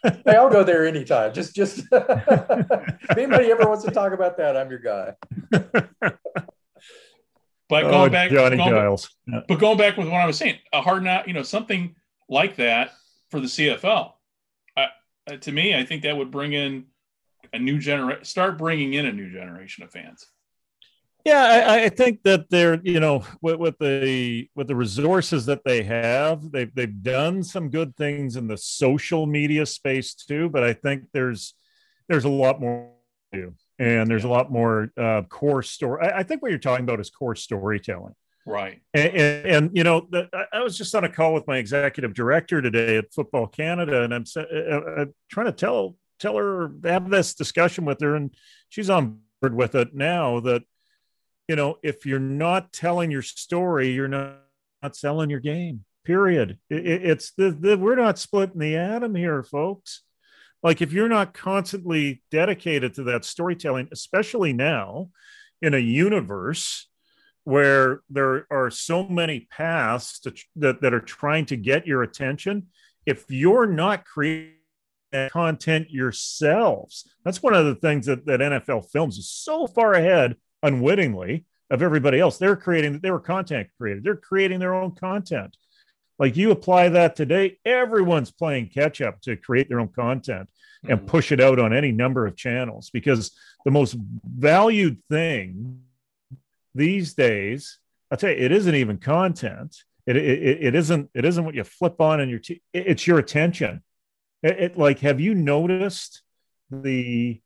hey, 0.03 0.37
I'll 0.37 0.49
go 0.49 0.63
there 0.63 0.87
anytime. 0.87 1.35
Just, 1.35 1.57
just 1.57 1.81
if 1.93 3.17
anybody 3.17 3.51
ever 3.51 3.69
wants 3.69 3.85
to 3.85 3.91
talk 3.91 4.13
about 4.13 4.37
that, 4.37 4.57
I'm 4.57 4.71
your 4.71 4.79
guy. 4.79 5.15
but 5.51 6.13
going 7.69 7.95
oh, 7.95 8.09
back, 8.09 8.31
Johnny 8.31 8.57
going, 8.57 8.71
Giles. 8.71 9.11
But 9.49 9.59
going 9.59 9.77
back 9.77 9.97
with 9.97 10.07
what 10.07 10.21
I 10.21 10.27
was 10.27 10.39
saying, 10.39 10.59
a 10.73 10.81
hard 10.81 11.03
not, 11.03 11.27
you 11.27 11.35
know, 11.35 11.43
something 11.43 11.97
like 12.29 12.57
that 12.57 12.93
for 13.31 13.41
the 13.41 13.47
CFL. 13.47 14.13
Uh, 14.77 15.37
to 15.41 15.51
me, 15.51 15.75
I 15.75 15.85
think 15.85 16.03
that 16.03 16.17
would 16.17 16.31
bring 16.31 16.53
in 16.53 16.87
a 17.53 17.59
new 17.59 17.79
generation, 17.79 18.25
start 18.25 18.57
bringing 18.57 18.95
in 18.95 19.07
a 19.07 19.13
new 19.13 19.33
generation 19.33 19.83
of 19.83 19.91
fans. 19.91 20.27
Yeah, 21.25 21.65
I, 21.69 21.85
I, 21.85 21.89
think 21.89 22.23
that 22.25 22.51
they're 22.51 22.81
you 22.83 22.99
know 22.99 23.25
with, 23.41 23.57
with, 23.57 23.79
the 23.79 24.49
with 24.57 24.67
the 24.67 24.75
resources 24.75 25.47
that 25.47 25.63
they 25.65 25.85
have, 25.85 26.51
they've 26.51 26.75
they've 26.75 27.03
done 27.03 27.45
some 27.45 27.71
good 27.71 27.97
things 27.97 28.35
in 28.35 28.49
the 28.49 28.57
social 28.57 29.27
media 29.27 29.65
space 29.67 30.15
too. 30.15 30.49
But 30.49 30.65
I 30.65 30.73
think 30.73 31.05
there's 31.13 31.55
there's 32.09 32.25
a 32.25 32.29
lot 32.29 32.61
more 32.61 32.91
to 33.33 33.41
do, 33.41 33.55
and 33.79 34.11
there's 34.11 34.25
a 34.25 34.29
lot 34.29 34.51
more 34.51 34.91
uh, 34.97 35.23
core 35.29 35.63
story. 35.63 36.05
I, 36.07 36.19
I, 36.19 36.23
think 36.25 36.43
what 36.43 36.51
you're 36.51 36.59
talking 36.59 36.85
about 36.85 36.99
is 36.99 37.11
core 37.11 37.37
storytelling, 37.37 38.15
right? 38.45 38.83
And, 38.93 39.15
and, 39.15 39.47
and 39.47 39.71
you 39.77 39.85
know, 39.85 40.09
the, 40.11 40.29
I 40.53 40.61
was 40.61 40.77
just 40.77 40.95
on 40.95 41.05
a 41.05 41.09
call 41.09 41.35
with 41.35 41.47
my 41.47 41.59
executive 41.59 42.15
director 42.15 42.61
today 42.61 42.97
at 42.97 43.13
Football 43.15 43.47
Canada, 43.47 44.03
and 44.03 44.13
I'm 44.13 44.25
uh, 44.37 44.41
uh, 44.41 45.07
trying 45.31 45.47
to 45.47 45.53
tell 45.53 45.97
tell 46.19 46.37
her 46.37 46.73
have 46.85 47.11
this 47.11 47.35
discussion 47.35 47.85
with 47.85 48.01
her, 48.01 48.17
and 48.17 48.35
she's 48.71 48.91
on 48.91 49.21
board 49.41 49.55
with 49.55 49.77
it 49.77 49.95
now 49.95 50.41
that 50.41 50.63
you 51.53 51.57
know, 51.57 51.77
if 51.83 52.07
you're 52.07 52.19
not 52.19 52.73
telling 52.73 53.11
your 53.11 53.21
story, 53.21 53.91
you're 53.91 54.09
not, 54.09 54.39
not 54.83 54.97
selling 54.97 55.29
your 55.29 55.39
game. 55.39 55.85
Period. 56.03 56.57
It, 56.71 56.87
it's 56.87 57.33
the, 57.33 57.51
the 57.51 57.77
we're 57.77 57.95
not 57.95 58.19
splitting 58.19 58.59
the 58.59 58.75
atom 58.75 59.15
here, 59.15 59.43
folks. 59.43 60.01
Like 60.63 60.81
if 60.81 60.95
you're 60.95 61.11
not 61.11 61.35
constantly 61.35 62.23
dedicated 62.31 62.95
to 62.95 63.03
that 63.03 63.27
storytelling, 63.27 63.91
especially 63.93 64.55
now 64.55 65.11
in 65.61 65.75
a 65.75 65.79
universe 65.79 66.89
where 67.45 68.01
there 68.09 68.47
are 68.51 68.71
so 68.71 69.07
many 69.07 69.41
paths 69.51 70.21
to, 70.21 70.33
that, 70.57 70.81
that 70.81 70.95
are 70.95 71.01
trying 71.01 71.45
to 71.45 71.57
get 71.59 71.87
your 71.87 72.03
attention, 72.03 72.69
if 73.05 73.27
you're 73.29 73.67
not 73.67 74.07
creating 74.07 74.55
content 75.29 75.91
yourselves, 75.91 77.11
that's 77.27 77.43
one 77.43 77.53
of 77.53 77.67
the 77.67 77.75
things 77.75 78.07
that, 78.07 78.25
that 78.25 78.41
NFL 78.41 78.91
Films 78.91 79.19
is 79.19 79.29
so 79.29 79.67
far 79.67 79.93
ahead 79.93 80.37
unwittingly 80.63 81.45
of 81.71 81.83
everybody 81.83 82.21
else. 82.21 82.39
They're 82.39 82.57
creating, 82.57 83.01
they 83.01 83.11
were 83.11 83.21
content 83.21 83.69
created. 83.79 84.05
They're 84.05 84.17
creating 84.17 84.61
their 84.61 84.75
own 84.75 84.93
content. 84.93 85.57
Like 86.19 86.37
you 86.37 86.51
apply 86.51 86.91
that 86.91 87.17
today, 87.17 87.59
everyone's 87.65 88.31
playing 88.31 88.69
catch 88.69 89.01
up 89.01 89.21
to 89.23 89.37
create 89.37 89.69
their 89.69 89.81
own 89.81 89.89
content 89.89 90.49
and 90.89 90.99
mm-hmm. 90.99 91.09
push 91.09 91.33
it 91.33 91.41
out 91.41 91.59
on 91.59 91.73
any 91.73 91.93
number 91.93 92.27
of 92.27 92.37
channels 92.37 92.91
because 92.91 93.33
the 93.65 93.71
most 93.71 93.97
valued 94.25 95.03
thing 95.11 95.81
these 96.75 97.15
days, 97.15 97.79
I'll 98.11 98.19
tell 98.19 98.31
you, 98.31 98.37
it 98.37 98.53
isn't 98.53 98.75
even 98.75 98.99
content. 98.99 99.77
It, 100.07 100.17
it, 100.17 100.65
it 100.65 100.75
isn't 100.75 101.11
it 101.15 101.25
isn't 101.25 101.45
what 101.45 101.55
you 101.55 101.65
flip 101.65 102.01
on 102.01 102.21
in 102.21 102.29
your 102.29 102.41
t- 102.41 102.63
it's 102.73 103.07
your 103.07 103.19
attention. 103.19 103.83
It, 104.43 104.59
it 104.59 104.79
like 104.79 104.99
have 105.01 105.21
you 105.21 105.35
noticed 105.35 106.23
the 106.71 107.41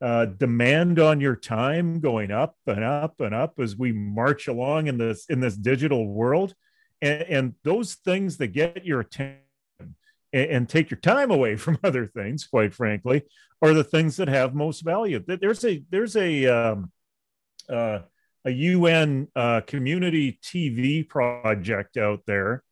uh, 0.00 0.24
demand 0.26 0.98
on 0.98 1.20
your 1.20 1.36
time 1.36 2.00
going 2.00 2.30
up 2.30 2.56
and 2.66 2.82
up 2.82 3.20
and 3.20 3.34
up 3.34 3.60
as 3.60 3.76
we 3.76 3.92
march 3.92 4.48
along 4.48 4.86
in 4.86 4.96
this 4.96 5.26
in 5.28 5.40
this 5.40 5.56
digital 5.56 6.06
world. 6.08 6.54
And, 7.02 7.22
and 7.22 7.54
those 7.64 7.94
things 7.94 8.38
that 8.38 8.48
get 8.48 8.84
your 8.84 9.00
attention 9.00 9.42
and, 10.32 10.50
and, 10.50 10.68
take 10.68 10.90
your 10.90 11.00
time 11.00 11.30
away 11.30 11.56
from 11.56 11.78
other 11.84 12.06
things 12.06 12.46
quite 12.46 12.72
frankly 12.72 13.22
are 13.62 13.74
the 13.74 13.84
things 13.84 14.16
that 14.16 14.28
have 14.28 14.54
most 14.54 14.80
value. 14.80 15.22
There's 15.26 15.64
a 15.64 15.82
there's 15.90 16.16
a 16.16 16.46
um, 16.46 16.92
uh, 17.68 18.00
a 18.46 18.52
un 18.52 19.28
uh, 19.36 19.60
community 19.66 20.38
tv 20.42 21.06
project 21.06 21.98
out 21.98 22.22
there 22.26 22.62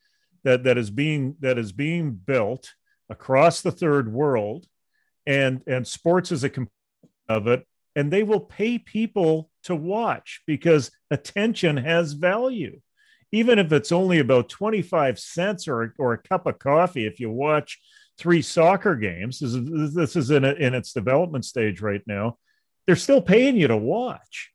that 0.45 0.65
that 0.65 0.79
is 0.79 0.91
being 0.91 1.37
that 1.41 1.59
is 1.59 1.73
being 1.73 2.13
built 2.13 2.73
across 3.11 3.61
the 3.61 3.73
third 3.73 4.11
world. 4.11 4.67
And 5.27 5.63
and 5.67 5.87
sports 5.87 6.33
is 6.33 6.43
a 6.43 6.49
of 7.29 7.47
it 7.47 7.67
and 7.95 8.13
they 8.13 8.23
will 8.23 8.41
pay 8.41 8.79
people 8.79 9.51
to 9.65 9.75
watch 9.75 10.43
because 10.47 10.91
attention 11.11 11.77
has 11.77 12.13
value. 12.13 12.81
Even 13.33 13.59
if 13.59 13.73
it's 13.73 13.93
only 13.93 14.21
about 14.21 14.49
25 14.49 15.19
cents 15.19 15.69
or, 15.69 15.95
or 15.99 16.13
a 16.13 16.19
cup 16.19 16.47
of 16.47 16.59
coffee 16.59 17.07
if 17.07 17.21
you 17.21 17.31
watch 17.31 17.79
three 18.17 18.43
soccer 18.43 18.97
games 18.97 19.39
this 19.39 19.55
is, 19.55 19.95
this 19.95 20.17
is 20.17 20.31
in, 20.31 20.45
a, 20.45 20.53
in 20.53 20.75
its 20.75 20.93
development 20.93 21.45
stage 21.45 21.81
right 21.81 22.03
now 22.07 22.37
they're 22.87 22.97
still 22.97 23.21
paying 23.21 23.57
you 23.57 23.69
to 23.69 23.77
watch. 23.77 24.51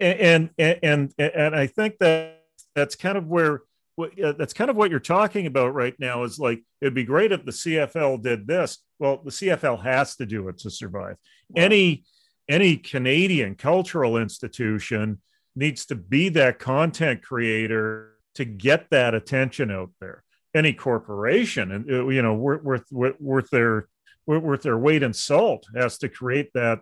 And 0.00 0.50
and 0.58 0.80
and, 0.88 1.14
and 1.18 1.54
i 1.54 1.68
think 1.68 1.98
that 1.98 2.42
that's 2.74 2.96
kind 2.96 3.16
of 3.16 3.28
where 3.28 3.62
uh, 4.00 4.32
that's 4.32 4.52
kind 4.52 4.70
of 4.70 4.76
what 4.76 4.90
you're 4.90 4.98
talking 4.98 5.46
about 5.46 5.72
right 5.72 5.94
now 6.00 6.24
is 6.24 6.38
like 6.38 6.64
it'd 6.80 6.94
be 6.94 7.04
great 7.04 7.30
if 7.30 7.44
the 7.44 7.52
cfl 7.52 8.20
did 8.20 8.46
this. 8.46 8.78
Well 8.98 9.20
the 9.24 9.30
cfl 9.30 9.82
has 9.82 10.16
to 10.16 10.26
do 10.26 10.48
it 10.48 10.58
to 10.58 10.70
survive. 10.70 11.16
Wow. 11.50 11.62
any 11.62 12.04
any 12.48 12.76
Canadian 12.76 13.54
cultural 13.54 14.16
institution 14.16 15.20
needs 15.56 15.86
to 15.86 15.94
be 15.94 16.28
that 16.30 16.58
content 16.58 17.22
creator 17.22 18.14
to 18.34 18.44
get 18.44 18.90
that 18.90 19.14
attention 19.14 19.70
out 19.70 19.90
there. 20.00 20.24
Any 20.54 20.72
corporation, 20.72 21.72
and 21.72 21.90
uh, 21.90 22.08
you 22.08 22.22
know, 22.22 22.34
worth 22.34 22.84
worth, 22.92 23.20
worth 23.20 23.50
their 23.50 23.88
worth 24.26 24.62
their 24.62 24.78
weight 24.78 25.02
in 25.02 25.12
salt 25.12 25.66
has 25.74 25.98
to 25.98 26.08
create 26.08 26.50
that 26.54 26.80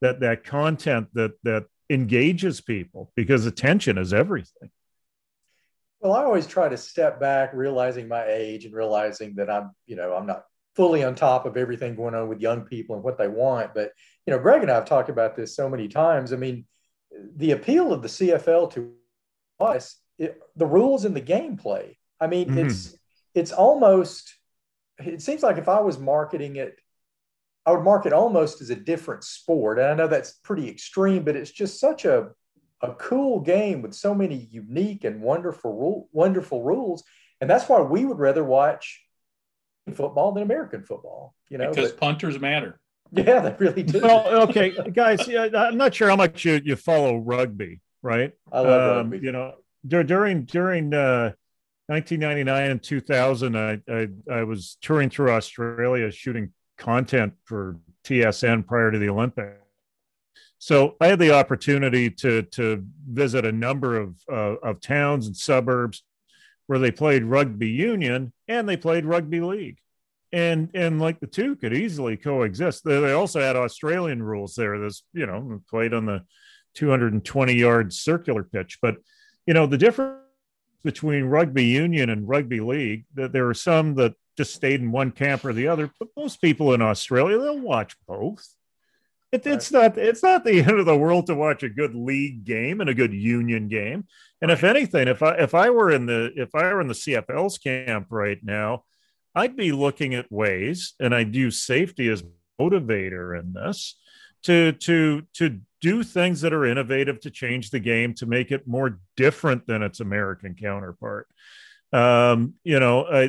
that 0.00 0.20
that 0.20 0.44
content 0.44 1.08
that 1.14 1.32
that 1.44 1.66
engages 1.88 2.60
people 2.60 3.12
because 3.14 3.46
attention 3.46 3.98
is 3.98 4.12
everything. 4.12 4.70
Well, 6.00 6.12
I 6.12 6.24
always 6.24 6.46
try 6.46 6.68
to 6.68 6.76
step 6.76 7.18
back, 7.20 7.54
realizing 7.54 8.08
my 8.08 8.26
age 8.26 8.64
and 8.66 8.74
realizing 8.74 9.36
that 9.36 9.48
I'm, 9.48 9.70
you 9.86 9.96
know, 9.96 10.14
I'm 10.14 10.26
not 10.26 10.44
fully 10.76 11.02
on 11.02 11.14
top 11.14 11.46
of 11.46 11.56
everything 11.56 11.94
going 11.94 12.14
on 12.14 12.28
with 12.28 12.40
young 12.40 12.62
people 12.62 12.94
and 12.96 13.04
what 13.04 13.16
they 13.16 13.28
want. 13.28 13.72
But 13.74 13.92
you 14.26 14.32
know, 14.32 14.38
Greg 14.38 14.62
and 14.62 14.70
I 14.70 14.74
have 14.74 14.86
talked 14.86 15.10
about 15.10 15.36
this 15.36 15.54
so 15.54 15.68
many 15.68 15.88
times. 15.88 16.32
I 16.32 16.36
mean, 16.36 16.64
the 17.36 17.52
appeal 17.52 17.92
of 17.92 18.02
the 18.02 18.08
CFL 18.08 18.72
to 18.72 18.92
us, 19.60 19.96
it, 20.18 20.40
the 20.56 20.66
rules 20.66 21.04
in 21.04 21.14
the 21.14 21.20
gameplay. 21.20 21.96
I 22.20 22.26
mean, 22.26 22.48
mm-hmm. 22.48 22.66
it's 22.66 22.96
it's 23.34 23.52
almost. 23.52 24.34
It 24.98 25.22
seems 25.22 25.42
like 25.42 25.58
if 25.58 25.68
I 25.68 25.80
was 25.80 25.98
marketing 25.98 26.56
it, 26.56 26.78
I 27.66 27.72
would 27.72 27.82
market 27.82 28.12
almost 28.12 28.60
as 28.60 28.70
a 28.70 28.76
different 28.76 29.24
sport. 29.24 29.78
And 29.78 29.88
I 29.88 29.94
know 29.94 30.06
that's 30.06 30.32
pretty 30.32 30.68
extreme, 30.68 31.24
but 31.24 31.34
it's 31.34 31.50
just 31.50 31.80
such 31.80 32.04
a 32.04 32.30
a 32.80 32.94
cool 32.94 33.40
game 33.40 33.82
with 33.82 33.94
so 33.94 34.14
many 34.14 34.48
unique 34.50 35.04
and 35.04 35.22
wonderful 35.22 35.72
rule, 35.72 36.08
wonderful 36.12 36.62
rules. 36.62 37.02
And 37.40 37.48
that's 37.48 37.68
why 37.68 37.80
we 37.80 38.04
would 38.04 38.18
rather 38.18 38.44
watch 38.44 39.02
football 39.94 40.32
than 40.32 40.42
American 40.42 40.82
football. 40.82 41.34
You 41.48 41.58
know, 41.58 41.70
because 41.70 41.92
but, 41.92 42.00
punters 42.00 42.38
matter. 42.40 42.80
Yeah, 43.14 43.40
they 43.40 43.56
really 43.58 43.82
do. 43.82 44.00
Well, 44.00 44.42
okay, 44.48 44.74
guys, 44.92 45.26
yeah, 45.28 45.48
I'm 45.54 45.76
not 45.76 45.94
sure 45.94 46.08
how 46.08 46.16
much 46.16 46.44
you, 46.44 46.60
you 46.64 46.76
follow 46.76 47.16
rugby, 47.16 47.80
right? 48.02 48.32
I 48.50 48.60
love 48.60 48.90
um, 48.90 49.10
rugby. 49.10 49.24
You 49.24 49.32
know, 49.32 49.54
during 49.86 50.44
during 50.44 50.92
uh, 50.92 51.32
1999 51.86 52.70
and 52.70 52.82
2000, 52.82 53.56
I, 53.56 53.80
I 53.88 54.08
I 54.30 54.42
was 54.44 54.78
touring 54.80 55.10
through 55.10 55.30
Australia 55.30 56.10
shooting 56.10 56.52
content 56.76 57.34
for 57.44 57.76
TSN 58.04 58.66
prior 58.66 58.90
to 58.90 58.98
the 58.98 59.08
Olympics. 59.08 59.60
So 60.58 60.96
I 61.00 61.08
had 61.08 61.18
the 61.18 61.34
opportunity 61.34 62.10
to 62.10 62.42
to 62.42 62.84
visit 63.08 63.44
a 63.44 63.52
number 63.52 63.96
of 63.96 64.16
uh, 64.30 64.56
of 64.62 64.80
towns 64.80 65.26
and 65.26 65.36
suburbs 65.36 66.02
where 66.66 66.78
they 66.78 66.90
played 66.90 67.24
rugby 67.24 67.68
union 67.68 68.32
and 68.48 68.68
they 68.68 68.76
played 68.76 69.04
rugby 69.04 69.40
league 69.40 69.78
and 70.34 70.68
and 70.74 71.00
like 71.00 71.20
the 71.20 71.28
two 71.28 71.54
could 71.54 71.72
easily 71.72 72.16
coexist. 72.16 72.84
They, 72.84 73.12
also 73.12 73.40
had 73.40 73.54
australian 73.54 74.20
rules 74.20 74.56
there 74.56 74.78
this 74.80 75.04
you 75.12 75.26
know 75.26 75.62
played 75.70 75.94
on 75.94 76.06
the 76.06 76.22
220 76.74 77.54
yard 77.54 77.92
circular 77.92 78.42
pitch. 78.42 78.78
But 78.82 78.96
you 79.46 79.54
know 79.54 79.66
the 79.66 79.78
difference 79.78 80.18
between 80.82 81.24
rugby 81.24 81.64
union 81.64 82.10
and 82.10 82.28
rugby 82.28 82.60
league 82.60 83.04
that 83.14 83.32
there 83.32 83.48
are 83.48 83.54
some 83.54 83.94
that 83.94 84.14
just 84.36 84.54
stayed 84.54 84.80
in 84.80 84.90
one 84.90 85.12
camp 85.12 85.44
or 85.44 85.52
the 85.52 85.68
other 85.68 85.88
but 85.98 86.08
most 86.16 86.40
people 86.42 86.74
in 86.74 86.82
australia 86.82 87.38
they'll 87.38 87.60
watch 87.60 87.96
both. 88.06 88.44
It, 89.30 89.46
it's 89.46 89.70
not 89.70 89.96
it's 89.96 90.22
not 90.24 90.44
the 90.44 90.58
end 90.66 90.80
of 90.80 90.86
the 90.86 90.98
world 90.98 91.28
to 91.28 91.36
watch 91.36 91.62
a 91.62 91.68
good 91.68 91.94
league 91.94 92.44
game 92.44 92.80
and 92.80 92.90
a 92.90 92.94
good 92.94 93.14
union 93.14 93.68
game. 93.68 94.06
And 94.42 94.50
if 94.50 94.64
anything 94.64 95.06
if 95.06 95.22
i 95.22 95.34
if 95.36 95.54
i 95.54 95.70
were 95.70 95.92
in 95.92 96.06
the 96.06 96.32
if 96.34 96.56
i 96.56 96.64
were 96.64 96.80
in 96.80 96.88
the 96.88 96.94
cfl's 96.94 97.56
camp 97.58 98.08
right 98.10 98.38
now 98.42 98.82
I'd 99.34 99.56
be 99.56 99.72
looking 99.72 100.14
at 100.14 100.30
ways, 100.30 100.94
and 101.00 101.14
I'd 101.14 101.34
use 101.34 101.62
safety 101.62 102.08
as 102.08 102.22
motivator 102.60 103.38
in 103.38 103.52
this 103.52 103.96
to 104.44 104.72
to 104.72 105.22
to 105.34 105.60
do 105.80 106.02
things 106.02 106.40
that 106.40 106.52
are 106.52 106.64
innovative 106.64 107.20
to 107.20 107.30
change 107.30 107.70
the 107.70 107.80
game 107.80 108.14
to 108.14 108.26
make 108.26 108.50
it 108.50 108.66
more 108.66 109.00
different 109.16 109.66
than 109.66 109.82
its 109.82 110.00
American 110.00 110.54
counterpart. 110.54 111.28
Um, 111.92 112.54
you 112.64 112.80
know, 112.80 113.02
uh, 113.02 113.28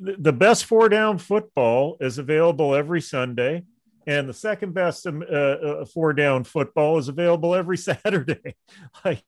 the 0.00 0.32
best 0.32 0.66
four 0.66 0.88
down 0.88 1.18
football 1.18 1.96
is 2.00 2.18
available 2.18 2.74
every 2.74 3.00
Sunday, 3.00 3.64
and 4.06 4.28
the 4.28 4.34
second 4.34 4.74
best 4.74 5.06
um, 5.06 5.22
uh, 5.22 5.34
uh, 5.34 5.84
four 5.84 6.12
down 6.12 6.44
football 6.44 6.98
is 6.98 7.08
available 7.08 7.54
every 7.54 7.76
Saturday. 7.78 8.56
like, 9.04 9.22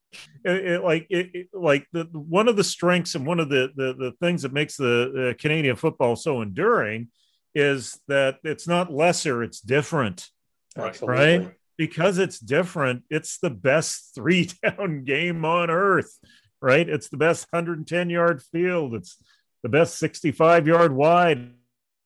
it, 0.44 0.66
it, 0.66 0.84
like, 0.84 1.06
it, 1.10 1.48
like 1.52 1.86
the 1.92 2.04
one 2.12 2.48
of 2.48 2.56
the 2.56 2.64
strengths 2.64 3.14
and 3.14 3.26
one 3.26 3.40
of 3.40 3.48
the 3.48 3.70
the, 3.74 3.94
the 3.94 4.12
things 4.20 4.42
that 4.42 4.52
makes 4.52 4.76
the, 4.76 5.12
the 5.14 5.36
Canadian 5.38 5.76
football 5.76 6.16
so 6.16 6.42
enduring 6.42 7.08
is 7.54 8.00
that 8.08 8.36
it's 8.44 8.68
not 8.68 8.92
lesser; 8.92 9.42
it's 9.42 9.60
different. 9.60 10.28
Absolutely. 10.76 11.38
Right? 11.38 11.54
Because 11.76 12.18
it's 12.18 12.38
different. 12.38 13.04
It's 13.10 13.38
the 13.38 13.50
best 13.50 14.10
three 14.14 14.50
down 14.62 15.04
game 15.04 15.44
on 15.44 15.70
earth 15.70 16.18
right? 16.60 16.88
It's 16.88 17.08
the 17.08 17.16
best 17.16 17.46
110 17.50 18.10
yard 18.10 18.42
field. 18.42 18.94
It's 18.94 19.16
the 19.62 19.68
best 19.68 19.98
65 19.98 20.66
yard 20.66 20.92
wide, 20.92 21.52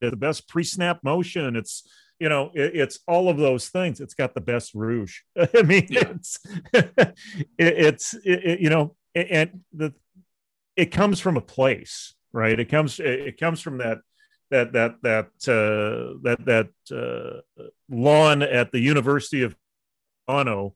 It's 0.00 0.10
the 0.10 0.16
best 0.16 0.48
pre 0.48 0.64
snap 0.64 1.00
motion. 1.02 1.56
It's, 1.56 1.88
you 2.24 2.30
know, 2.30 2.50
it, 2.54 2.74
it's 2.74 3.00
all 3.06 3.28
of 3.28 3.36
those 3.36 3.68
things. 3.68 4.00
It's 4.00 4.14
got 4.14 4.32
the 4.32 4.40
best 4.40 4.72
rouge. 4.74 5.18
I 5.38 5.60
mean, 5.60 5.86
yeah. 5.90 6.08
it's, 6.08 6.38
it, 6.72 7.14
it's, 7.58 8.14
it, 8.24 8.60
you 8.60 8.70
know, 8.70 8.96
and 9.14 9.60
the, 9.74 9.92
it 10.74 10.86
comes 10.86 11.20
from 11.20 11.36
a 11.36 11.42
place, 11.42 12.14
right? 12.32 12.58
It 12.58 12.70
comes, 12.70 12.98
it 12.98 13.38
comes 13.38 13.60
from 13.60 13.76
that, 13.76 13.98
that, 14.50 14.72
that, 14.72 15.02
that, 15.02 15.26
uh, 15.46 16.16
that, 16.22 16.46
that, 16.46 17.42
uh, 17.60 17.64
lawn 17.90 18.40
at 18.40 18.72
the 18.72 18.80
University 18.80 19.42
of 19.42 19.54
Toronto 20.26 20.74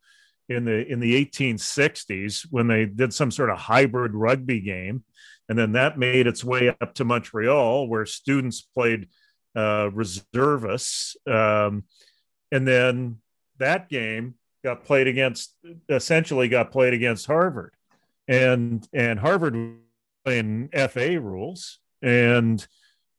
in 0.51 0.67
the 0.67 0.87
in 0.87 1.01
the 1.01 1.27
1860s 1.27 2.47
when 2.51 2.69
they 2.69 2.85
did 2.85 3.13
some 3.15 3.31
sort 3.31 3.49
of 3.49 3.59
hybrid 3.59 4.15
rugby 4.15 4.61
game, 4.61 5.03
and 5.49 5.59
then 5.59 5.73
that 5.73 5.99
made 5.99 6.27
its 6.27 6.45
way 6.45 6.69
up 6.69 6.95
to 6.95 7.07
Montreal 7.07 7.89
where 7.89 8.05
students 8.05 8.61
played 8.61 9.09
uh, 9.57 9.91
reservists, 9.93 11.17
um, 11.27 11.85
and 12.53 12.67
then 12.67 13.19
that 13.59 13.89
game 13.89 14.35
got 14.65 14.85
played 14.85 15.07
against 15.07 15.55
essentially 15.89 16.49
got 16.49 16.71
played 16.71 16.95
against 16.95 17.27
Harvard, 17.27 17.75
and 18.27 18.87
and 18.93 19.19
Harvard 19.19 19.79
playing 20.25 20.69
FA 20.91 21.21
rules 21.21 21.79
and. 22.03 22.67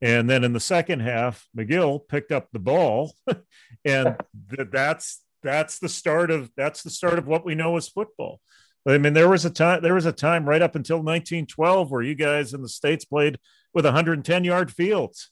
And 0.02 0.30
then 0.30 0.46
in 0.46 0.54
the 0.54 0.62
second 0.62 1.02
half, 1.02 1.46
McGill 1.54 2.08
picked 2.08 2.32
up 2.32 2.48
the 2.54 2.60
ball, 2.60 3.14
and 3.84 4.16
th- 4.50 4.70
that's 4.72 5.22
that's 5.44 5.80
the 5.80 5.90
start 5.90 6.32
of 6.32 6.50
that's 6.56 6.84
the 6.84 6.90
start 6.90 7.20
of 7.20 7.28
what 7.28 7.46
we 7.46 7.56
know 7.56 7.78
as 7.78 7.90
football. 7.90 8.40
I 8.88 8.98
mean, 8.98 9.14
there 9.14 9.30
was 9.30 9.46
a 9.46 9.50
time 9.50 9.82
there 9.82 9.94
was 9.94 10.06
a 10.06 10.12
time 10.12 10.48
right 10.48 10.62
up 10.62 10.76
until 10.76 10.98
1912 10.98 11.92
where 11.92 12.02
you 12.02 12.16
guys 12.16 12.54
in 12.54 12.62
the 12.62 12.70
states 12.70 13.06
played 13.06 13.38
with 13.74 13.86
110 13.86 14.44
yard 14.44 14.72
fields, 14.72 15.32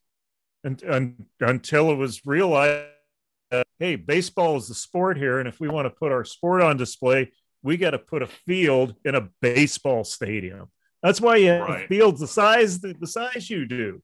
and, 0.64 0.82
and 0.84 1.26
until 1.40 1.92
it 1.92 1.96
was 1.96 2.26
realized, 2.26 2.88
hey, 3.80 3.96
baseball 3.96 4.58
is 4.58 4.68
the 4.68 4.76
sport 4.76 5.18
here, 5.18 5.40
and 5.40 5.48
if 5.48 5.60
we 5.60 5.68
want 5.68 5.86
to 5.86 5.90
put 5.90 6.12
our 6.12 6.26
sport 6.26 6.62
on 6.62 6.78
display, 6.78 7.32
we 7.64 7.78
got 7.78 7.92
to 7.92 8.00
put 8.00 8.22
a 8.22 8.28
field 8.28 8.96
in 9.06 9.16
a 9.16 9.30
baseball 9.42 10.04
stadium. 10.04 10.68
That's 11.04 11.22
why 11.22 11.38
you 11.38 11.50
have 11.50 11.68
right. 11.68 11.88
fields 11.88 12.20
the 12.20 12.28
size 12.28 12.80
the, 12.80 12.94
the 13.00 13.08
size 13.08 13.50
you 13.50 13.66
do. 13.66 14.02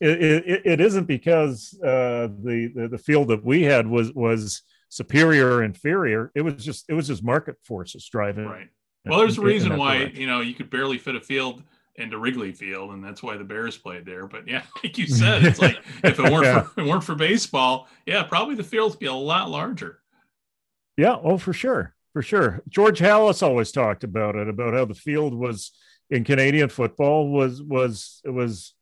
It, 0.00 0.22
it, 0.22 0.62
it 0.64 0.80
isn't 0.80 1.06
because 1.06 1.78
uh, 1.82 2.28
the, 2.42 2.70
the 2.74 2.88
the 2.88 2.98
field 2.98 3.28
that 3.28 3.44
we 3.44 3.62
had 3.62 3.86
was 3.86 4.12
was 4.12 4.62
superior 4.88 5.54
or 5.54 5.62
inferior. 5.62 6.30
It 6.34 6.42
was 6.42 6.64
just 6.64 6.84
it 6.88 6.94
was 6.94 7.06
just 7.06 7.24
market 7.24 7.56
forces 7.64 8.06
driving. 8.08 8.46
Right. 8.46 8.68
Well, 9.06 9.18
there's 9.18 9.38
a 9.38 9.42
reason 9.42 9.76
why 9.76 9.98
direction. 9.98 10.20
you 10.20 10.26
know 10.26 10.40
you 10.40 10.54
could 10.54 10.70
barely 10.70 10.98
fit 10.98 11.14
a 11.14 11.20
field 11.20 11.62
into 11.96 12.18
Wrigley 12.18 12.52
Field, 12.52 12.90
and 12.90 13.04
that's 13.04 13.22
why 13.22 13.36
the 13.36 13.44
Bears 13.44 13.76
played 13.76 14.04
there. 14.04 14.26
But 14.26 14.48
yeah, 14.48 14.62
like 14.82 14.98
you 14.98 15.06
said, 15.08 15.44
it's 15.44 15.60
like 15.60 15.78
if 16.02 16.18
it 16.18 16.32
weren't 16.32 16.44
yeah. 16.44 16.62
for, 16.62 16.80
it 16.80 16.86
weren't 16.86 17.04
for 17.04 17.14
baseball, 17.14 17.88
yeah, 18.06 18.22
probably 18.22 18.54
the 18.54 18.64
field 18.64 18.92
would 18.92 18.98
be 18.98 19.06
a 19.06 19.12
lot 19.12 19.50
larger. 19.50 20.00
Yeah. 20.96 21.16
Oh, 21.22 21.38
for 21.38 21.52
sure, 21.52 21.94
for 22.12 22.22
sure. 22.22 22.62
George 22.68 23.00
Halas 23.00 23.42
always 23.42 23.72
talked 23.72 24.04
about 24.04 24.36
it 24.36 24.48
about 24.48 24.74
how 24.74 24.84
the 24.84 24.94
field 24.94 25.34
was 25.34 25.72
in 26.10 26.24
Canadian 26.24 26.68
football 26.68 27.30
was 27.30 27.62
was 27.62 28.20
it 28.24 28.30
was 28.30 28.74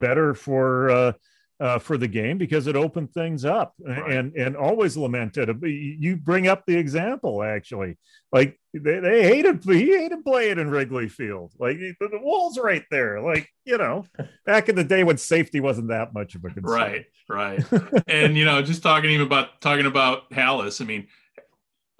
better 0.00 0.34
for. 0.34 0.90
Uh, 0.90 1.12
uh, 1.60 1.78
for 1.78 1.96
the 1.96 2.08
game 2.08 2.36
because 2.36 2.66
it 2.66 2.76
opened 2.76 3.12
things 3.12 3.44
up 3.44 3.74
right. 3.80 4.12
and 4.12 4.34
and 4.34 4.56
always 4.56 4.96
lamented. 4.96 5.56
You 5.62 6.16
bring 6.16 6.48
up 6.48 6.64
the 6.66 6.76
example 6.76 7.42
actually, 7.42 7.96
like 8.32 8.58
they, 8.72 8.98
they 8.98 9.22
hated 9.22 9.62
he 9.64 9.96
hated 9.96 10.24
playing 10.24 10.58
in 10.58 10.70
Wrigley 10.70 11.08
Field. 11.08 11.52
Like 11.58 11.78
the, 11.78 11.94
the 12.00 12.18
wall's 12.20 12.58
right 12.58 12.84
there. 12.90 13.20
Like 13.20 13.48
you 13.64 13.78
know, 13.78 14.04
back 14.46 14.68
in 14.68 14.74
the 14.74 14.84
day 14.84 15.04
when 15.04 15.16
safety 15.16 15.60
wasn't 15.60 15.88
that 15.88 16.12
much 16.12 16.34
of 16.34 16.44
a 16.44 16.50
concern. 16.50 16.64
Right, 16.64 17.06
right. 17.28 17.64
and 18.08 18.36
you 18.36 18.44
know, 18.44 18.60
just 18.62 18.82
talking 18.82 19.10
even 19.10 19.26
about 19.26 19.60
talking 19.60 19.86
about 19.86 20.30
Halas. 20.30 20.80
I 20.80 20.84
mean. 20.84 21.08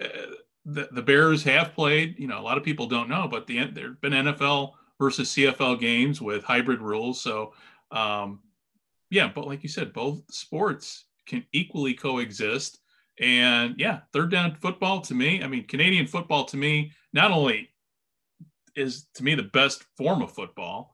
Uh, 0.03 0.07
the, 0.67 0.89
the 0.91 1.03
Bears 1.03 1.43
have 1.43 1.75
played, 1.75 2.17
you 2.17 2.27
know, 2.27 2.39
a 2.39 2.41
lot 2.41 2.57
of 2.57 2.63
people 2.63 2.87
don't 2.87 3.07
know, 3.07 3.27
but 3.29 3.45
the 3.45 3.65
there 3.65 3.89
have 3.89 4.01
been 4.01 4.13
NFL 4.13 4.71
versus 4.99 5.29
CFL 5.29 5.79
games 5.79 6.19
with 6.19 6.43
hybrid 6.43 6.81
rules. 6.81 7.21
So 7.21 7.53
um, 7.91 8.39
yeah, 9.09 9.31
but 9.33 9.47
like 9.47 9.63
you 9.63 9.69
said, 9.69 9.93
both 9.93 10.21
sports 10.31 11.05
can 11.27 11.45
equally 11.53 11.93
coexist. 11.93 12.79
And 13.19 13.75
yeah, 13.77 14.01
third 14.11 14.31
down 14.31 14.55
football 14.55 15.01
to 15.01 15.13
me, 15.13 15.41
I 15.41 15.47
mean, 15.47 15.67
Canadian 15.67 16.07
football 16.07 16.45
to 16.45 16.57
me, 16.57 16.91
not 17.13 17.31
only 17.31 17.69
is 18.75 19.07
to 19.15 19.23
me 19.23 19.35
the 19.35 19.43
best 19.43 19.85
form 19.97 20.21
of 20.21 20.33
football, 20.33 20.93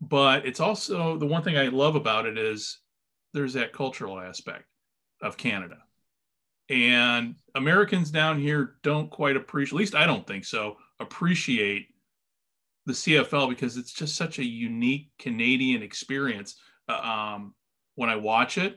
but 0.00 0.46
it's 0.46 0.60
also 0.60 1.16
the 1.16 1.26
one 1.26 1.42
thing 1.42 1.56
I 1.56 1.68
love 1.68 1.96
about 1.96 2.26
it 2.26 2.38
is 2.38 2.78
there's 3.34 3.54
that 3.54 3.72
cultural 3.72 4.20
aspect 4.20 4.64
of 5.20 5.36
Canada. 5.36 5.78
And 6.68 7.36
Americans 7.54 8.10
down 8.10 8.40
here 8.40 8.76
don't 8.82 9.10
quite 9.10 9.36
appreciate, 9.36 9.76
at 9.76 9.78
least 9.78 9.94
I 9.94 10.06
don't 10.06 10.26
think 10.26 10.44
so, 10.44 10.76
appreciate 11.00 11.88
the 12.86 12.92
CFL 12.92 13.48
because 13.48 13.76
it's 13.76 13.92
just 13.92 14.16
such 14.16 14.38
a 14.38 14.44
unique 14.44 15.10
Canadian 15.18 15.82
experience 15.82 16.56
um, 16.92 17.54
when 17.94 18.10
I 18.10 18.16
watch 18.16 18.58
it. 18.58 18.76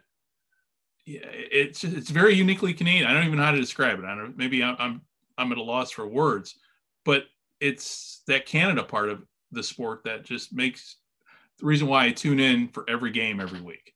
It's 1.07 1.83
it's 1.83 2.09
very 2.09 2.33
uniquely 2.33 2.73
Canadian. 2.73 3.05
I 3.05 3.13
don't 3.13 3.25
even 3.25 3.37
know 3.37 3.45
how 3.45 3.51
to 3.51 3.59
describe 3.59 3.99
it. 3.99 4.05
I 4.05 4.15
don't. 4.15 4.35
Maybe 4.35 4.63
I'm 4.63 5.01
I'm 5.37 5.51
at 5.51 5.57
a 5.57 5.63
loss 5.63 5.91
for 5.91 6.07
words, 6.07 6.55
but 7.03 7.25
it's 7.59 8.23
that 8.27 8.47
Canada 8.47 8.83
part 8.83 9.09
of 9.09 9.23
the 9.51 9.61
sport 9.61 10.01
that 10.05 10.23
just 10.23 10.51
makes 10.53 10.97
the 11.59 11.65
reason 11.65 11.87
why 11.87 12.05
I 12.05 12.11
tune 12.11 12.39
in 12.39 12.69
for 12.69 12.89
every 12.89 13.11
game 13.11 13.39
every 13.39 13.61
week. 13.61 13.93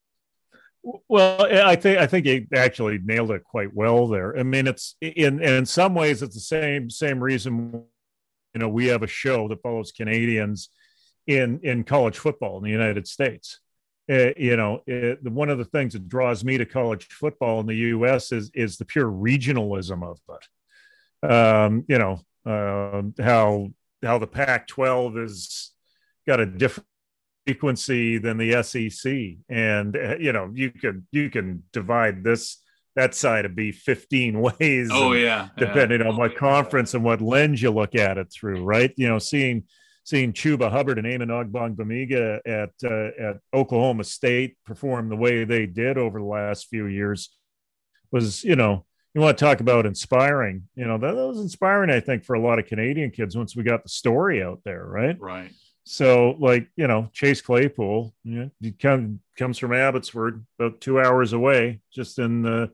Well, 0.83 1.45
I 1.45 1.75
think 1.75 1.99
I 1.99 2.07
think 2.07 2.25
you 2.25 2.47
actually 2.55 2.99
nailed 3.03 3.31
it 3.31 3.43
quite 3.43 3.73
well 3.73 4.07
there. 4.07 4.37
I 4.37 4.43
mean, 4.43 4.67
it's 4.67 4.95
in 5.01 5.41
in 5.41 5.65
some 5.65 5.93
ways 5.93 6.21
it's 6.21 6.35
the 6.35 6.41
same 6.41 6.89
same 6.89 7.21
reason. 7.21 7.83
You 8.53 8.59
know, 8.59 8.69
we 8.69 8.87
have 8.87 9.03
a 9.03 9.07
show 9.07 9.47
that 9.47 9.61
follows 9.61 9.91
Canadians 9.91 10.69
in 11.27 11.59
in 11.63 11.83
college 11.83 12.17
football 12.17 12.57
in 12.57 12.63
the 12.63 12.69
United 12.69 13.07
States 13.07 13.59
uh, 14.09 14.31
you 14.37 14.55
know, 14.55 14.81
it, 14.87 15.23
one 15.23 15.49
of 15.49 15.57
the 15.57 15.65
things 15.65 15.93
that 15.93 16.09
draws 16.09 16.43
me 16.43 16.57
to 16.57 16.65
college 16.65 17.05
football 17.05 17.59
in 17.59 17.67
the 17.67 17.75
U.S. 17.75 18.31
is 18.31 18.49
is 18.53 18.77
the 18.77 18.85
pure 18.85 19.09
regionalism 19.09 20.03
of 20.03 20.19
it. 20.29 21.31
Um, 21.31 21.85
you 21.87 21.99
know, 21.99 22.21
uh, 22.45 23.03
how 23.23 23.69
how 24.01 24.17
the 24.17 24.27
Pac-12 24.27 25.21
has 25.21 25.71
got 26.25 26.39
a 26.39 26.45
different 26.45 26.87
frequency 27.45 28.17
than 28.17 28.37
the 28.37 28.63
SEC, 28.63 29.37
and 29.47 29.95
uh, 29.95 30.17
you 30.17 30.33
know, 30.33 30.51
you 30.53 30.71
can 30.71 31.05
you 31.11 31.29
can 31.29 31.63
divide 31.71 32.23
this 32.23 32.63
that 32.95 33.13
side 33.13 33.45
of 33.45 33.55
be 33.55 33.71
15 33.71 34.39
ways. 34.59 34.89
Oh 34.91 35.13
yeah, 35.13 35.49
depending 35.57 36.01
yeah. 36.01 36.07
on 36.07 36.17
what 36.17 36.35
conference 36.35 36.95
and 36.95 37.03
what 37.03 37.21
lens 37.21 37.61
you 37.61 37.69
look 37.69 37.93
at 37.95 38.17
it 38.17 38.31
through, 38.31 38.63
right? 38.63 38.91
You 38.97 39.07
know, 39.07 39.19
seeing 39.19 39.65
seeing 40.09 40.33
Chuba 40.33 40.71
Hubbard 40.71 40.97
and 40.97 41.05
Amen 41.05 41.27
Ogbongbemiga 41.27 42.39
at 42.43 42.71
uh, 42.83 43.29
at 43.29 43.37
Oklahoma 43.53 44.03
State 44.03 44.57
perform 44.65 45.07
the 45.07 45.15
way 45.15 45.43
they 45.43 45.67
did 45.67 45.99
over 45.99 46.17
the 46.17 46.25
last 46.25 46.67
few 46.67 46.87
years 46.87 47.29
was, 48.11 48.43
you 48.43 48.55
know, 48.55 48.87
you 49.13 49.21
want 49.21 49.37
to 49.37 49.45
talk 49.45 49.59
about 49.59 49.85
inspiring. 49.85 50.63
You 50.73 50.85
know, 50.85 50.97
that, 50.97 51.13
that 51.13 51.27
was 51.27 51.41
inspiring, 51.41 51.91
I 51.91 51.99
think, 51.99 52.25
for 52.25 52.33
a 52.33 52.41
lot 52.41 52.57
of 52.57 52.65
Canadian 52.65 53.11
kids 53.11 53.37
once 53.37 53.55
we 53.55 53.61
got 53.61 53.83
the 53.83 53.89
story 53.89 54.41
out 54.41 54.61
there, 54.65 54.83
right? 54.83 55.19
Right. 55.19 55.51
So, 55.83 56.35
like, 56.39 56.67
you 56.75 56.87
know, 56.87 57.09
Chase 57.13 57.41
Claypool, 57.41 58.11
you 58.23 58.35
know, 58.35 58.51
he 58.61 58.71
come, 58.71 59.19
comes 59.37 59.59
from 59.59 59.73
Abbotsford, 59.73 60.43
about 60.57 60.81
two 60.81 60.99
hours 60.99 61.33
away, 61.33 61.81
just 61.93 62.17
in 62.17 62.41
the 62.41 62.71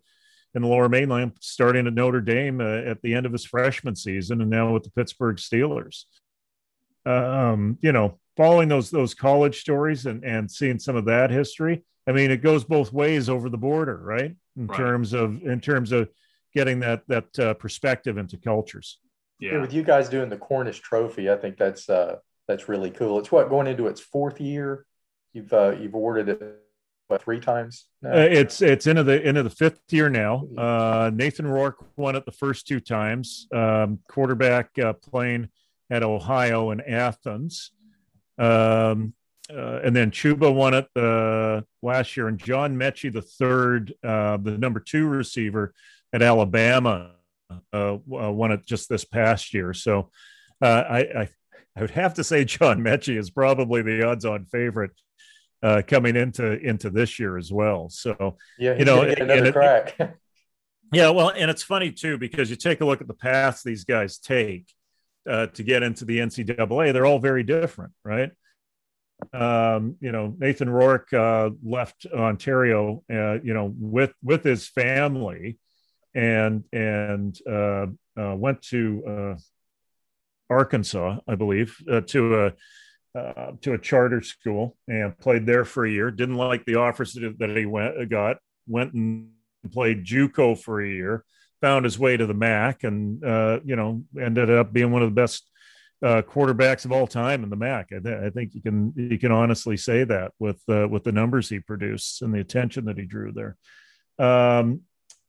in 0.54 0.62
the 0.62 0.70
Lower 0.70 0.88
Mainland, 0.88 1.34
starting 1.42 1.86
at 1.86 1.94
Notre 1.94 2.22
Dame 2.22 2.62
uh, 2.62 2.90
at 2.90 3.02
the 3.02 3.14
end 3.14 3.26
of 3.26 3.34
his 3.34 3.44
freshman 3.44 3.94
season, 3.94 4.40
and 4.40 4.50
now 4.50 4.72
with 4.72 4.84
the 4.84 4.92
Pittsburgh 4.92 5.36
Steelers 5.36 6.06
um, 7.06 7.78
you 7.82 7.92
know, 7.92 8.20
following 8.38 8.70
those 8.70 8.92
those 8.92 9.14
college 9.14 9.62
stories 9.62 10.06
and 10.06 10.24
and 10.24 10.50
seeing 10.50 10.80
some 10.80 10.96
of 10.96 11.06
that 11.06 11.32
history. 11.32 11.84
I 12.08 12.12
mean, 12.12 12.32
it 12.32 12.42
goes 12.42 12.64
both 12.64 12.94
ways 12.94 13.30
over 13.30 13.50
the 13.50 13.58
border, 13.58 13.98
right? 13.98 14.36
In 14.58 14.68
right. 14.68 14.78
terms 14.78 15.14
of 15.14 15.42
in 15.44 15.60
terms 15.60 15.92
of 15.92 16.10
getting 16.54 16.80
that 16.82 17.04
that 17.08 17.40
uh, 17.40 17.54
perspective 17.56 18.18
into 18.18 18.38
cultures. 18.38 19.00
Yeah. 19.40 19.54
yeah. 19.54 19.62
with 19.62 19.74
you 19.74 19.84
guys 19.84 20.08
doing 20.08 20.30
the 20.30 20.38
Cornish 20.38 20.80
Trophy, 20.80 21.30
I 21.30 21.36
think 21.36 21.58
that's 21.58 21.90
uh, 21.90 22.18
that's 22.48 22.70
really 22.70 22.92
cool. 22.92 23.20
It's 23.20 23.32
what 23.32 23.50
going 23.50 23.68
into 23.68 23.88
its 23.88 24.02
fourth 24.02 24.40
year. 24.40 24.86
You've 25.34 25.52
uh, 25.52 25.76
you've 25.80 25.94
awarded 25.94 26.30
it 26.30 26.62
what, 27.08 27.22
three 27.22 27.40
times. 27.40 27.86
Uh, 28.04 28.18
it's 28.18 28.62
it's 28.62 28.88
into 28.88 29.04
the 29.04 29.22
into 29.28 29.44
the 29.44 29.50
fifth 29.50 29.82
year 29.92 30.10
now. 30.10 30.48
Uh, 30.58 31.12
Nathan 31.14 31.48
Rourke 31.48 31.84
won 31.98 32.16
it 32.16 32.26
the 32.26 32.32
first 32.32 32.68
two 32.68 32.80
times. 32.80 33.48
Um, 33.54 34.00
quarterback 34.10 34.70
uh, 34.80 34.94
playing 34.94 35.50
at 35.90 36.04
Ohio 36.04 36.72
and 36.72 36.82
Athens. 36.82 37.72
Um, 38.38 39.14
uh, 39.50 39.80
and 39.84 39.96
then 39.96 40.10
Chuba 40.10 40.54
won 40.54 40.74
it 40.74 40.88
uh, 40.96 41.62
last 41.84 42.18
year, 42.18 42.28
and 42.28 42.40
John 42.40 42.76
Metchie 42.76 43.14
the 43.14 43.22
third, 43.22 43.94
uh, 44.04 44.38
the 44.38 44.58
number 44.58 44.80
two 44.80 45.08
receiver 45.08 45.74
at 46.12 46.24
Alabama, 46.24 47.12
uh, 47.72 47.98
won 48.06 48.52
it 48.52 48.66
just 48.66 48.90
this 48.90 49.06
past 49.06 49.54
year. 49.54 49.74
So 49.74 50.10
uh, 50.62 50.84
I, 50.90 51.00
I, 51.00 51.30
I 51.76 51.82
would 51.82 51.92
have 51.92 52.16
to 52.16 52.24
say 52.24 52.44
John 52.46 52.80
Metchie 52.80 53.18
is 53.18 53.30
probably 53.30 53.84
the 53.84 54.08
odds-on 54.08 54.46
favorite 54.46 54.92
uh, 55.62 55.82
coming 55.88 56.16
into 56.16 56.60
into 56.60 56.90
this 56.90 57.20
year 57.20 57.38
as 57.38 57.52
well. 57.52 57.90
So 57.90 58.38
yeah, 58.58 58.78
you 58.78 58.86
know, 58.86 59.02
another 59.02 59.52
crack. 59.52 59.98
Yeah, 60.94 61.10
well, 61.10 61.30
and 61.30 61.50
it's 61.50 61.64
funny 61.64 61.92
too 61.92 62.20
because 62.20 62.50
you 62.50 62.56
take 62.56 62.80
a 62.80 62.86
look 62.86 63.02
at 63.02 63.08
the 63.08 63.16
paths 63.16 63.64
these 63.64 63.84
guys 63.84 64.20
take 64.20 64.72
uh, 65.30 65.48
to 65.48 65.64
get 65.64 65.84
into 65.84 66.06
the 66.06 66.20
NCAA. 66.20 66.94
They're 66.94 67.06
all 67.06 67.20
very 67.20 67.44
different, 67.44 67.94
right? 68.04 68.32
Um, 69.34 69.96
you 70.02 70.12
know, 70.12 70.36
Nathan 70.38 70.70
Rourke 70.70 71.12
uh, 71.14 71.52
left 71.64 72.06
Ontario, 72.14 73.04
uh, 73.12 73.40
you 73.42 73.54
know, 73.54 73.74
with 73.78 74.14
with 74.22 74.44
his 74.44 74.68
family, 74.68 75.58
and 76.14 76.64
and 76.74 77.38
uh, 77.50 77.88
uh, 78.18 78.36
went 78.36 78.62
to 78.64 79.04
uh, 79.08 79.36
Arkansas, 80.50 81.20
I 81.28 81.36
believe, 81.36 81.78
to 82.08 82.46
a 82.46 82.54
to 83.62 83.74
a 83.74 83.78
charter 83.78 84.22
school 84.22 84.76
and 84.90 85.18
played 85.18 85.46
there 85.46 85.64
for 85.64 85.86
a 85.86 85.92
year. 85.92 86.12
Didn't 86.12 86.36
like 86.36 86.66
the 86.66 86.76
offers 86.76 87.14
that 87.14 87.54
he 87.56 87.66
went 87.66 88.10
got. 88.10 88.38
Went 88.68 88.94
and 88.94 89.30
played 89.72 90.04
JUCO 90.04 90.60
for 90.60 90.82
a 90.82 90.88
year. 90.88 91.24
Found 91.66 91.84
his 91.84 91.98
way 91.98 92.16
to 92.16 92.28
the 92.28 92.36
MAC, 92.36 92.84
and 92.84 93.26
uh, 93.26 93.60
you 93.66 93.76
know 93.76 94.04
ended 94.22 94.52
up 94.52 94.72
being 94.72 94.92
one 94.92 95.02
of 95.02 95.10
the 95.10 95.20
best 95.20 95.50
uh, 96.04 96.22
quarterbacks 96.22 96.86
of 96.86 96.92
all 96.92 97.08
time 97.08 97.44
in 97.44 97.50
the 97.50 97.56
MAC. 97.56 97.88
I, 97.92 98.00
th- 98.00 98.24
I, 98.24 98.30
think 98.30 98.54
you 98.54 98.62
can 98.62 98.94
you 98.96 99.18
can 99.18 99.32
honestly 99.32 99.76
say 99.76 100.04
that 100.04 100.34
with 100.38 100.62
uh, 100.70 100.88
with 100.88 101.04
the 101.04 101.12
numbers 101.12 101.50
he 101.50 101.60
produced 101.60 102.22
and 102.22 102.32
the 102.32 102.40
attention 102.40 102.86
that 102.86 103.00
he 103.00 103.06
drew 103.06 103.32
there. 103.32 103.58
Um, 104.20 104.82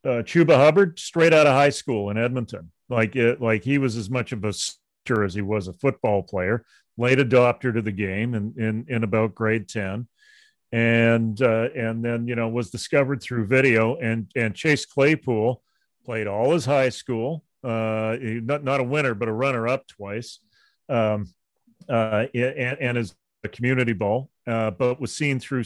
uh, 0.05 0.23
Chuba 0.23 0.57
Hubbard, 0.57 0.99
straight 0.99 1.33
out 1.33 1.47
of 1.47 1.55
high 1.55 1.71
school 1.71 2.11
in 2.11 2.19
Edmonton, 2.19 2.71
like 2.91 3.17
it, 3.17 3.41
like 3.41 3.65
he 3.65 3.79
was 3.79 3.97
as 3.97 4.11
much 4.11 4.33
of 4.33 4.45
a 4.45 4.53
star 4.53 5.25
as 5.25 5.33
he 5.33 5.41
was 5.41 5.69
a 5.69 5.73
football 5.73 6.23
player. 6.23 6.67
Late 6.99 7.19
adopter 7.19 7.73
to 7.73 7.81
the 7.81 7.93
game 7.93 8.35
in 8.35 8.53
in, 8.59 8.85
in 8.89 9.05
about 9.05 9.35
grade 9.35 9.71
ten, 9.71 10.07
and 10.71 11.41
uh, 11.41 11.71
and 11.75 12.05
then 12.05 12.29
you 12.29 12.35
know 12.35 12.49
was 12.49 12.71
discovered 12.71 13.23
through 13.23 13.47
video. 13.47 13.97
And 13.97 14.31
and 14.37 14.55
Chase 14.55 14.85
Claypool 14.85 15.63
played 16.07 16.27
all 16.27 16.53
his 16.53 16.65
high 16.65 16.89
school. 16.89 17.45
Uh, 17.63 18.17
not 18.21 18.65
not 18.65 18.81
a 18.81 18.85
winner, 18.85 19.15
but 19.15 19.29
a 19.29 19.33
runner 19.33 19.69
up 19.69 19.87
twice. 19.87 20.39
Um, 20.89 21.27
uh, 21.89 22.27
and, 22.35 22.79
and 22.81 22.99
as 22.99 23.15
a 23.45 23.49
community 23.49 23.93
ball, 23.93 24.31
uh, 24.47 24.71
but 24.71 25.01
was 25.01 25.15
seen 25.15 25.41
through 25.41 25.65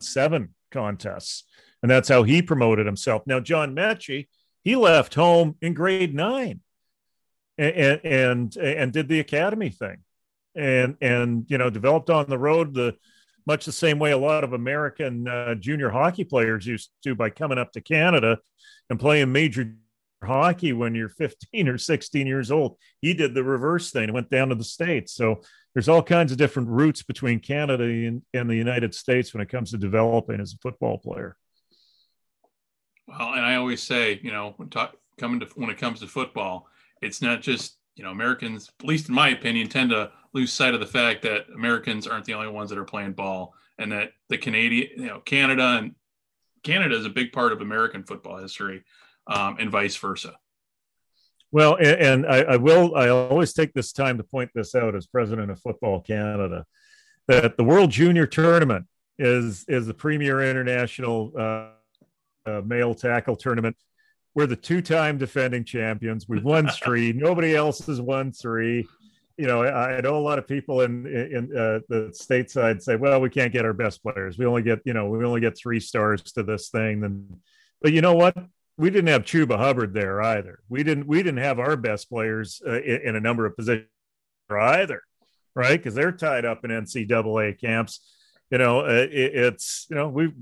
seven 0.00 0.54
contests 0.70 1.44
and 1.82 1.90
that's 1.90 2.08
how 2.08 2.22
he 2.22 2.42
promoted 2.42 2.86
himself. 2.86 3.22
Now, 3.26 3.40
John 3.40 3.74
Metchie, 3.74 4.28
he 4.64 4.76
left 4.76 5.14
home 5.14 5.56
in 5.60 5.74
grade 5.74 6.14
nine, 6.14 6.60
and 7.56 8.00
and 8.02 8.56
and 8.56 8.92
did 8.92 9.08
the 9.08 9.20
academy 9.20 9.70
thing, 9.70 9.98
and 10.54 10.96
and 11.00 11.46
you 11.48 11.58
know 11.58 11.70
developed 11.70 12.10
on 12.10 12.28
the 12.28 12.38
road 12.38 12.74
the 12.74 12.96
much 13.46 13.64
the 13.64 13.72
same 13.72 13.98
way 13.98 14.10
a 14.10 14.18
lot 14.18 14.44
of 14.44 14.52
American 14.52 15.28
uh, 15.28 15.54
junior 15.54 15.90
hockey 15.90 16.24
players 16.24 16.66
used 16.66 16.90
to 17.04 17.14
by 17.14 17.30
coming 17.30 17.58
up 17.58 17.72
to 17.72 17.80
Canada 17.80 18.38
and 18.90 18.98
playing 18.98 19.32
major 19.32 19.74
hockey 20.22 20.72
when 20.72 20.94
you're 20.94 21.08
15 21.08 21.68
or 21.68 21.78
16 21.78 22.26
years 22.26 22.50
old. 22.50 22.76
He 23.00 23.14
did 23.14 23.34
the 23.34 23.44
reverse 23.44 23.90
thing 23.90 24.04
and 24.04 24.14
went 24.14 24.30
down 24.30 24.48
to 24.48 24.54
the 24.54 24.64
States. 24.64 25.12
So 25.14 25.42
there's 25.74 25.88
all 25.88 26.02
kinds 26.02 26.32
of 26.32 26.38
different 26.38 26.68
routes 26.68 27.02
between 27.02 27.38
Canada 27.38 27.84
and, 27.84 28.22
and 28.32 28.48
the 28.48 28.56
United 28.56 28.94
States 28.94 29.32
when 29.32 29.42
it 29.42 29.48
comes 29.48 29.70
to 29.70 29.78
developing 29.78 30.40
as 30.40 30.54
a 30.54 30.58
football 30.58 30.98
player. 30.98 31.36
Well, 33.06 33.34
and 33.34 33.44
I 33.44 33.56
always 33.56 33.82
say, 33.82 34.18
you 34.22 34.32
know, 34.32 34.54
when 34.56 34.68
talk, 34.68 34.96
coming 35.18 35.40
to 35.40 35.46
when 35.54 35.70
it 35.70 35.78
comes 35.78 36.00
to 36.00 36.06
football, 36.06 36.68
it's 37.00 37.22
not 37.22 37.40
just 37.40 37.78
you 37.94 38.04
know 38.04 38.10
Americans, 38.10 38.70
at 38.80 38.86
least 38.86 39.08
in 39.08 39.14
my 39.14 39.28
opinion, 39.28 39.68
tend 39.68 39.90
to 39.90 40.10
lose 40.36 40.52
sight 40.52 40.74
of 40.74 40.80
the 40.80 40.86
fact 40.86 41.22
that 41.22 41.46
Americans 41.54 42.06
aren't 42.06 42.24
the 42.24 42.34
only 42.34 42.48
ones 42.48 42.70
that 42.70 42.78
are 42.78 42.84
playing 42.84 43.12
ball, 43.12 43.54
and 43.78 43.92
that 43.92 44.12
the 44.28 44.38
Canadian, 44.38 44.88
you 44.96 45.06
know, 45.06 45.20
Canada 45.20 45.78
and 45.78 45.94
Canada 46.62 46.96
is 46.96 47.06
a 47.06 47.10
big 47.10 47.32
part 47.32 47.52
of 47.52 47.60
American 47.60 48.04
football 48.04 48.38
history, 48.38 48.84
um, 49.26 49.56
and 49.58 49.70
vice 49.70 49.96
versa. 49.96 50.34
Well, 51.52 51.76
and, 51.76 52.00
and 52.00 52.26
I, 52.26 52.42
I, 52.42 52.56
will. 52.56 52.94
I 52.96 53.08
always 53.08 53.52
take 53.52 53.72
this 53.72 53.92
time 53.92 54.18
to 54.18 54.24
point 54.24 54.50
this 54.54 54.74
out 54.74 54.94
as 54.94 55.06
president 55.06 55.50
of 55.50 55.60
Football 55.60 56.00
Canada, 56.00 56.66
that 57.28 57.56
the 57.56 57.64
World 57.64 57.90
Junior 57.90 58.26
Tournament 58.26 58.86
is 59.18 59.64
is 59.68 59.86
the 59.86 59.94
premier 59.94 60.42
international. 60.42 61.32
Uh, 61.38 61.70
uh, 62.46 62.62
male 62.64 62.94
tackle 62.94 63.36
tournament. 63.36 63.76
We're 64.34 64.46
the 64.46 64.56
two-time 64.56 65.18
defending 65.18 65.64
champions. 65.64 66.28
We've 66.28 66.44
won 66.44 66.68
three. 66.68 67.12
Nobody 67.16 67.54
else 67.54 67.86
has 67.86 68.00
won 68.00 68.32
three. 68.32 68.86
You 69.36 69.46
know, 69.46 69.64
I, 69.64 70.00
know 70.00 70.16
a 70.16 70.18
lot 70.18 70.38
of 70.38 70.48
people 70.48 70.80
in 70.80 71.06
in 71.06 71.56
uh, 71.56 71.80
the 71.88 72.10
stateside 72.14 72.82
say, 72.82 72.96
"Well, 72.96 73.20
we 73.20 73.28
can't 73.28 73.52
get 73.52 73.66
our 73.66 73.74
best 73.74 74.02
players. 74.02 74.38
We 74.38 74.46
only 74.46 74.62
get, 74.62 74.80
you 74.84 74.94
know, 74.94 75.08
we 75.08 75.22
only 75.24 75.42
get 75.42 75.58
three 75.58 75.80
stars 75.80 76.22
to 76.32 76.42
this 76.42 76.70
thing." 76.70 77.00
Then, 77.00 77.40
but 77.82 77.92
you 77.92 78.00
know 78.00 78.14
what? 78.14 78.34
We 78.78 78.88
didn't 78.88 79.08
have 79.08 79.24
Chuba 79.24 79.58
Hubbard 79.58 79.92
there 79.92 80.22
either. 80.22 80.60
We 80.70 80.82
didn't. 80.82 81.06
We 81.06 81.18
didn't 81.18 81.42
have 81.42 81.58
our 81.58 81.76
best 81.76 82.08
players 82.08 82.62
uh, 82.66 82.80
in, 82.80 83.00
in 83.08 83.16
a 83.16 83.20
number 83.20 83.44
of 83.44 83.56
positions 83.56 83.88
either, 84.50 85.02
right? 85.54 85.78
Because 85.78 85.94
they're 85.94 86.12
tied 86.12 86.44
up 86.46 86.64
in 86.64 86.70
NCAA 86.70 87.60
camps. 87.60 88.00
You 88.50 88.58
know, 88.58 88.80
uh, 88.80 89.06
it, 89.10 89.34
it's 89.34 89.86
you 89.90 89.96
know 89.96 90.08
we 90.08 90.32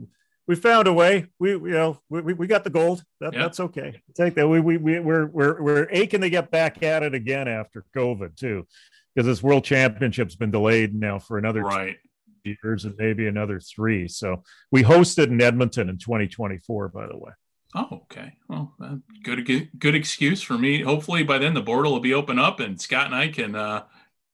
we 0.47 0.55
found 0.57 0.87
a 0.89 0.93
way. 0.93 1.27
We 1.39 1.53
you 1.53 1.71
know 1.71 2.01
we, 2.09 2.35
we 2.35 2.47
got 2.47 2.65
the 2.65 2.71
gold. 2.71 3.03
That, 3.21 3.33
yep. 3.33 3.43
That's 3.43 3.61
okay. 3.61 4.03
Take 4.15 4.35
that. 4.35 4.49
We 4.49 4.61
we 4.61 4.77
we 4.77 5.01
we're 5.01 5.27
we're 5.27 5.63
we're 5.63 5.89
aching 5.91 6.21
to 6.21 6.31
get 6.31 6.51
back 6.51 6.83
at 6.83 7.03
it 7.03 7.15
again 7.15 7.49
after 7.49 7.85
COVID 7.97 8.37
too, 8.37 8.67
because 9.15 9.27
this 9.27 9.43
World 9.43 9.65
Championship's 9.65 10.37
been 10.37 10.51
delayed 10.51 10.95
now 10.95 11.19
for 11.19 11.39
another 11.39 11.63
right. 11.63 11.97
years 12.45 12.85
and 12.85 12.95
maybe 12.99 13.27
another 13.27 13.61
three. 13.61 14.09
So 14.09 14.43
we 14.71 14.83
hosted 14.83 15.29
in 15.29 15.41
Edmonton 15.41 15.89
in 15.89 15.99
2024. 15.99 16.89
By 16.89 17.07
the 17.07 17.17
way. 17.17 17.33
Oh, 17.77 18.03
okay. 18.05 18.35
Well, 18.49 18.73
uh, 18.81 18.97
good, 19.25 19.45
good, 19.47 19.69
good 19.77 19.97
excuse 19.97 20.41
for 20.41 20.57
me. 20.57 20.83
Hopefully, 20.83 21.25
by 21.25 21.39
then 21.39 21.55
the 21.55 21.63
portal 21.63 21.93
will 21.93 22.01
be 22.01 22.15
open 22.15 22.39
up, 22.39 22.61
and 22.61 22.81
Scott 22.81 23.07
and 23.07 23.15
I 23.17 23.29
can 23.29 23.57
uh, 23.57 23.85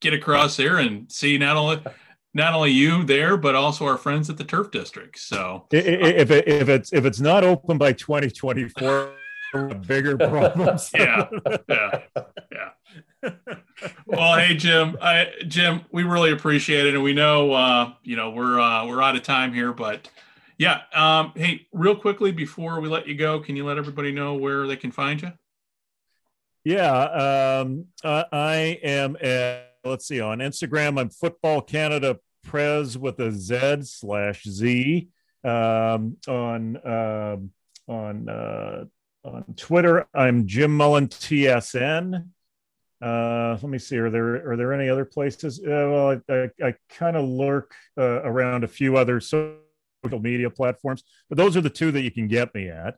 get 0.00 0.12
across 0.12 0.56
there 0.58 0.76
and 0.76 1.10
see 1.10 1.38
not 1.38 1.56
only 1.56 1.82
not 2.32 2.54
only 2.54 2.70
you 2.70 3.04
there, 3.04 3.36
but 3.36 3.54
also 3.54 3.86
our 3.86 3.96
friends 3.96 4.30
at 4.30 4.36
the 4.36 4.44
Turf 4.44 4.70
District. 4.70 5.18
So 5.18 5.66
if 5.72 6.30
it, 6.30 6.46
if 6.46 6.68
it's 6.68 6.92
if 6.92 7.04
it's 7.04 7.20
not 7.20 7.44
open 7.44 7.78
by 7.78 7.92
2024, 7.92 9.12
bigger 9.86 10.16
problems. 10.16 10.90
yeah, 10.94 11.28
yeah, 11.68 12.00
yeah. 12.52 13.30
well, 14.06 14.38
hey 14.38 14.54
Jim, 14.54 14.96
I, 15.00 15.28
Jim, 15.46 15.82
we 15.90 16.04
really 16.04 16.30
appreciate 16.32 16.86
it, 16.86 16.94
and 16.94 17.02
we 17.02 17.12
know 17.12 17.52
uh, 17.52 17.92
you 18.02 18.16
know 18.16 18.30
we're 18.30 18.60
uh, 18.60 18.86
we're 18.86 19.02
out 19.02 19.16
of 19.16 19.22
time 19.22 19.52
here, 19.52 19.72
but 19.72 20.08
yeah. 20.58 20.82
Um, 20.94 21.32
hey, 21.34 21.66
real 21.72 21.96
quickly 21.96 22.32
before 22.32 22.80
we 22.80 22.88
let 22.88 23.08
you 23.08 23.14
go, 23.14 23.40
can 23.40 23.56
you 23.56 23.64
let 23.64 23.78
everybody 23.78 24.12
know 24.12 24.34
where 24.34 24.66
they 24.66 24.76
can 24.76 24.92
find 24.92 25.20
you? 25.20 25.32
Yeah, 26.64 27.54
um, 27.64 27.86
I 28.04 28.78
am 28.82 29.16
at 29.22 29.69
let's 29.84 30.06
see 30.06 30.20
on 30.20 30.38
Instagram. 30.38 30.98
I'm 30.98 31.10
Football 31.10 31.62
Canada 31.62 32.18
Prez 32.44 32.98
with 32.98 33.18
a 33.20 33.32
Z 33.32 33.82
slash 33.82 34.44
Z. 34.44 35.08
Um, 35.42 36.16
on 36.28 36.76
uh, 36.76 37.36
on 37.88 38.28
uh, 38.28 38.84
on 39.24 39.44
Twitter, 39.56 40.06
I'm 40.14 40.46
Jim 40.46 40.76
Mullin 40.76 41.08
TSN. 41.08 42.26
Uh, 43.02 43.58
let 43.62 43.70
me 43.70 43.78
see. 43.78 43.96
Are 43.96 44.10
there 44.10 44.50
are 44.52 44.56
there 44.56 44.74
any 44.74 44.90
other 44.90 45.06
places? 45.06 45.60
Uh, 45.60 45.64
well, 45.70 46.20
I, 46.28 46.32
I, 46.32 46.68
I 46.68 46.74
kind 46.90 47.16
of 47.16 47.26
lurk 47.26 47.72
uh, 47.96 48.22
around 48.22 48.64
a 48.64 48.68
few 48.68 48.98
other 48.98 49.20
social 49.20 49.56
media 50.20 50.50
platforms, 50.50 51.04
but 51.30 51.38
those 51.38 51.56
are 51.56 51.62
the 51.62 51.70
two 51.70 51.90
that 51.92 52.02
you 52.02 52.10
can 52.10 52.28
get 52.28 52.54
me 52.54 52.68
at. 52.68 52.96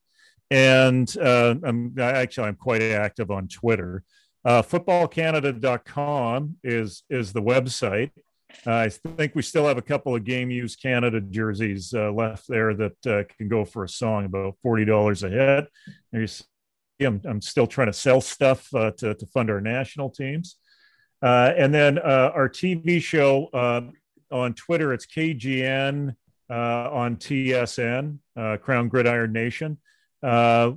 And 0.51 1.17
uh, 1.17 1.55
I'm 1.63 1.97
actually 1.99 2.49
I'm 2.49 2.57
quite 2.57 2.83
active 2.83 3.31
on 3.31 3.47
Twitter. 3.47 4.03
Uh, 4.45 4.63
footballcanada.com 4.63 6.57
is 6.65 7.05
is 7.09 7.33
the 7.33 7.43
website, 7.43 8.11
I 8.67 8.89
think 8.89 9.35
we 9.35 9.43
still 9.43 9.67
have 9.67 9.79
a 9.79 9.83
couple 9.83 10.15
of 10.15 10.25
game 10.25 10.51
use 10.51 10.77
Canada 10.77 11.21
jerseys 11.21 11.93
uh, 11.95 12.13
left 12.13 12.47
there 12.49 12.75
that 12.75 13.07
uh, 13.07 13.23
can 13.37 13.49
go 13.49 13.65
for 13.65 13.85
a 13.85 13.89
song 13.89 14.25
about 14.25 14.57
forty 14.63 14.85
dollars 14.85 15.23
a 15.23 15.31
head. 15.31 15.67
I'm, 17.01 17.21
I'm 17.25 17.41
still 17.41 17.67
trying 17.67 17.89
to 17.89 17.93
sell 17.93 18.21
stuff 18.21 18.73
uh, 18.75 18.93
to, 18.99 19.15
to 19.15 19.27
fund 19.27 19.51
our 19.51 19.61
national 19.61 20.11
teams. 20.11 20.57
Uh, 21.21 21.53
and 21.57 21.75
then 21.75 21.99
uh, 21.99 22.31
our 22.35 22.49
TV 22.49 23.03
show 23.03 23.49
uh, 23.53 23.81
on 24.31 24.55
Twitter, 24.55 24.93
it's 24.93 25.07
KGN 25.07 26.15
on 26.49 27.17
TSN, 27.17 28.19
Krown 28.37 28.89
Gridiron 28.89 29.33
Nation. 29.33 29.79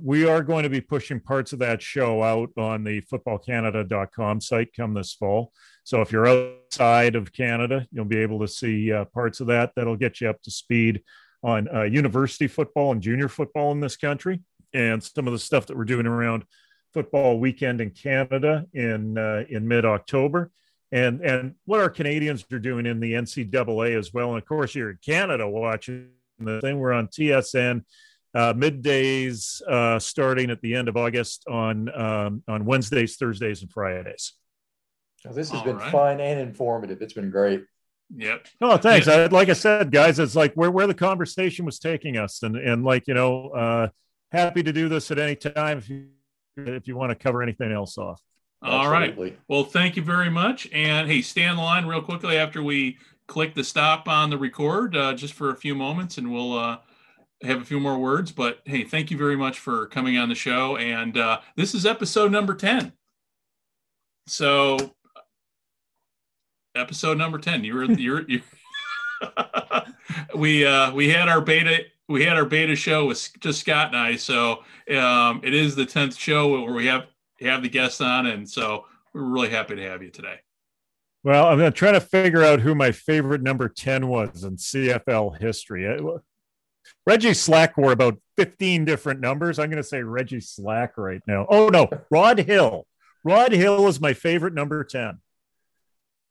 We 0.02 0.26
are 0.26 0.42
going 0.42 0.64
to 0.64 0.70
be 0.70 0.80
pushing 0.80 1.20
parts 1.20 1.52
of 1.52 1.60
that 1.60 1.80
show 1.80 2.22
out 2.22 2.50
on 2.56 2.84
the 2.84 3.00
footballcanada.com 3.02 4.40
site 4.40 4.72
come 4.74 4.94
this 4.94 5.12
fall. 5.12 5.52
So 5.84 6.00
if 6.00 6.10
you're 6.10 6.26
outside 6.26 7.14
of 7.14 7.32
Canada, 7.32 7.86
you'll 7.92 8.06
be 8.06 8.18
able 8.18 8.40
to 8.40 8.48
see 8.48 8.92
uh, 8.92 9.04
parts 9.04 9.38
of 9.38 9.46
that. 9.46 9.70
That'll 9.76 9.96
get 9.96 10.20
you 10.20 10.28
up 10.28 10.42
to 10.42 10.50
speed 10.50 11.02
on 11.44 11.68
uh, 11.72 11.82
university 11.82 12.48
football 12.48 12.90
and 12.90 13.00
junior 13.00 13.28
football 13.28 13.70
in 13.70 13.78
this 13.78 13.96
country, 13.96 14.42
and 14.74 15.00
some 15.00 15.28
of 15.28 15.32
the 15.32 15.38
stuff 15.38 15.66
that 15.66 15.76
we're 15.76 15.84
doing 15.84 16.06
around 16.06 16.44
football 16.92 17.38
weekend 17.38 17.80
in 17.80 17.90
Canada 17.90 18.66
in 18.72 19.16
uh, 19.16 19.44
in 19.48 19.68
mid 19.68 19.84
October, 19.84 20.50
and 20.90 21.20
and 21.20 21.54
what 21.66 21.80
our 21.80 21.90
Canadians 21.90 22.44
are 22.50 22.58
doing 22.58 22.84
in 22.84 22.98
the 22.98 23.12
NCAA 23.12 23.96
as 23.96 24.12
well. 24.12 24.30
And 24.30 24.38
of 24.38 24.44
course, 24.44 24.74
you're 24.74 24.90
in 24.90 24.98
Canada 25.04 25.48
watching 25.48 26.08
the 26.40 26.60
thing. 26.60 26.80
We're 26.80 26.92
on 26.92 27.06
TSN. 27.06 27.84
Uh, 28.36 28.52
middays 28.52 29.62
uh, 29.62 29.98
starting 29.98 30.50
at 30.50 30.60
the 30.60 30.74
end 30.74 30.88
of 30.88 30.96
August 30.96 31.44
on 31.48 31.88
um, 31.98 32.42
on 32.46 32.66
Wednesdays, 32.66 33.16
Thursdays, 33.16 33.62
and 33.62 33.72
Fridays. 33.72 34.34
Well, 35.24 35.32
this 35.32 35.50
has 35.50 35.60
All 35.60 35.64
been 35.64 35.78
right. 35.78 35.90
fun 35.90 36.20
and 36.20 36.38
informative. 36.38 37.00
It's 37.00 37.14
been 37.14 37.30
great. 37.30 37.64
Yep. 38.14 38.46
Oh, 38.60 38.76
thanks. 38.76 39.08
I, 39.08 39.24
like 39.26 39.48
I 39.48 39.54
said, 39.54 39.90
guys, 39.90 40.18
it's 40.18 40.36
like 40.36 40.52
where, 40.52 40.70
where 40.70 40.86
the 40.86 40.92
conversation 40.92 41.64
was 41.64 41.78
taking 41.78 42.18
us, 42.18 42.42
and 42.42 42.56
and 42.56 42.84
like 42.84 43.08
you 43.08 43.14
know, 43.14 43.48
uh, 43.48 43.88
happy 44.30 44.62
to 44.62 44.72
do 44.72 44.90
this 44.90 45.10
at 45.10 45.18
any 45.18 45.34
time 45.36 45.78
if 45.78 45.88
you 45.88 46.08
if 46.58 46.86
you 46.86 46.94
want 46.94 47.10
to 47.10 47.16
cover 47.16 47.42
anything 47.42 47.72
else 47.72 47.96
off. 47.96 48.20
All 48.62 48.92
Absolutely. 48.94 49.30
right. 49.30 49.40
Well, 49.48 49.64
thank 49.64 49.96
you 49.96 50.02
very 50.02 50.30
much. 50.30 50.68
And 50.74 51.08
hey, 51.08 51.22
stay 51.22 51.46
on 51.46 51.56
the 51.56 51.62
line 51.62 51.86
real 51.86 52.02
quickly 52.02 52.36
after 52.36 52.62
we 52.62 52.98
click 53.26 53.54
the 53.54 53.64
stop 53.64 54.08
on 54.08 54.28
the 54.28 54.36
record, 54.36 54.94
uh, 54.94 55.14
just 55.14 55.32
for 55.32 55.48
a 55.48 55.56
few 55.56 55.74
moments, 55.74 56.18
and 56.18 56.30
we'll 56.30 56.52
uh, 56.52 56.78
have 57.42 57.60
a 57.60 57.64
few 57.64 57.80
more 57.80 57.98
words. 57.98 58.32
But 58.32 58.60
hey, 58.64 58.84
thank 58.84 59.10
you 59.10 59.16
very 59.16 59.36
much 59.36 59.58
for 59.58 59.86
coming 59.86 60.18
on 60.18 60.28
the 60.28 60.34
show. 60.34 60.76
And 60.76 61.16
uh, 61.16 61.40
this 61.56 61.74
is 61.74 61.86
episode 61.86 62.32
number 62.32 62.54
ten. 62.54 62.92
So 64.26 64.96
episode 66.76 67.18
number 67.18 67.38
10 67.38 67.64
you're 67.64 67.84
you're, 67.92 68.28
you're 68.28 68.42
we 70.36 70.64
uh 70.64 70.92
we 70.92 71.08
had 71.08 71.28
our 71.28 71.40
beta 71.40 71.84
we 72.08 72.24
had 72.24 72.36
our 72.36 72.44
beta 72.44 72.76
show 72.76 73.06
with 73.06 73.30
just 73.40 73.60
scott 73.60 73.88
and 73.88 73.96
i 73.96 74.14
so 74.14 74.62
um 74.96 75.40
it 75.42 75.54
is 75.54 75.74
the 75.74 75.86
10th 75.86 76.18
show 76.18 76.48
where 76.48 76.72
we 76.72 76.86
have 76.86 77.06
have 77.40 77.62
the 77.62 77.68
guests 77.68 78.00
on 78.00 78.26
and 78.26 78.48
so 78.48 78.84
we're 79.12 79.24
really 79.24 79.48
happy 79.48 79.74
to 79.74 79.82
have 79.82 80.02
you 80.02 80.10
today 80.10 80.36
well 81.24 81.46
i'm 81.46 81.58
going 81.58 81.72
to 81.72 81.76
try 81.76 81.92
to 81.92 82.00
figure 82.00 82.44
out 82.44 82.60
who 82.60 82.74
my 82.74 82.92
favorite 82.92 83.42
number 83.42 83.68
10 83.68 84.06
was 84.06 84.44
in 84.44 84.56
cfl 84.56 85.38
history 85.40 85.86
reggie 87.06 87.34
slack 87.34 87.76
wore 87.76 87.92
about 87.92 88.18
15 88.36 88.84
different 88.84 89.20
numbers 89.20 89.58
i'm 89.58 89.70
going 89.70 89.82
to 89.82 89.88
say 89.88 90.02
reggie 90.02 90.40
slack 90.40 90.96
right 90.96 91.22
now 91.26 91.46
oh 91.48 91.68
no 91.68 91.88
rod 92.10 92.38
hill 92.38 92.86
rod 93.24 93.52
hill 93.52 93.86
is 93.86 94.00
my 94.00 94.12
favorite 94.12 94.54
number 94.54 94.82
10 94.84 95.18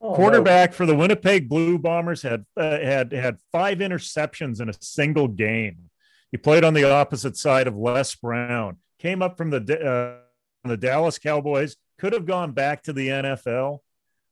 Oh, 0.02 0.14
Quarterback 0.14 0.72
no. 0.72 0.76
for 0.76 0.86
the 0.86 0.96
Winnipeg 0.96 1.48
Blue 1.48 1.80
Bombers 1.80 2.22
had 2.22 2.46
uh, 2.58 2.80
had 2.80 3.12
had 3.14 3.38
five 3.52 3.80
interceptions 3.80 4.60
in 4.60 4.70
a 4.70 4.74
single 4.82 5.28
game. 5.28 5.90
He 6.32 6.38
played 6.38 6.64
on 6.66 6.74
the 6.74 6.90
opposite 6.92 7.38
side 7.38 7.66
of 7.66 7.78
Less 7.78 8.14
Browne. 8.14 8.78
Came 9.00 9.22
up 9.22 9.38
from 9.38 9.52
the 9.52 9.58
uh, 9.58 10.68
the 10.68 10.78
Dallas 10.78 11.18
Cowboys. 11.18 11.78
Could 11.98 12.14
have 12.14 12.26
gone 12.26 12.52
back 12.52 12.84
to 12.84 12.94
the 12.94 13.08
NFL, 13.08 13.80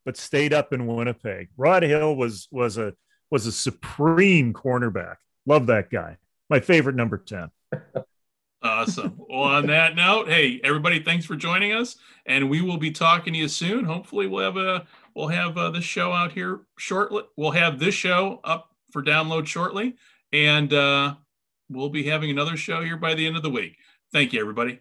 but 0.05 0.17
stayed 0.17 0.53
up 0.53 0.73
in 0.73 0.85
Winnipeg. 0.85 1.49
Rod 1.55 1.83
Hill 1.83 2.15
was 2.15 2.47
was 2.51 2.77
a 2.77 2.93
was 3.31 3.47
a 3.47 3.51
supreme 3.51 4.53
cornerback. 4.53 5.15
Love 5.45 5.67
that 5.67 5.89
guy. 5.89 6.17
My 6.49 6.59
favorite 6.59 6.95
number 6.95 7.17
ten. 7.17 7.49
Awesome. 8.65 9.19
well, 9.29 9.41
on 9.41 9.67
that 9.67 9.93
note, 9.93 10.29
hey 10.29 10.61
everybody, 10.63 11.03
thanks 11.03 11.25
for 11.25 11.35
joining 11.35 11.73
us, 11.73 11.97
and 12.25 12.49
we 12.49 12.61
will 12.61 12.77
be 12.77 12.91
talking 12.91 13.33
to 13.33 13.39
you 13.39 13.49
soon. 13.49 13.83
Hopefully, 13.83 14.25
we'll 14.25 14.45
have 14.45 14.55
a 14.55 14.87
We'll 15.15 15.27
have 15.27 15.57
uh, 15.57 15.69
this 15.69 15.83
show 15.83 16.11
out 16.11 16.31
here 16.31 16.61
shortly. 16.77 17.23
We'll 17.35 17.51
have 17.51 17.79
this 17.79 17.93
show 17.93 18.39
up 18.43 18.71
for 18.91 19.03
download 19.03 19.45
shortly, 19.45 19.95
and 20.31 20.73
uh, 20.73 21.15
we'll 21.69 21.89
be 21.89 22.03
having 22.03 22.31
another 22.31 22.57
show 22.57 22.83
here 22.83 22.97
by 22.97 23.13
the 23.13 23.27
end 23.27 23.37
of 23.37 23.43
the 23.43 23.49
week. 23.49 23.77
Thank 24.11 24.33
you, 24.33 24.39
everybody. 24.39 24.79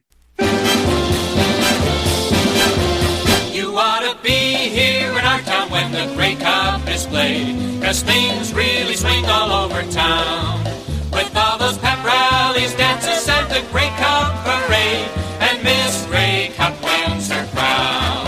You 3.73 3.79
ought 3.79 4.01
to 4.01 4.23
be 4.23 4.29
here 4.29 5.09
in 5.12 5.25
our 5.25 5.41
town 5.41 5.70
when 5.70 5.93
the 5.93 6.12
Grey 6.14 6.35
Cup 6.35 6.87
is 6.89 7.07
played, 7.07 7.81
cause 7.83 8.03
things 8.03 8.53
really 8.53 8.95
swing 8.95 9.25
all 9.25 9.51
over 9.51 9.81
town. 9.91 10.62
With 11.11 11.35
all 11.35 11.57
those 11.57 11.79
pep 11.79 12.05
rallies, 12.05 12.75
dances, 12.75 13.27
and 13.27 13.49
the 13.49 13.66
Grey 13.73 13.89
Cup 13.97 14.45
parade, 14.45 15.09
and 15.41 15.64
Miss 15.64 16.05
Grey 16.05 16.53
Cup 16.55 16.75
wins 16.85 17.31
her 17.33 17.47
crown. 17.57 18.27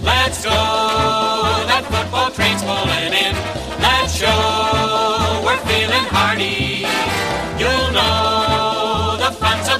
Let's 0.00 0.44
go! 0.44 0.50
That 0.52 1.82
football 1.90 2.30
train's 2.30 2.62
pulling 2.62 3.14
in. 3.18 3.34
Let's 3.82 4.14
show 4.14 5.42
we're 5.42 5.58
feeling 5.66 6.06
hearty. 6.14 6.86
You'll 7.58 7.90
know 7.90 8.27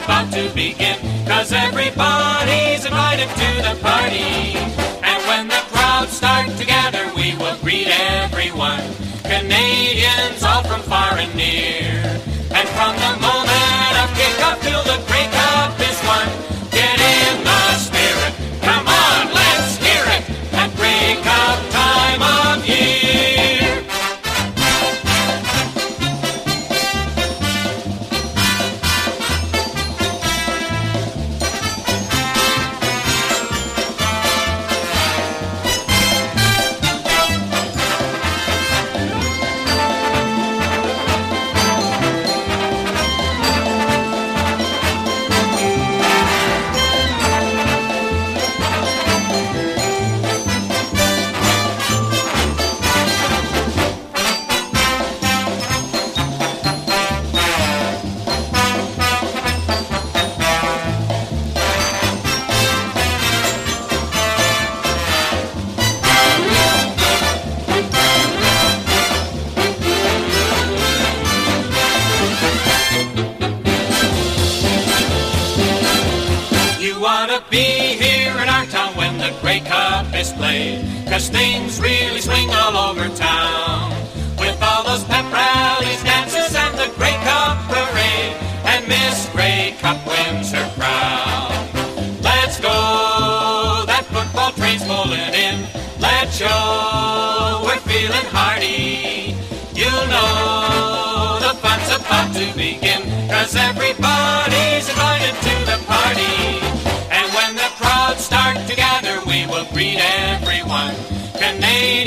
about 0.08 0.32
to 0.32 0.48
begin, 0.54 0.96
cause 1.26 1.52
everybody's 1.52 2.86
invited 2.86 3.28
to 3.28 3.50
the 3.60 3.78
party. 3.82 4.56
And 5.04 5.20
when 5.28 5.48
the 5.48 5.62
crowd 5.68 6.08
start 6.08 6.48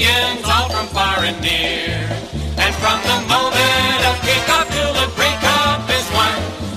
All 0.03 0.67
from 0.69 0.87
far 0.87 1.19
and 1.19 1.39
near. 1.41 2.09
And 2.57 2.73
from 2.75 2.99
the 3.03 3.19
moment 3.29 4.01
of 4.09 4.15
kickoff 4.25 4.67
the 4.97 5.05
is 5.93 6.09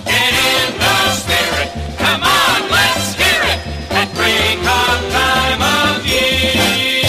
get 0.05 0.29
in 0.29 0.79
the 0.79 1.11
spirit. 1.17 1.73
Come 1.97 2.23
on, 2.23 2.71
let's 2.71 3.15
hear 3.15 3.41
it 3.49 3.61
at 3.93 4.09
time 5.11 5.63
of 5.63 6.07
year. 6.07 7.09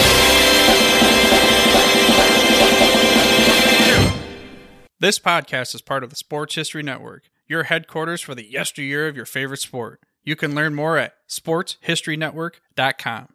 This 5.00 5.20
podcast 5.20 5.76
is 5.76 5.82
part 5.82 6.06
of 6.06 6.10
the 6.12 6.16
Sports 6.16 6.56
History 6.56 6.82
Network, 6.82 7.24
your 7.46 7.64
headquarters 7.64 8.22
for 8.22 8.34
the 8.34 8.50
yesteryear 8.50 9.10
of 9.10 9.18
your 9.18 9.26
favorite 9.26 9.60
sport. 9.60 10.00
You 10.24 10.38
can 10.38 10.56
learn 10.56 10.76
more 10.76 10.98
at 10.98 11.16
sportshistorynetwork.com. 11.28 13.35